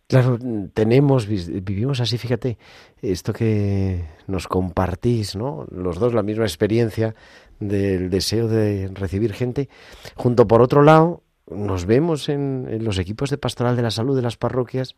Claro, 0.08 0.38
tenemos, 0.76 1.26
vivimos 1.28 1.99
así, 1.99 2.20
fíjate, 2.20 2.60
esto 3.01 3.34
que 3.34 4.06
nos 4.28 4.47
compartís, 4.47 5.36
¿no? 5.36 5.66
Los 5.72 5.97
dos 5.97 6.14
la 6.14 6.22
misma 6.22 6.43
experiencia 6.45 7.16
del 7.60 8.12
deseo 8.12 8.47
de 8.47 8.91
recibir 8.93 9.34
gente. 9.34 9.68
Junto 10.16 10.47
por 10.47 10.62
otro 10.62 10.84
lado, 10.84 11.24
nos 11.49 11.86
vemos 11.86 12.30
en, 12.30 12.68
en 12.70 12.84
los 12.84 12.99
equipos 12.99 13.32
de 13.32 13.39
pastoral 13.39 13.76
de 13.76 13.82
la 13.82 13.89
salud 13.89 14.16
de 14.16 14.22
las 14.22 14.38
parroquias 14.38 14.95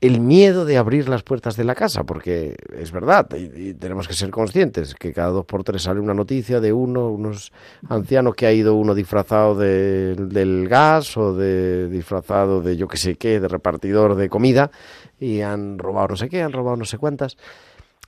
el 0.00 0.20
miedo 0.20 0.64
de 0.64 0.78
abrir 0.78 1.08
las 1.08 1.22
puertas 1.22 1.56
de 1.56 1.64
la 1.64 1.74
casa, 1.74 2.04
porque 2.04 2.56
es 2.74 2.90
verdad, 2.90 3.28
y, 3.36 3.74
tenemos 3.74 4.08
que 4.08 4.14
ser 4.14 4.30
conscientes 4.30 4.94
que 4.94 5.12
cada 5.12 5.28
dos 5.28 5.44
por 5.44 5.62
tres 5.62 5.82
sale 5.82 6.00
una 6.00 6.14
noticia 6.14 6.60
de 6.60 6.72
uno, 6.72 7.08
unos 7.08 7.52
ancianos 7.88 8.34
que 8.34 8.46
ha 8.46 8.52
ido 8.52 8.74
uno 8.74 8.94
disfrazado 8.94 9.54
de, 9.56 10.14
del 10.14 10.68
gas 10.68 11.16
o 11.18 11.34
de 11.34 11.88
disfrazado 11.88 12.62
de 12.62 12.78
yo 12.78 12.88
que 12.88 12.96
sé 12.96 13.16
qué, 13.16 13.40
de 13.40 13.48
repartidor 13.48 14.14
de 14.14 14.30
comida, 14.30 14.70
y 15.18 15.42
han 15.42 15.78
robado 15.78 16.08
no 16.08 16.16
sé 16.16 16.30
qué, 16.30 16.42
han 16.42 16.52
robado 16.52 16.76
no 16.76 16.86
sé 16.86 16.96
cuántas. 16.96 17.36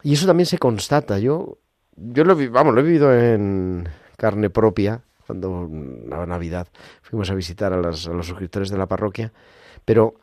Y 0.03 0.15
eso 0.15 0.27
también 0.27 0.47
se 0.47 0.59
constata. 0.59 1.19
Yo, 1.19 1.59
yo 1.95 2.25
lo, 2.25 2.35
vamos, 2.51 2.75
lo 2.75 2.81
he 2.81 2.85
vivido 2.85 3.15
en 3.15 3.87
carne 4.17 4.49
propia, 4.49 5.03
cuando 5.27 5.69
a 6.11 6.27
Navidad 6.27 6.69
fuimos 7.03 7.31
a 7.31 7.35
visitar 7.35 7.73
a 7.75 7.77
los 7.77 8.01
suscriptores 8.01 8.71
de 8.71 8.79
la 8.79 8.87
parroquia, 8.87 9.33
pero 9.85 10.15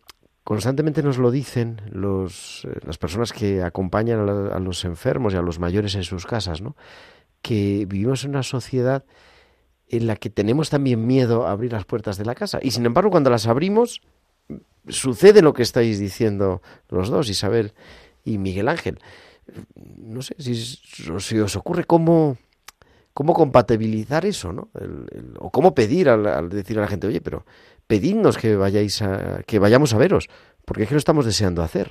Constantemente 0.49 1.03
nos 1.03 1.19
lo 1.19 1.29
dicen 1.29 1.79
eh, 1.85 2.79
las 2.83 2.97
personas 2.97 3.33
que 3.33 3.61
acompañan 3.61 4.27
a, 4.27 4.57
los 4.57 4.83
enfermos 4.83 5.31
y 5.31 5.37
a 5.37 5.43
los 5.43 5.59
mayores 5.59 5.93
en 5.93 6.03
sus 6.03 6.25
casas, 6.25 6.59
¿no? 6.59 6.75
que 7.43 7.85
vivimos 7.87 8.23
en 8.23 8.31
una 8.31 8.41
sociedad 8.41 9.05
en 9.89 10.07
la 10.07 10.15
que 10.15 10.31
tenemos 10.31 10.71
también 10.71 11.05
miedo 11.05 11.45
a 11.45 11.51
abrir 11.51 11.73
las 11.73 11.85
puertas 11.85 12.17
de 12.17 12.25
la 12.25 12.33
casa. 12.33 12.57
Y 12.63 12.71
sin 12.71 12.87
embargo, 12.87 13.11
cuando 13.11 13.29
las 13.29 13.45
abrimos, 13.45 14.01
sucede 14.87 15.43
lo 15.43 15.53
que 15.53 15.61
estáis 15.61 15.99
diciendo 15.99 16.63
los 16.89 17.09
dos, 17.09 17.29
Isabel 17.29 17.73
y 18.25 18.39
Miguel 18.39 18.69
Ángel. 18.69 18.97
No 19.75 20.23
sé 20.23 20.33
si, 20.39 20.55
si 20.55 21.39
os 21.39 21.55
ocurre 21.57 21.83
cómo, 21.83 22.37
cómo 23.13 23.35
compatibilizar 23.35 24.25
eso, 24.25 24.51
¿no? 24.51 24.69
o 25.37 25.51
cómo 25.51 25.75
pedir 25.75 26.09
al, 26.09 26.25
al, 26.25 26.49
decir 26.49 26.79
a 26.79 26.81
la 26.81 26.87
gente, 26.87 27.05
oye, 27.05 27.21
pero 27.21 27.45
pedidnos 27.89 28.37
que 28.37 28.55
vayáis 28.55 29.01
a, 29.01 29.41
que 29.47 29.57
vayamos 29.57 29.95
a 29.95 29.97
veros, 29.97 30.29
porque 30.63 30.83
es 30.83 30.89
que 30.89 30.93
lo 30.93 30.99
estamos 30.99 31.25
deseando 31.25 31.63
hacer. 31.63 31.89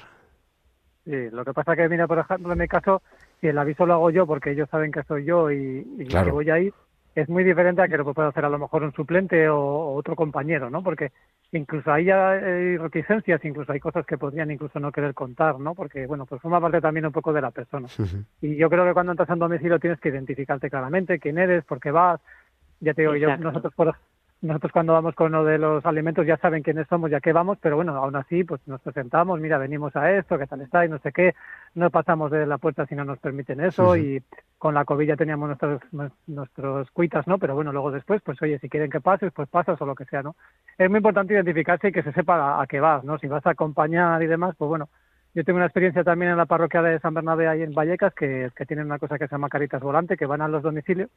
Sí, 1.05 1.29
lo 1.33 1.45
que 1.45 1.53
pasa 1.53 1.75
que, 1.75 1.89
mira, 1.89 2.07
por 2.07 2.21
ejemplo, 2.21 2.53
en 2.53 2.59
mi 2.61 2.69
caso, 2.69 3.03
si 3.41 3.49
el 3.49 3.59
aviso 3.59 3.85
lo 3.85 3.95
hago 3.95 4.11
yo 4.11 4.25
porque 4.25 4.53
ellos 4.53 4.69
saben 4.71 4.93
que 4.93 5.03
soy 5.03 5.25
yo 5.25 5.51
y, 5.51 6.07
que 6.09 6.31
voy 6.31 6.51
a 6.51 6.61
ir, 6.61 6.73
es 7.17 7.29
muy 7.29 7.43
diferente 7.43 7.83
a 7.83 7.89
que 7.89 7.97
lo 7.97 8.15
pueda 8.15 8.29
hacer 8.29 8.45
a 8.45 8.49
lo 8.49 8.61
mejor 8.61 8.85
un 8.85 8.93
suplente 8.93 9.49
o, 9.49 9.95
otro 9.95 10.15
compañero, 10.15 10.71
¿no? 10.71 10.85
Porque 10.85 11.11
incluso 11.51 11.91
ahí 11.91 12.11
hay 12.11 12.77
reticencias, 12.77 13.45
incluso 13.45 13.73
hay 13.73 13.81
cosas 13.81 14.07
que 14.07 14.19
podrían 14.19 14.53
incluso 14.53 14.79
no 14.79 14.93
querer 14.93 15.15
contar, 15.15 15.59
¿no? 15.59 15.75
Porque, 15.75 16.07
bueno, 16.07 16.27
pues 16.27 16.41
forma 16.41 16.61
parte 16.61 16.81
también 16.81 17.07
un 17.07 17.13
poco 17.13 17.33
de 17.33 17.41
la 17.41 17.51
persona. 17.51 17.89
Y 18.41 18.55
yo 18.55 18.71
creo 18.71 18.85
que 18.85 18.93
cuando 18.93 19.11
entras 19.11 19.31
a 19.31 19.33
un 19.33 19.41
domicilio 19.41 19.81
tienes 19.81 19.99
que 19.99 20.11
identificarte 20.11 20.71
claramente 20.71 21.19
quién 21.19 21.39
eres, 21.39 21.65
por 21.65 21.81
qué 21.81 21.91
vas. 21.91 22.21
Ya 22.79 22.95
te 22.95 23.03
digo, 23.03 23.17
yo, 23.17 23.37
nosotros, 23.37 23.75
por, 23.75 23.97
nosotros 24.41 24.71
cuando 24.73 24.93
vamos 24.93 25.15
con 25.15 25.35
uno 25.35 25.45
de 25.45 25.59
los 25.59 25.85
alimentos 25.85 26.27
ya 26.27 26.37
saben 26.37 26.63
quiénes 26.63 26.87
somos, 26.87 27.11
ya 27.11 27.21
que 27.21 27.33
vamos, 27.33 27.59
pero 27.61 27.77
bueno, 27.77 27.97
aún 27.97 28.15
así 28.15 28.45
pues 28.45 28.61
nos 28.67 28.81
presentamos, 28.81 29.41
mira, 29.41 29.59
venimos 29.59 29.97
a 29.97 30.13
esto, 30.13 30.39
qué 30.39 30.47
tal 30.47 30.61
está 30.61 30.85
y 30.85 30.89
no 30.89 30.99
sé 30.99 31.13
qué, 31.13 31.35
no 31.75 31.91
pasamos 31.91 32.31
de 32.31 32.47
la 32.47 32.59
puerta 32.59 32.87
si 32.87 32.95
no 32.95 33.05
nos 33.05 33.19
permiten 33.19 33.61
eso 33.61 33.97
y 33.97 34.23
con 34.59 34.75
la 34.75 34.85
COVID 34.85 35.09
ya 35.09 35.17
teníamos 35.17 35.49
nuestros 35.49 35.81
nuestros 36.27 36.91
cuitas, 36.93 37.27
¿no? 37.27 37.39
Pero 37.39 37.55
bueno, 37.55 37.73
luego 37.73 37.91
después, 37.91 38.23
pues 38.23 38.41
oye, 38.41 38.59
si 38.61 38.69
quieren 38.69 38.91
que 38.91 39.01
pases, 39.01 39.33
pues 39.33 39.49
pasas 39.49 39.81
o 39.81 39.87
lo 39.87 39.95
que 39.95 40.05
sea, 40.05 40.23
¿no? 40.23 40.37
Es 40.77 40.89
muy 40.89 40.99
importante 40.99 41.35
identificarse 41.35 41.89
y 41.89 41.93
que 41.93 42.03
se 42.03 42.13
sepa 42.13 42.61
a, 42.61 42.67
qué 42.67 42.79
vas, 42.81 43.03
¿no? 43.05 43.19
Si 43.19 43.27
vas 43.27 43.45
a 43.47 43.51
acompañar 43.51 44.23
y 44.23 44.27
demás, 44.27 44.55
pues 44.57 44.69
bueno, 44.69 44.89
yo 45.39 45.45
tengo 45.45 45.59
una 45.59 45.67
experiencia 45.67 46.03
también 46.03 46.33
en 46.33 46.37
la 46.37 46.47
parroquia 46.47 46.83
de 46.83 46.99
San 46.99 47.15
Bernabé 47.15 47.47
ahí 47.47 47.63
en 47.63 47.73
Vallecas, 47.73 48.13
que, 48.13 48.51
tienen 48.67 48.87
una 48.87 48.99
cosa 48.99 49.19
que 49.19 49.29
se 49.29 49.37
llama 49.37 49.49
Caritas 49.49 49.81
Volante, 49.81 50.17
que 50.17 50.27
van 50.27 50.41
a 50.41 50.49
los 50.49 50.65
domicilios 50.65 51.11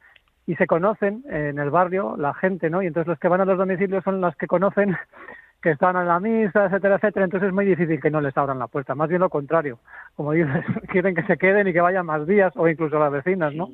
y 0.46 0.54
se 0.54 0.68
conocen 0.68 1.24
en 1.28 1.58
el 1.58 1.70
barrio 1.70 2.16
la 2.16 2.32
gente, 2.32 2.70
¿no? 2.70 2.84
Y 2.84 2.86
entonces 2.86 3.08
los 3.08 3.18
que 3.18 3.26
van 3.26 3.40
a 3.40 3.44
los 3.44 3.58
domicilios 3.58 4.04
son 4.04 4.20
los 4.20 4.36
que 4.36 4.46
conocen 4.46 4.96
que 5.60 5.72
están 5.72 5.96
en 5.96 6.06
la 6.06 6.20
misa, 6.20 6.66
etcétera, 6.66 6.94
etcétera. 6.96 7.24
Entonces 7.24 7.48
es 7.48 7.52
muy 7.52 7.64
difícil 7.64 8.00
que 8.00 8.12
no 8.12 8.20
les 8.20 8.36
abran 8.36 8.60
la 8.60 8.68
puerta. 8.68 8.94
Más 8.94 9.08
bien 9.08 9.22
lo 9.22 9.28
contrario. 9.28 9.80
Como 10.14 10.30
dices, 10.30 10.64
quieren 10.88 11.16
que 11.16 11.24
se 11.24 11.36
queden 11.36 11.66
y 11.66 11.72
que 11.72 11.80
vayan 11.80 12.06
más 12.06 12.24
días 12.24 12.52
o 12.54 12.68
incluso 12.68 13.00
las 13.00 13.10
vecinas, 13.10 13.52
¿no? 13.52 13.70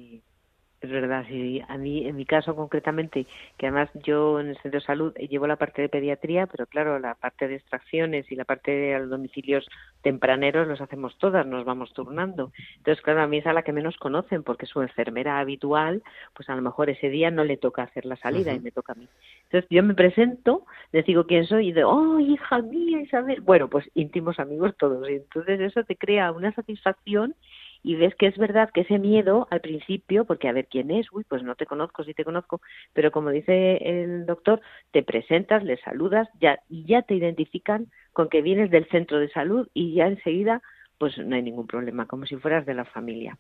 Es 0.81 0.91
verdad, 0.91 1.25
sí. 1.27 1.61
A 1.67 1.77
mí, 1.77 2.07
en 2.07 2.15
mi 2.15 2.25
caso 2.25 2.55
concretamente, 2.55 3.27
que 3.57 3.67
además 3.67 3.91
yo 4.05 4.39
en 4.39 4.51
el 4.51 4.59
centro 4.59 4.79
de 4.79 4.87
salud 4.87 5.13
llevo 5.15 5.49
la 5.49 5.57
parte 5.57 5.83
de 5.83 5.89
pediatría, 5.89 6.47
pero 6.47 6.67
claro, 6.67 7.01
la 7.01 7.17
parte 7.17 7.49
de 7.49 7.57
extracciones 7.57 8.31
y 8.31 8.37
la 8.37 8.45
parte 8.45 8.71
de 8.71 8.99
los 9.01 9.11
domicilios 9.11 9.67
tempraneros 10.03 10.69
los 10.69 10.81
hacemos 10.81 11.19
todas, 11.19 11.45
nos 11.45 11.65
vamos 11.65 11.93
turnando. 11.95 12.53
Entonces, 12.77 13.03
claro, 13.03 13.23
a 13.23 13.27
mí 13.27 13.39
es 13.39 13.47
a 13.49 13.53
la 13.53 13.63
que 13.63 13.73
menos 13.73 13.97
conocen, 13.97 14.45
porque 14.45 14.67
su 14.67 14.81
enfermera 14.81 15.41
habitual, 15.41 16.05
pues 16.35 16.49
a 16.49 16.55
lo 16.55 16.63
mejor 16.63 16.91
ese 16.91 17.11
día 17.11 17.33
no 17.33 17.43
le 17.43 17.57
toca 17.57 17.83
hacer 17.83 18.07
la 18.07 18.17
salida 18.17 18.55
y 18.55 18.61
me 18.61 18.71
toca 18.71 18.93
a 18.93 18.97
mí. 18.97 19.09
Entonces, 19.45 19.69
yo 19.71 19.83
me 19.83 19.95
presento, 19.95 20.65
les 20.93 21.05
digo 21.05 21.27
quién 21.27 21.45
soy 21.45 21.71
y 21.71 21.73
de, 21.73 21.83
oh, 21.83 22.21
hija 22.21 22.63
mía, 22.63 23.01
Isabel. 23.01 23.41
Bueno, 23.41 23.69
pues 23.69 23.91
íntimos 23.95 24.39
amigos 24.39 24.77
todos. 24.79 25.11
Y 25.11 25.15
entonces 25.15 25.59
eso 25.61 25.83
te 25.83 25.97
crea 25.97 26.31
una 26.31 26.53
satisfacción 26.53 27.35
y 27.83 27.97
ves 27.97 28.15
que 28.15 28.27
es 28.27 28.37
verdad 28.37 28.71
que 28.73 28.83
ese 28.83 28.99
miedo 28.99 29.47
al 29.51 29.61
principio, 29.61 30.25
porque 30.25 30.49
a 30.49 30.53
ver 30.53 30.67
quién 30.67 30.91
es, 30.91 31.07
uy, 31.13 31.25
pues 31.29 31.43
no 31.43 31.55
te 31.55 31.67
conozco, 31.67 32.05
sí 32.05 32.15
te 32.15 32.25
conozco, 32.25 32.61
pero 32.93 33.11
como 33.11 33.31
dice 33.31 33.77
el 33.77 34.27
doctor, 34.27 34.61
te 34.91 35.03
presentas, 35.03 35.65
le 35.65 35.77
saludas, 35.79 36.29
ya, 36.41 36.61
y 36.69 36.85
ya 36.85 37.03
te 37.03 37.15
identifican 37.15 37.87
con 38.13 38.29
que 38.29 38.43
vienes 38.43 38.71
del 38.71 38.89
centro 38.89 39.19
de 39.19 39.31
salud 39.31 39.69
y 39.75 39.95
ya 39.95 40.07
enseguida, 40.07 40.63
pues 40.99 41.17
no 41.19 41.37
hay 41.37 41.43
ningún 41.43 41.67
problema, 41.67 42.07
como 42.07 42.27
si 42.27 42.37
fueras 42.37 42.67
de 42.67 42.75
la 42.75 42.85
familia. 42.85 43.39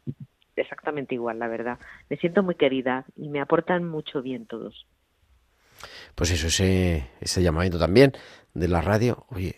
Exactamente 0.56 1.14
igual, 1.14 1.38
la 1.38 1.48
verdad. 1.48 1.78
Me 2.08 2.16
siento 2.16 2.42
muy 2.42 2.54
querida 2.54 3.04
y 3.16 3.28
me 3.28 3.40
aportan 3.40 3.88
mucho 3.88 4.22
bien 4.22 4.46
todos. 4.46 4.86
Pues 6.14 6.32
eso, 6.32 6.48
ese, 6.48 7.10
ese 7.20 7.42
llamamiento 7.42 7.78
también 7.78 8.12
de 8.54 8.68
la 8.68 8.80
radio, 8.80 9.24
oye, 9.30 9.56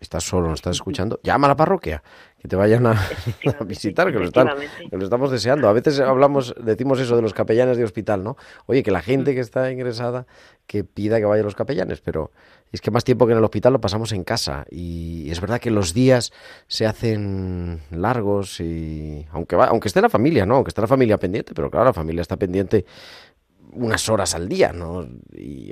estás 0.00 0.24
solo, 0.24 0.48
no 0.48 0.54
estás 0.54 0.76
escuchando, 0.76 1.20
llama 1.22 1.46
a 1.46 1.50
la 1.50 1.56
parroquia, 1.56 2.02
que 2.44 2.48
te 2.48 2.56
vayan 2.56 2.86
a, 2.86 3.00
visitar, 3.66 4.12
que 4.12 4.18
lo, 4.18 4.26
están, 4.26 4.50
que 4.90 4.98
lo 4.98 5.02
estamos 5.02 5.30
deseando. 5.30 5.66
A 5.66 5.72
veces 5.72 5.98
hablamos, 5.98 6.54
decimos 6.62 7.00
eso 7.00 7.16
de 7.16 7.22
los 7.22 7.32
capellanes 7.32 7.78
de 7.78 7.84
hospital, 7.84 8.22
¿no? 8.22 8.36
Oye, 8.66 8.82
que 8.82 8.90
la 8.90 9.00
gente 9.00 9.34
que 9.34 9.40
está 9.40 9.72
ingresada 9.72 10.26
que 10.66 10.84
pida 10.84 11.18
que 11.18 11.24
vaya 11.24 11.40
a 11.40 11.44
los 11.44 11.54
capellanes, 11.54 12.02
pero 12.02 12.32
es 12.70 12.82
que 12.82 12.90
más 12.90 13.02
tiempo 13.02 13.26
que 13.26 13.32
en 13.32 13.38
el 13.38 13.44
hospital 13.44 13.72
lo 13.72 13.80
pasamos 13.80 14.12
en 14.12 14.24
casa 14.24 14.66
y 14.70 15.30
es 15.30 15.40
verdad 15.40 15.58
que 15.58 15.70
los 15.70 15.94
días 15.94 16.34
se 16.66 16.84
hacen 16.84 17.80
largos 17.90 18.60
y 18.60 19.26
aunque 19.32 19.56
va, 19.56 19.68
aunque 19.68 19.88
esté 19.88 20.02
la 20.02 20.10
familia, 20.10 20.44
¿no? 20.44 20.56
Aunque 20.56 20.68
esté 20.68 20.82
la 20.82 20.86
familia 20.86 21.16
pendiente, 21.16 21.54
pero 21.54 21.70
claro, 21.70 21.86
la 21.86 21.92
familia 21.94 22.20
está 22.20 22.36
pendiente 22.36 22.84
unas 23.72 24.06
horas 24.10 24.34
al 24.34 24.50
día, 24.50 24.74
¿no? 24.74 25.08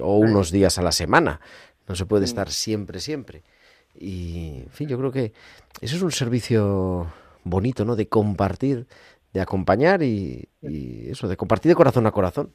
o 0.00 0.16
unos 0.16 0.50
días 0.50 0.78
a 0.78 0.82
la 0.82 0.92
semana. 0.92 1.38
No 1.86 1.96
se 1.96 2.06
puede 2.06 2.24
estar 2.24 2.50
siempre, 2.50 2.98
siempre. 2.98 3.42
Y, 3.98 4.62
en 4.64 4.70
fin, 4.70 4.88
yo 4.88 4.98
creo 4.98 5.12
que 5.12 5.32
eso 5.80 5.96
es 5.96 6.02
un 6.02 6.12
servicio 6.12 7.06
bonito, 7.44 7.84
¿no? 7.84 7.96
De 7.96 8.08
compartir, 8.08 8.86
de 9.32 9.40
acompañar 9.40 10.02
y, 10.02 10.48
eso, 10.62 11.28
de 11.28 11.36
compartir 11.36 11.70
de 11.70 11.76
corazón 11.76 12.06
a 12.06 12.12
corazón. 12.12 12.50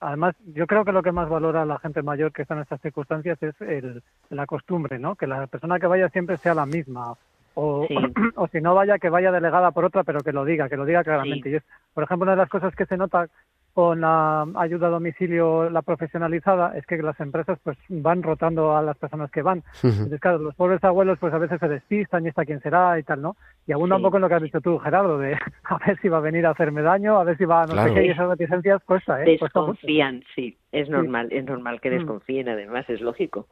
Además, 0.00 0.34
yo 0.54 0.66
creo 0.66 0.84
que 0.84 0.92
lo 0.92 1.02
que 1.02 1.12
más 1.12 1.28
valora 1.28 1.66
la 1.66 1.78
gente 1.78 2.02
mayor 2.02 2.32
que 2.32 2.42
está 2.42 2.54
en 2.54 2.62
estas 2.62 2.80
circunstancias 2.80 3.42
es 3.42 3.60
el, 3.60 4.02
la 4.30 4.46
costumbre, 4.46 4.98
¿no? 4.98 5.16
Que 5.16 5.26
la 5.26 5.46
persona 5.48 5.78
que 5.78 5.86
vaya 5.86 6.08
siempre 6.08 6.38
sea 6.38 6.54
la 6.54 6.64
misma. 6.64 7.14
O, 7.54 7.86
o 8.36 8.48
si 8.48 8.60
no 8.60 8.74
vaya, 8.74 8.98
que 8.98 9.10
vaya 9.10 9.32
delegada 9.32 9.72
por 9.72 9.84
otra, 9.84 10.02
pero 10.04 10.20
que 10.20 10.32
lo 10.32 10.44
diga, 10.44 10.68
que 10.68 10.76
lo 10.76 10.86
diga 10.86 11.04
claramente. 11.04 11.50
Y 11.50 11.54
es, 11.56 11.62
por 11.92 12.04
ejemplo, 12.04 12.24
una 12.24 12.32
de 12.32 12.38
las 12.38 12.48
cosas 12.48 12.74
que 12.74 12.86
se 12.86 12.96
nota 12.96 13.28
con 13.76 14.00
la 14.00 14.46
ayuda 14.54 14.86
a 14.86 14.90
domicilio, 14.90 15.68
la 15.68 15.82
profesionalizada, 15.82 16.78
es 16.78 16.86
que 16.86 16.96
las 16.96 17.20
empresas 17.20 17.58
pues 17.62 17.76
van 17.90 18.22
rotando 18.22 18.74
a 18.74 18.80
las 18.80 18.96
personas 18.96 19.30
que 19.30 19.42
van. 19.42 19.62
Entonces, 19.82 20.18
claro, 20.18 20.38
los 20.38 20.54
pobres 20.54 20.82
abuelos 20.82 21.18
pues 21.18 21.34
a 21.34 21.38
veces 21.38 21.60
se 21.60 21.68
despistan 21.68 22.24
y 22.24 22.30
está 22.30 22.46
quién 22.46 22.62
será 22.62 22.98
y 22.98 23.02
tal, 23.02 23.20
¿no? 23.20 23.36
Y 23.66 23.72
abunda 23.72 23.96
un 23.96 24.02
poco 24.02 24.16
en 24.16 24.22
lo 24.22 24.28
que 24.30 24.34
has 24.36 24.42
dicho 24.42 24.62
tú, 24.62 24.78
Gerardo, 24.78 25.18
de 25.18 25.34
a 25.64 25.76
ver 25.86 26.00
si 26.00 26.08
va 26.08 26.16
a 26.16 26.20
venir 26.20 26.46
a 26.46 26.52
hacerme 26.52 26.80
daño, 26.80 27.18
a 27.18 27.24
ver 27.24 27.36
si 27.36 27.44
va 27.44 27.64
a 27.64 27.66
no 27.66 27.74
sé 27.84 27.92
qué, 27.92 28.06
y 28.06 28.08
esas 28.08 28.30
reticencias 28.30 28.82
cuesta, 28.82 29.22
¿eh? 29.22 29.38
Desconfían, 29.38 30.24
sí, 30.34 30.56
es 30.72 30.88
normal, 30.88 31.28
es 31.30 31.44
normal 31.44 31.78
que 31.82 31.90
mm. 31.90 31.98
desconfíen, 31.98 32.48
además, 32.48 32.88
es 32.88 33.02
lógico. 33.02 33.46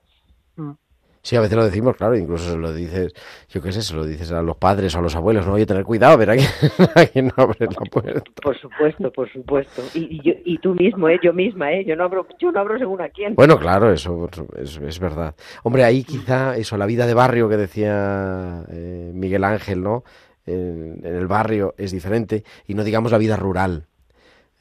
Mm. 0.57 0.71
Sí, 1.25 1.37
a 1.37 1.41
veces 1.41 1.57
lo 1.57 1.65
decimos, 1.65 1.97
claro, 1.97 2.19
incluso 2.19 2.53
se 2.53 2.59
lo 2.59 2.71
dices, 2.75 3.15
yo 3.49 3.63
qué 3.63 3.73
sé, 3.73 3.81
se 3.81 3.95
lo 3.95 4.05
dices 4.05 4.31
a 4.31 4.43
los 4.43 4.59
padres 4.59 4.95
o 4.95 4.99
a 4.99 5.01
los 5.01 5.17
abuelos, 5.17 5.47
no, 5.47 5.55
oye, 5.55 5.65
tener 5.65 5.83
cuidado, 5.83 6.19
ver 6.19 6.29
aquí, 6.29 6.45
aquí 6.95 7.23
no 7.23 7.33
abres 7.39 7.61
la 7.61 7.91
puerta. 7.91 8.23
Por 8.43 8.61
supuesto, 8.61 9.11
por 9.11 9.33
supuesto. 9.33 9.83
Y, 9.95 10.21
y, 10.23 10.43
y 10.45 10.59
tú 10.59 10.75
mismo, 10.75 11.09
¿eh? 11.09 11.19
yo 11.23 11.33
misma, 11.33 11.73
¿eh? 11.73 11.83
yo 11.87 11.97
no 11.97 12.05
abro, 12.05 12.27
yo 12.39 12.53
no 12.53 12.61
abro 12.61 12.79
según 12.79 13.01
a 13.01 13.09
quién. 13.09 13.35
Bueno, 13.37 13.59
claro, 13.59 13.91
eso 13.91 14.29
es, 14.59 14.77
es 14.77 14.99
verdad. 15.01 15.35
Hombre, 15.63 15.85
ahí 15.85 16.05
quizá 16.05 16.59
eso, 16.59 16.77
la 16.77 16.85
vida 16.85 17.07
de 17.07 17.15
barrio 17.15 17.49
que 17.49 17.57
decía 17.57 18.63
eh, 18.71 19.11
Miguel 19.15 19.45
Ángel, 19.45 19.83
¿no? 19.83 20.05
En, 20.45 21.01
en, 21.03 21.17
el 21.17 21.27
barrio 21.27 21.75
es 21.79 21.91
diferente, 21.91 22.45
y 22.67 22.75
no 22.75 22.85
digamos 22.85 23.11
la 23.11 23.17
vida 23.17 23.37
rural. 23.37 23.87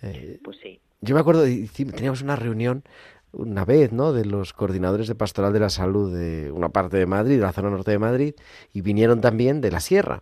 Eh, 0.01 0.39
pues 0.41 0.59
sí. 0.63 0.79
Yo 1.01 1.13
me 1.13 1.19
acuerdo, 1.19 1.43
teníamos 1.43 2.21
una 2.21 2.37
reunión 2.37 2.85
una 3.33 3.65
vez, 3.65 3.91
¿no? 3.91 4.13
De 4.13 4.25
los 4.25 4.53
coordinadores 4.53 5.07
de 5.07 5.15
pastoral 5.15 5.51
de 5.51 5.59
la 5.59 5.69
salud 5.69 6.15
de 6.15 6.51
una 6.51 6.69
parte 6.69 6.97
de 6.97 7.05
Madrid, 7.05 7.35
de 7.35 7.41
la 7.41 7.51
zona 7.51 7.69
norte 7.69 7.91
de 7.91 7.99
Madrid, 7.99 8.35
y 8.71 8.81
vinieron 8.81 9.21
también 9.21 9.59
de 9.59 9.71
la 9.71 9.79
sierra. 9.79 10.21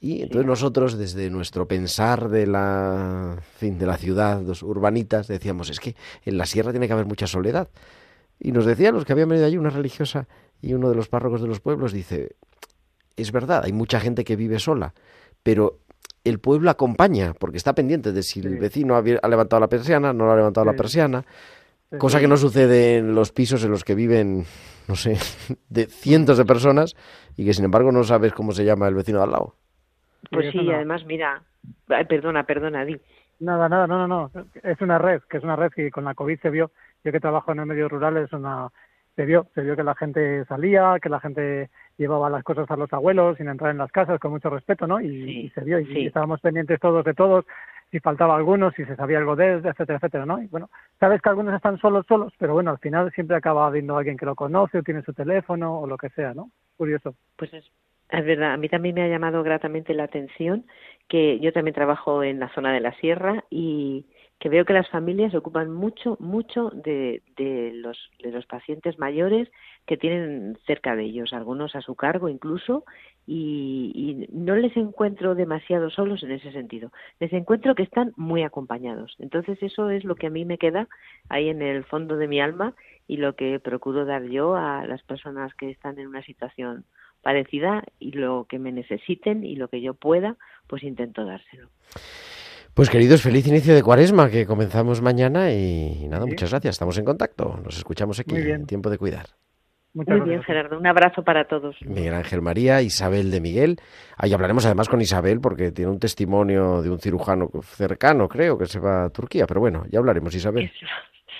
Y 0.00 0.22
entonces 0.22 0.46
nosotros, 0.46 0.98
desde 0.98 1.30
nuestro 1.30 1.68
pensar 1.68 2.28
de 2.28 2.46
la, 2.46 3.38
fin, 3.56 3.78
de 3.78 3.86
la 3.86 3.96
ciudad, 3.96 4.42
los 4.42 4.62
urbanitas, 4.62 5.28
decíamos, 5.28 5.70
es 5.70 5.78
que 5.78 5.94
en 6.24 6.38
la 6.38 6.46
sierra 6.46 6.72
tiene 6.72 6.86
que 6.86 6.92
haber 6.94 7.06
mucha 7.06 7.26
soledad. 7.26 7.68
Y 8.38 8.52
nos 8.52 8.64
decían 8.64 8.94
los 8.94 9.04
que 9.04 9.12
habían 9.12 9.28
venido 9.28 9.46
allí, 9.46 9.58
una 9.58 9.70
religiosa 9.70 10.26
y 10.62 10.72
uno 10.72 10.88
de 10.88 10.96
los 10.96 11.08
párrocos 11.08 11.42
de 11.42 11.48
los 11.48 11.60
pueblos, 11.60 11.92
dice, 11.92 12.36
es 13.16 13.30
verdad, 13.30 13.62
hay 13.64 13.72
mucha 13.72 14.00
gente 14.00 14.24
que 14.24 14.36
vive 14.36 14.58
sola, 14.58 14.94
pero 15.42 15.80
el 16.24 16.38
pueblo 16.38 16.70
acompaña, 16.70 17.34
porque 17.34 17.58
está 17.58 17.74
pendiente 17.74 18.12
de 18.12 18.22
si 18.22 18.40
el 18.40 18.58
vecino 18.58 18.96
ha, 18.96 19.02
levantado 19.02 19.60
la 19.60 19.68
persiana, 19.68 20.12
no 20.12 20.30
ha 20.30 20.36
levantado 20.36 20.64
la 20.64 20.74
persiana, 20.74 21.24
Cosa 21.98 22.20
que 22.20 22.28
no 22.28 22.36
sucede 22.36 22.98
en 22.98 23.14
los 23.14 23.32
pisos 23.32 23.64
en 23.64 23.70
los 23.70 23.82
que 23.82 23.94
viven, 23.94 24.44
no 24.88 24.94
sé, 24.94 25.16
de 25.68 25.86
cientos 25.86 26.38
de 26.38 26.44
personas 26.44 26.94
y 27.36 27.44
que 27.44 27.52
sin 27.52 27.64
embargo 27.64 27.90
no 27.90 28.04
sabes 28.04 28.32
cómo 28.32 28.52
se 28.52 28.64
llama 28.64 28.88
el 28.88 28.94
vecino 28.94 29.18
de 29.18 29.24
al 29.24 29.30
lado. 29.32 29.54
Pues 30.30 30.52
sí, 30.52 30.70
además, 30.70 31.04
mira, 31.06 31.42
perdona, 32.08 32.44
perdona, 32.44 32.84
Di. 32.84 33.00
Nada, 33.40 33.68
nada, 33.68 33.86
no, 33.86 34.06
no, 34.06 34.06
no. 34.06 34.30
Es 34.62 34.80
una 34.82 34.98
red, 34.98 35.22
que 35.28 35.38
es 35.38 35.44
una 35.44 35.56
red 35.56 35.72
que 35.72 35.90
con 35.90 36.04
la 36.04 36.14
COVID 36.14 36.38
se 36.40 36.50
vio. 36.50 36.70
Yo 37.02 37.10
que 37.10 37.20
trabajo 37.20 37.52
en 37.52 37.60
el 37.60 37.66
medio 37.66 37.88
rural 37.88 38.18
es 38.18 38.32
una, 38.32 38.68
se 39.16 39.24
vio, 39.24 39.46
se 39.54 39.62
vio 39.62 39.76
que 39.76 39.82
la 39.82 39.94
gente 39.94 40.44
salía, 40.44 40.96
que 41.02 41.08
la 41.08 41.20
gente 41.20 41.70
llevaba 41.96 42.30
las 42.30 42.44
cosas 42.44 42.70
a 42.70 42.76
los 42.76 42.92
abuelos 42.92 43.38
sin 43.38 43.48
entrar 43.48 43.70
en 43.70 43.78
las 43.78 43.90
casas 43.90 44.20
con 44.20 44.30
mucho 44.30 44.50
respeto, 44.50 44.86
¿no? 44.86 45.00
Y, 45.00 45.50
se 45.54 45.62
vio, 45.62 45.80
y, 45.80 46.06
estábamos 46.06 46.40
pendientes 46.40 46.78
todos 46.80 47.04
de 47.04 47.14
todos 47.14 47.44
si 47.90 48.00
faltaba 48.00 48.36
alguno, 48.36 48.70
si 48.72 48.84
se 48.84 48.96
sabía 48.96 49.18
algo 49.18 49.36
de 49.36 49.54
él, 49.54 49.62
etcétera, 49.64 49.96
etcétera, 49.96 50.26
¿no? 50.26 50.42
Y 50.42 50.46
bueno, 50.46 50.70
sabes 50.98 51.20
que 51.20 51.28
algunos 51.28 51.54
están 51.54 51.78
solos, 51.78 52.06
solos, 52.06 52.32
pero 52.38 52.54
bueno, 52.54 52.70
al 52.70 52.78
final 52.78 53.10
siempre 53.12 53.36
acaba 53.36 53.66
habiendo 53.66 53.96
alguien 53.96 54.16
que 54.16 54.26
lo 54.26 54.34
conoce 54.34 54.78
o 54.78 54.82
tiene 54.82 55.02
su 55.02 55.12
teléfono 55.12 55.80
o 55.80 55.86
lo 55.86 55.96
que 55.96 56.10
sea, 56.10 56.34
¿no? 56.34 56.50
Curioso. 56.76 57.14
Pues 57.36 57.52
es, 57.52 57.70
es 58.10 58.24
verdad, 58.24 58.52
a 58.52 58.56
mí 58.56 58.68
también 58.68 58.94
me 58.94 59.02
ha 59.02 59.08
llamado 59.08 59.42
gratamente 59.42 59.94
la 59.94 60.04
atención 60.04 60.66
que 61.08 61.40
yo 61.40 61.52
también 61.52 61.74
trabajo 61.74 62.22
en 62.22 62.38
la 62.38 62.48
zona 62.54 62.72
de 62.72 62.80
la 62.80 62.92
sierra 62.94 63.44
y 63.50 64.06
que 64.40 64.48
veo 64.48 64.64
que 64.64 64.72
las 64.72 64.88
familias 64.88 65.34
ocupan 65.34 65.70
mucho, 65.70 66.16
mucho 66.18 66.70
de, 66.70 67.22
de, 67.36 67.72
los, 67.74 68.10
de 68.22 68.30
los 68.30 68.46
pacientes 68.46 68.98
mayores 68.98 69.52
que 69.86 69.98
tienen 69.98 70.56
cerca 70.66 70.96
de 70.96 71.04
ellos, 71.04 71.34
algunos 71.34 71.76
a 71.76 71.82
su 71.82 71.94
cargo 71.94 72.30
incluso, 72.30 72.84
y, 73.26 73.92
y, 73.94 74.26
no 74.32 74.56
les 74.56 74.74
encuentro 74.78 75.34
demasiado 75.34 75.90
solos 75.90 76.22
en 76.22 76.30
ese 76.30 76.52
sentido. 76.52 76.90
Les 77.20 77.32
encuentro 77.34 77.74
que 77.74 77.82
están 77.82 78.14
muy 78.16 78.42
acompañados. 78.42 79.14
Entonces 79.18 79.62
eso 79.62 79.90
es 79.90 80.04
lo 80.04 80.14
que 80.14 80.28
a 80.28 80.30
mí 80.30 80.46
me 80.46 80.56
queda 80.56 80.88
ahí 81.28 81.50
en 81.50 81.60
el 81.60 81.84
fondo 81.84 82.16
de 82.16 82.26
mi 82.26 82.40
alma 82.40 82.74
y 83.06 83.18
lo 83.18 83.36
que 83.36 83.60
procuro 83.60 84.06
dar 84.06 84.24
yo 84.24 84.56
a 84.56 84.86
las 84.86 85.02
personas 85.02 85.54
que 85.54 85.68
están 85.68 85.98
en 85.98 86.06
una 86.06 86.22
situación 86.22 86.86
parecida 87.20 87.84
y 87.98 88.12
lo 88.12 88.46
que 88.48 88.58
me 88.58 88.72
necesiten 88.72 89.44
y 89.44 89.56
lo 89.56 89.68
que 89.68 89.82
yo 89.82 89.92
pueda, 89.92 90.36
pues 90.66 90.82
intento 90.82 91.26
dárselo. 91.26 91.68
Pues 92.74 92.88
queridos, 92.88 93.22
feliz 93.22 93.46
inicio 93.46 93.74
de 93.74 93.82
cuaresma 93.82 94.30
que 94.30 94.46
comenzamos 94.46 95.02
mañana 95.02 95.52
y, 95.52 96.06
nada, 96.08 96.24
muchas 96.24 96.50
gracias. 96.50 96.76
Estamos 96.76 96.96
en 96.98 97.04
contacto. 97.04 97.58
Nos 97.62 97.76
escuchamos 97.76 98.20
aquí 98.20 98.36
en 98.36 98.66
Tiempo 98.66 98.90
de 98.90 98.98
Cuidar. 98.98 99.26
Muy 99.92 100.20
bien, 100.20 100.40
Gerardo. 100.44 100.78
Un 100.78 100.86
abrazo 100.86 101.24
para 101.24 101.48
todos. 101.48 101.74
Miguel 101.84 102.14
Ángel 102.14 102.42
María, 102.42 102.80
Isabel 102.80 103.32
de 103.32 103.40
Miguel. 103.40 103.76
Ahí 104.16 104.32
hablaremos 104.32 104.64
además 104.64 104.88
con 104.88 105.00
Isabel 105.00 105.40
porque 105.40 105.72
tiene 105.72 105.90
un 105.90 105.98
testimonio 105.98 106.80
de 106.80 106.90
un 106.90 107.00
cirujano 107.00 107.50
cercano, 107.64 108.28
creo, 108.28 108.56
que 108.56 108.66
se 108.66 108.78
va 108.78 109.06
a 109.06 109.10
Turquía. 109.10 109.46
Pero 109.48 109.60
bueno, 109.60 109.84
ya 109.90 109.98
hablaremos, 109.98 110.32
Isabel. 110.32 110.70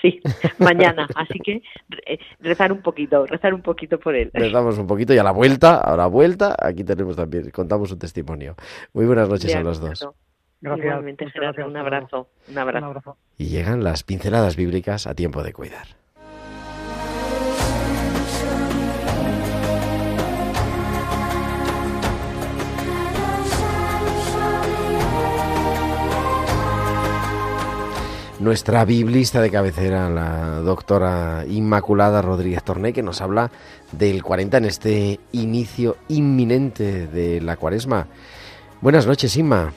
Sí, 0.02 0.20
mañana. 0.58 1.06
Así 1.14 1.38
que 1.38 1.62
eh, 2.06 2.18
rezar 2.40 2.72
un 2.72 2.82
poquito, 2.82 3.24
rezar 3.26 3.54
un 3.54 3.62
poquito 3.62 4.00
por 4.00 4.16
él. 4.16 4.30
Rezamos 4.34 4.78
un 4.78 4.86
poquito 4.88 5.14
y 5.14 5.18
a 5.18 5.22
la 5.22 5.32
vuelta, 5.32 5.78
a 5.78 5.96
la 5.96 6.08
vuelta, 6.08 6.56
aquí 6.58 6.82
tenemos 6.82 7.14
también, 7.14 7.50
contamos 7.50 7.92
un 7.92 8.00
testimonio. 8.00 8.56
Muy 8.92 9.06
buenas 9.06 9.28
noches 9.28 9.54
a 9.54 9.62
los 9.62 9.80
dos. 9.80 10.08
Gracias. 10.61 10.86
Igualmente, 10.86 11.30
Gerardo, 11.30 11.66
un 11.66 11.76
abrazo, 11.76 12.28
un 12.48 12.58
abrazo. 12.58 13.16
Y 13.38 13.46
llegan 13.46 13.82
las 13.82 14.02
pinceladas 14.02 14.56
bíblicas 14.56 15.06
a 15.06 15.14
tiempo 15.14 15.42
de 15.42 15.52
cuidar. 15.52 16.00
nuestra 28.40 28.86
biblista 28.86 29.42
de 29.42 29.50
cabecera, 29.50 30.08
la 30.08 30.61
doctora 30.61 31.44
Inmaculada 31.46 32.22
Rodríguez 32.22 32.64
Torné, 32.64 32.92
que 32.92 33.02
nos 33.02 33.20
habla 33.20 33.50
del 33.92 34.22
40 34.22 34.56
en 34.56 34.64
este 34.64 35.20
inicio 35.32 35.96
inminente 36.08 37.06
de 37.06 37.40
la 37.40 37.56
cuaresma. 37.56 38.06
Buenas 38.80 39.06
noches, 39.06 39.36
Inma. 39.36 39.72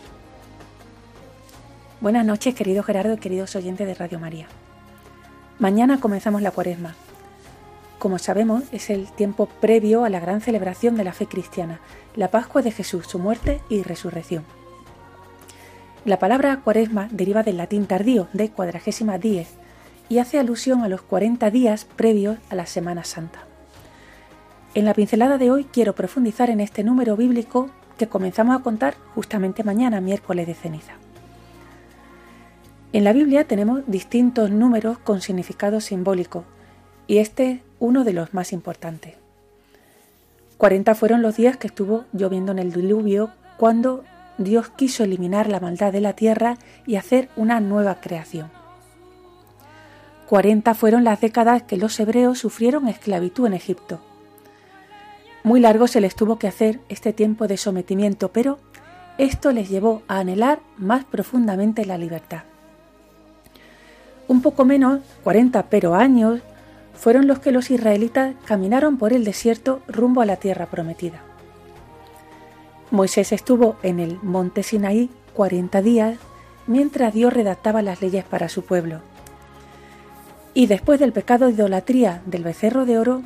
Buenas 2.04 2.26
noches, 2.26 2.54
querido 2.54 2.84
Gerardo 2.84 3.14
y 3.14 3.18
queridos 3.18 3.56
oyentes 3.56 3.88
de 3.88 3.94
Radio 3.94 4.20
María. 4.20 4.48
Mañana 5.58 6.02
comenzamos 6.02 6.42
la 6.42 6.52
cuaresma. 6.52 6.96
Como 7.98 8.20
sabemos, 8.20 8.64
es 8.74 8.90
el 8.90 9.10
tiempo 9.10 9.46
previo 9.46 10.04
a 10.04 10.10
la 10.10 10.20
gran 10.20 10.42
celebración 10.42 10.98
de 10.98 11.06
la 11.06 11.14
fe 11.14 11.28
cristiana, 11.28 11.80
la 12.18 12.28
Pascua 12.28 12.62
de 12.62 12.72
Jesús, 12.72 13.08
su 13.08 13.20
muerte 13.20 13.62
y 13.70 13.84
resurrección. 13.84 14.44
La 16.04 16.20
palabra 16.20 16.60
cuaresma 16.62 17.08
deriva 17.10 17.42
del 17.42 17.56
latín 17.56 17.86
tardío, 17.86 18.28
de 18.34 18.52
cuadragésima 18.52 19.18
diez, 19.18 19.54
y 20.10 20.18
hace 20.18 20.40
alusión 20.40 20.84
a 20.84 20.90
los 20.90 21.04
40 21.04 21.52
días 21.52 21.86
previos 21.86 22.38
a 22.50 22.56
la 22.56 22.66
Semana 22.66 23.06
Santa. 23.06 23.46
En 24.74 24.84
la 24.84 24.94
pincelada 24.94 25.38
de 25.38 25.52
hoy 25.52 25.64
quiero 25.64 25.96
profundizar 25.96 26.50
en 26.50 26.60
este 26.60 26.84
número 26.84 27.16
bíblico 27.16 27.70
que 27.98 28.10
comenzamos 28.10 28.60
a 28.60 28.62
contar 28.62 28.96
justamente 29.16 29.64
mañana, 29.64 30.02
miércoles 30.02 30.48
de 30.48 30.54
ceniza. 30.54 30.96
En 32.94 33.04
la 33.04 33.12
Biblia 33.12 33.46
tenemos 33.48 33.82
distintos 33.88 34.52
números 34.52 35.00
con 35.00 35.20
significado 35.20 35.82
simbólico 35.82 36.46
y 37.08 37.18
este 37.18 37.50
es 37.50 37.60
uno 37.80 38.04
de 38.04 38.14
los 38.14 38.36
más 38.36 38.54
importantes. 38.54 39.16
Cuarenta 40.58 40.94
fueron 40.94 41.24
los 41.24 41.36
días 41.36 41.58
que 41.58 41.66
estuvo 41.66 42.06
lloviendo 42.14 42.52
en 42.52 42.60
el 42.60 42.72
diluvio 42.72 43.32
cuando 43.58 44.04
Dios 44.38 44.70
quiso 44.70 45.04
eliminar 45.04 45.50
la 45.50 45.60
maldad 45.60 45.92
de 45.92 46.02
la 46.02 46.14
tierra 46.14 46.60
y 46.86 46.98
hacer 46.98 47.30
una 47.36 47.60
nueva 47.60 48.00
creación. 48.00 48.52
Cuarenta 50.30 50.76
fueron 50.76 51.04
las 51.04 51.20
décadas 51.20 51.64
que 51.64 51.78
los 51.78 52.00
hebreos 52.00 52.38
sufrieron 52.38 52.88
esclavitud 52.88 53.48
en 53.48 53.54
Egipto. 53.56 54.02
Muy 55.44 55.60
largo 55.60 55.88
se 55.88 56.00
les 56.00 56.16
tuvo 56.16 56.38
que 56.38 56.48
hacer 56.48 56.80
este 56.90 57.12
tiempo 57.12 57.48
de 57.48 57.58
sometimiento, 57.58 58.32
pero 58.32 58.60
esto 59.18 59.52
les 59.52 59.68
llevó 59.68 60.04
a 60.08 60.20
anhelar 60.20 60.60
más 60.78 61.06
profundamente 61.06 61.86
la 61.86 61.98
libertad. 61.98 62.44
Un 64.34 64.42
poco 64.42 64.66
menos, 64.66 65.02
40 65.24 65.70
pero 65.70 65.94
años, 65.94 66.42
fueron 66.96 67.28
los 67.28 67.38
que 67.38 67.52
los 67.52 67.70
israelitas 67.70 68.34
caminaron 68.46 68.98
por 68.98 69.14
el 69.14 69.26
desierto 69.26 69.84
rumbo 69.88 70.22
a 70.22 70.26
la 70.26 70.38
tierra 70.38 70.66
prometida. 70.66 71.22
Moisés 72.90 73.32
estuvo 73.32 73.76
en 73.84 74.00
el 74.00 74.18
monte 74.24 74.64
Sinaí 74.64 75.12
40 75.36 75.84
días 75.84 76.18
mientras 76.66 77.14
Dios 77.14 77.32
redactaba 77.32 77.84
las 77.84 78.02
leyes 78.02 78.24
para 78.24 78.50
su 78.50 78.64
pueblo. 78.64 79.02
Y 80.56 80.66
después 80.66 81.00
del 81.00 81.14
pecado 81.14 81.46
de 81.46 81.52
idolatría 81.52 82.24
del 82.26 82.44
becerro 82.44 82.88
de 82.88 82.98
oro, 82.98 83.22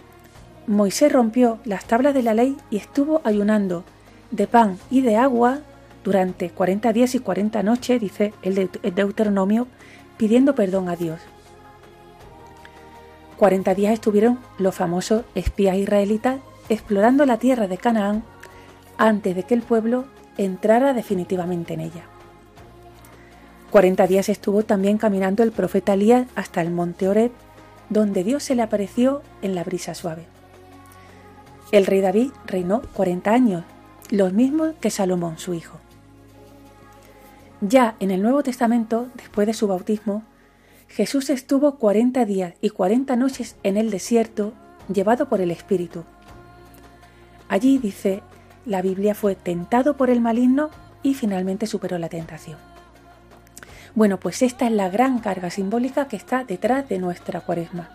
Moisés 0.68 1.10
rompió 1.10 1.60
las 1.64 1.86
tablas 1.86 2.16
de 2.16 2.24
la 2.24 2.34
ley 2.34 2.58
y 2.70 2.76
estuvo 2.76 3.22
ayunando 3.24 3.86
de 4.32 4.46
pan 4.46 4.78
y 4.92 5.00
de 5.00 5.16
agua 5.16 5.60
durante 6.04 6.50
40 6.50 6.92
días 6.92 7.16
y 7.16 7.20
40 7.20 7.64
noches, 7.64 8.02
dice 8.02 8.34
el 8.42 8.70
Deuteronomio, 8.94 9.68
pidiendo 10.18 10.56
perdón 10.56 10.90
a 10.90 10.96
Dios. 10.96 11.20
40 13.38 13.76
días 13.76 13.94
estuvieron 13.94 14.40
los 14.58 14.76
famosos 14.76 15.24
espías 15.36 15.78
israelitas 15.78 16.40
explorando 16.70 17.26
la 17.26 17.38
tierra 17.38 17.68
de 17.68 17.78
Canaán 17.78 18.24
antes 18.98 19.36
de 19.36 19.44
que 19.44 19.54
el 19.54 19.62
pueblo 19.62 20.06
entrara 20.38 20.94
definitivamente 20.94 21.76
en 21.76 21.82
ella. 21.82 22.04
40 23.72 24.08
días 24.08 24.30
estuvo 24.30 24.64
también 24.64 24.98
caminando 24.98 25.44
el 25.44 25.52
profeta 25.52 25.94
Elías 25.94 26.28
hasta 26.36 26.62
el 26.62 26.72
monte 26.72 27.08
Oreb, 27.08 27.32
donde 27.90 28.24
Dios 28.24 28.44
se 28.44 28.56
le 28.56 28.64
apareció 28.64 29.22
en 29.42 29.56
la 29.56 29.64
brisa 29.64 29.94
suave. 29.94 30.26
El 31.72 31.86
rey 31.86 32.02
David 32.02 32.32
reinó 32.46 32.82
40 32.94 33.32
años, 33.32 33.64
los 34.10 34.32
mismos 34.34 34.74
que 34.80 34.90
Salomón, 34.90 35.38
su 35.38 35.54
hijo. 35.54 35.80
Ya 37.62 37.96
en 38.00 38.12
el 38.12 38.22
Nuevo 38.22 38.44
Testamento, 38.44 39.08
después 39.16 39.48
de 39.48 39.54
su 39.54 39.68
bautismo, 39.68 40.24
Jesús 40.88 41.30
estuvo 41.30 41.78
40 41.78 42.24
días 42.26 42.54
y 42.62 42.70
40 42.70 43.16
noches 43.16 43.56
en 43.64 43.78
el 43.78 43.90
desierto, 43.90 44.54
llevado 44.94 45.28
por 45.28 45.42
el 45.42 45.50
Espíritu. 45.50 46.04
Allí 47.50 47.78
dice, 47.80 48.22
la 48.66 48.82
Biblia 48.82 49.16
fue 49.16 49.36
tentado 49.36 49.98
por 49.98 50.10
el 50.10 50.22
maligno 50.22 50.70
y 51.02 51.16
finalmente 51.16 51.66
superó 51.66 51.98
la 51.98 52.10
tentación. 52.10 52.58
Bueno, 53.96 54.20
pues 54.20 54.44
esta 54.44 54.68
es 54.68 54.74
la 54.74 54.90
gran 54.90 55.20
carga 55.20 55.50
simbólica 55.50 56.08
que 56.08 56.16
está 56.16 56.44
detrás 56.44 56.88
de 56.88 57.00
nuestra 57.00 57.42
cuaresma. 57.42 57.90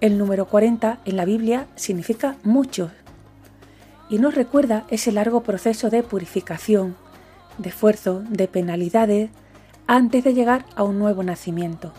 El 0.00 0.18
número 0.18 0.46
40 0.46 1.00
en 1.04 1.16
la 1.16 1.24
Biblia 1.24 1.66
significa 1.74 2.36
muchos 2.44 2.92
y 4.08 4.18
nos 4.18 4.34
recuerda 4.34 4.84
ese 4.90 5.10
largo 5.10 5.42
proceso 5.42 5.90
de 5.90 6.02
purificación, 6.02 6.96
de 7.58 7.68
esfuerzo, 7.70 8.22
de 8.28 8.48
penalidades, 8.48 9.30
antes 9.86 10.24
de 10.24 10.34
llegar 10.34 10.64
a 10.74 10.82
un 10.82 10.98
nuevo 10.98 11.22
nacimiento. 11.22 11.92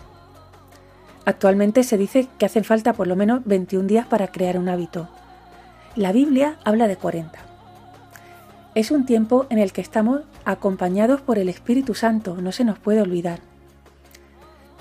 Actualmente 1.24 1.82
se 1.82 1.98
dice 1.98 2.28
que 2.38 2.46
hacen 2.46 2.64
falta 2.64 2.92
por 2.92 3.06
lo 3.06 3.16
menos 3.16 3.42
21 3.44 3.86
días 3.86 4.06
para 4.06 4.28
crear 4.28 4.58
un 4.58 4.68
hábito. 4.68 5.08
La 5.94 6.12
Biblia 6.12 6.58
habla 6.64 6.88
de 6.88 6.96
40. 6.96 7.38
Es 8.74 8.90
un 8.90 9.04
tiempo 9.04 9.46
en 9.50 9.58
el 9.58 9.72
que 9.72 9.80
estamos 9.80 10.22
acompañados 10.44 11.20
por 11.20 11.38
el 11.38 11.48
Espíritu 11.48 11.94
Santo, 11.94 12.36
no 12.40 12.52
se 12.52 12.64
nos 12.64 12.78
puede 12.78 13.02
olvidar. 13.02 13.40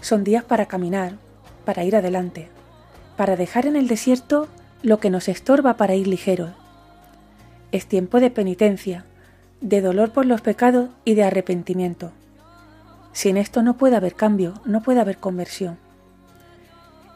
Son 0.02 0.24
días 0.24 0.44
para 0.44 0.68
caminar, 0.68 1.14
para 1.66 1.84
ir 1.84 1.96
adelante, 1.96 2.50
para 3.18 3.36
dejar 3.36 3.66
en 3.66 3.76
el 3.76 3.88
desierto 3.88 4.48
lo 4.84 5.00
que 5.00 5.10
nos 5.10 5.28
estorba 5.28 5.76
para 5.76 5.96
ir 5.96 6.08
ligeros. 6.08 6.52
Es 7.72 7.88
tiempo 7.88 8.20
de 8.20 8.30
penitencia, 8.30 9.04
de 9.62 9.82
dolor 9.82 10.12
por 10.12 10.26
los 10.26 10.42
pecados 10.42 10.90
y 11.06 11.16
de 11.16 11.24
arrepentimiento. 11.24 12.12
Sin 13.12 13.38
esto 13.38 13.64
no 13.64 13.78
puede 13.78 13.96
haber 13.96 14.16
cambio, 14.16 14.54
no 14.66 14.82
puede 14.82 15.00
haber 15.00 15.18
conversión. 15.18 15.78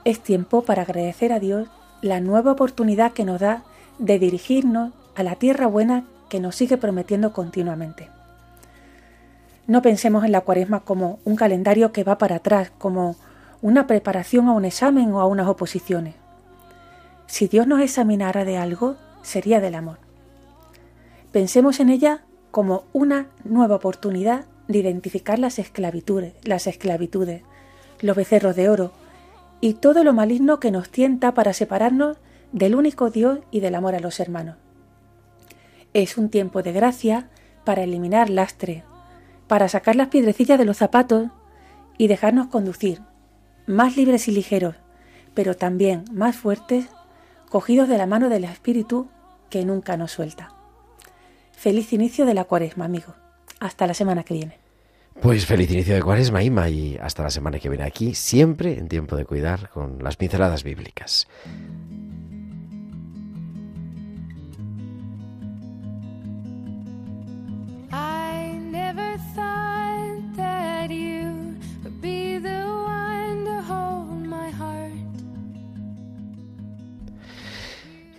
Es 0.04 0.20
tiempo 0.20 0.64
para 0.64 0.82
agradecer 0.82 1.32
a 1.32 1.39
Dios 1.39 1.68
la 2.02 2.20
nueva 2.20 2.52
oportunidad 2.52 3.14
que 3.14 3.26
nos 3.26 3.39
da 3.39 3.64
de 4.00 4.18
dirigirnos 4.18 4.94
a 5.16 5.24
la 5.24 5.36
tierra 5.36 5.68
buena 5.68 6.06
que 6.30 6.39
nos 6.39 6.56
sigue 6.56 6.78
prometiendo 6.78 7.34
continuamente. 7.34 8.10
No 9.68 9.82
pensemos 9.82 10.26
en 10.26 10.32
la 10.32 10.42
cuaresma 10.42 10.80
como 10.80 11.20
un 11.24 11.36
calendario 11.36 11.92
que 11.92 12.04
va 12.04 12.18
para 12.18 12.38
atrás, 12.38 12.72
como 12.78 13.16
una 13.62 13.86
preparación 13.86 14.48
a 14.48 14.54
un 14.54 14.66
examen 14.66 15.14
o 15.14 15.22
a 15.22 15.28
unas 15.28 15.48
oposiciones. 15.48 16.16
Si 17.28 17.48
Dios 17.48 17.68
nos 17.68 17.80
examinara 17.80 18.44
de 18.44 18.58
algo, 18.58 18.96
sería 19.22 19.62
del 19.62 19.76
amor. 19.76 20.00
Pensemos 21.32 21.80
en 21.80 21.89
ella 21.89 22.22
como 22.52 22.84
una 22.93 23.28
nueva 23.43 23.76
oportunidad 23.76 24.45
de 24.68 24.80
identificar 24.80 25.39
las 25.39 25.60
esclavitudes, 25.60 26.34
las 26.43 26.68
esclavitudes, 26.68 27.43
los 27.99 28.16
becerros 28.16 28.56
de 28.56 28.70
oro 28.70 28.91
y 29.60 29.76
todo 29.76 30.04
lo 30.04 30.14
maligno 30.14 30.60
que 30.60 30.72
nos 30.72 30.89
tienta 30.89 31.34
para 31.34 31.54
separarnos 31.54 32.18
del 32.52 32.76
único 32.76 33.10
Dios 33.10 33.39
y 33.52 33.60
del 33.60 33.76
amor 33.76 33.95
a 33.95 33.99
los 33.99 34.20
hermanos. 34.20 34.58
Es 35.93 36.18
un 36.18 36.30
tiempo 36.30 36.64
de 36.64 36.72
gracia 36.72 37.30
para 37.64 37.84
eliminar 37.84 38.30
lastre, 38.30 38.84
para 39.47 39.70
sacar 39.70 39.95
las 39.95 40.08
piedrecillas 40.08 40.58
de 40.58 40.66
los 40.66 40.78
zapatos 40.78 41.30
y 41.97 42.08
dejarnos 42.08 42.47
conducir, 42.47 43.02
más 43.68 43.97
libres 43.97 44.28
y 44.28 44.32
ligeros, 44.32 44.76
pero 45.34 45.56
también 45.56 46.06
más 46.12 46.36
fuertes, 46.36 46.88
cogidos 47.49 47.88
de 47.89 47.97
la 47.97 48.08
mano 48.08 48.30
del 48.30 48.45
Espíritu 48.45 49.10
que 49.49 49.66
nunca 49.66 49.97
nos 49.97 50.12
suelta. 50.12 50.51
Feliz 51.62 51.93
inicio 51.93 52.26
de 52.26 52.34
la 52.34 52.45
cuaresma, 52.45 52.86
amigo. 52.86 53.14
Hasta 53.59 53.86
la 53.86 53.93
semana 53.93 54.24
que 54.24 54.34
viene. 54.34 54.57
Pues 55.22 55.45
feliz 55.45 55.70
inicio 55.70 55.93
de 55.93 56.01
cuaresma, 56.01 56.41
Ima, 56.41 56.68
y 56.70 56.97
hasta 56.99 57.22
la 57.22 57.30
semana 57.30 57.59
que 57.59 57.70
viene 57.70 57.84
aquí, 57.84 58.16
siempre 58.16 58.80
en 58.80 58.88
tiempo 58.88 59.16
de 59.16 59.26
cuidar 59.26 59.70
con 59.70 60.03
las 60.03 60.16
pinceladas 60.16 60.64
bíblicas. 60.64 61.28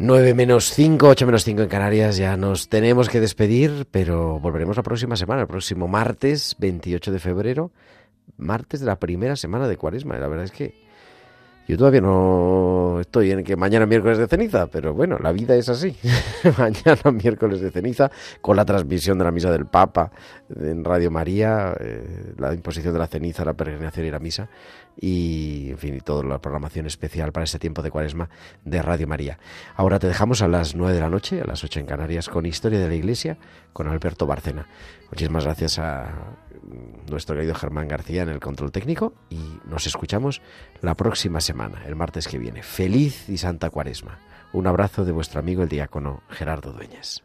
Nueve 0.04 0.34
menos 0.34 0.72
cinco, 0.72 1.10
ocho 1.10 1.26
menos 1.26 1.44
cinco 1.44 1.62
en 1.62 1.68
Canarias, 1.68 2.16
ya 2.16 2.36
nos 2.36 2.68
tenemos 2.68 3.08
que 3.08 3.20
despedir, 3.20 3.86
pero 3.88 4.40
volveremos 4.40 4.76
la 4.76 4.82
próxima 4.82 5.14
semana, 5.14 5.42
el 5.42 5.46
próximo 5.46 5.86
martes 5.86 6.56
28 6.58 7.12
de 7.12 7.20
febrero, 7.20 7.70
martes 8.36 8.80
de 8.80 8.86
la 8.86 8.98
primera 8.98 9.36
semana 9.36 9.68
de 9.68 9.76
Cuaresma. 9.76 10.18
La 10.18 10.26
verdad 10.26 10.46
es 10.46 10.50
que 10.50 10.74
yo 11.68 11.78
todavía 11.78 12.00
no 12.00 12.98
estoy 13.00 13.30
en 13.30 13.44
que 13.44 13.54
mañana 13.54 13.86
miércoles 13.86 14.18
de 14.18 14.26
ceniza, 14.26 14.66
pero 14.66 14.92
bueno, 14.92 15.18
la 15.20 15.30
vida 15.30 15.54
es 15.54 15.68
así. 15.68 15.96
mañana 16.58 17.12
miércoles 17.12 17.60
de 17.60 17.70
ceniza, 17.70 18.10
con 18.40 18.56
la 18.56 18.64
transmisión 18.64 19.18
de 19.18 19.24
la 19.24 19.30
misa 19.30 19.52
del 19.52 19.66
Papa 19.66 20.10
en 20.60 20.84
Radio 20.84 21.10
María, 21.10 21.74
eh, 21.78 22.34
la 22.38 22.54
imposición 22.54 22.92
de 22.92 22.98
la 22.98 23.06
ceniza, 23.06 23.44
la 23.44 23.54
peregrinación 23.54 24.06
y 24.06 24.10
la 24.10 24.18
misa, 24.18 24.48
y 25.00 25.70
en 25.70 25.78
fin, 25.78 25.94
y 25.94 26.00
toda 26.00 26.24
la 26.24 26.38
programación 26.38 26.86
especial 26.86 27.32
para 27.32 27.44
este 27.44 27.58
tiempo 27.58 27.82
de 27.82 27.90
cuaresma 27.90 28.28
de 28.64 28.82
Radio 28.82 29.06
María. 29.06 29.38
Ahora 29.76 29.98
te 29.98 30.06
dejamos 30.06 30.42
a 30.42 30.48
las 30.48 30.74
nueve 30.74 30.94
de 30.94 31.00
la 31.00 31.08
noche, 31.08 31.40
a 31.40 31.44
las 31.44 31.64
ocho 31.64 31.80
en 31.80 31.86
Canarias, 31.86 32.28
con 32.28 32.46
Historia 32.46 32.78
de 32.78 32.88
la 32.88 32.94
Iglesia, 32.94 33.38
con 33.72 33.88
Alberto 33.88 34.26
Barcena. 34.26 34.66
Muchísimas 35.10 35.44
gracias 35.44 35.78
a 35.78 36.36
nuestro 37.10 37.34
querido 37.34 37.54
Germán 37.54 37.88
García 37.88 38.22
en 38.22 38.28
el 38.28 38.40
control 38.40 38.72
técnico 38.72 39.14
y 39.30 39.58
nos 39.64 39.86
escuchamos 39.86 40.42
la 40.80 40.94
próxima 40.94 41.40
semana, 41.40 41.82
el 41.86 41.96
martes 41.96 42.28
que 42.28 42.38
viene. 42.38 42.62
Feliz 42.62 43.28
y 43.28 43.38
Santa 43.38 43.70
Cuaresma. 43.70 44.18
Un 44.52 44.66
abrazo 44.66 45.04
de 45.04 45.12
vuestro 45.12 45.40
amigo 45.40 45.62
el 45.62 45.68
diácono 45.68 46.22
Gerardo 46.28 46.72
Dueñas. 46.72 47.24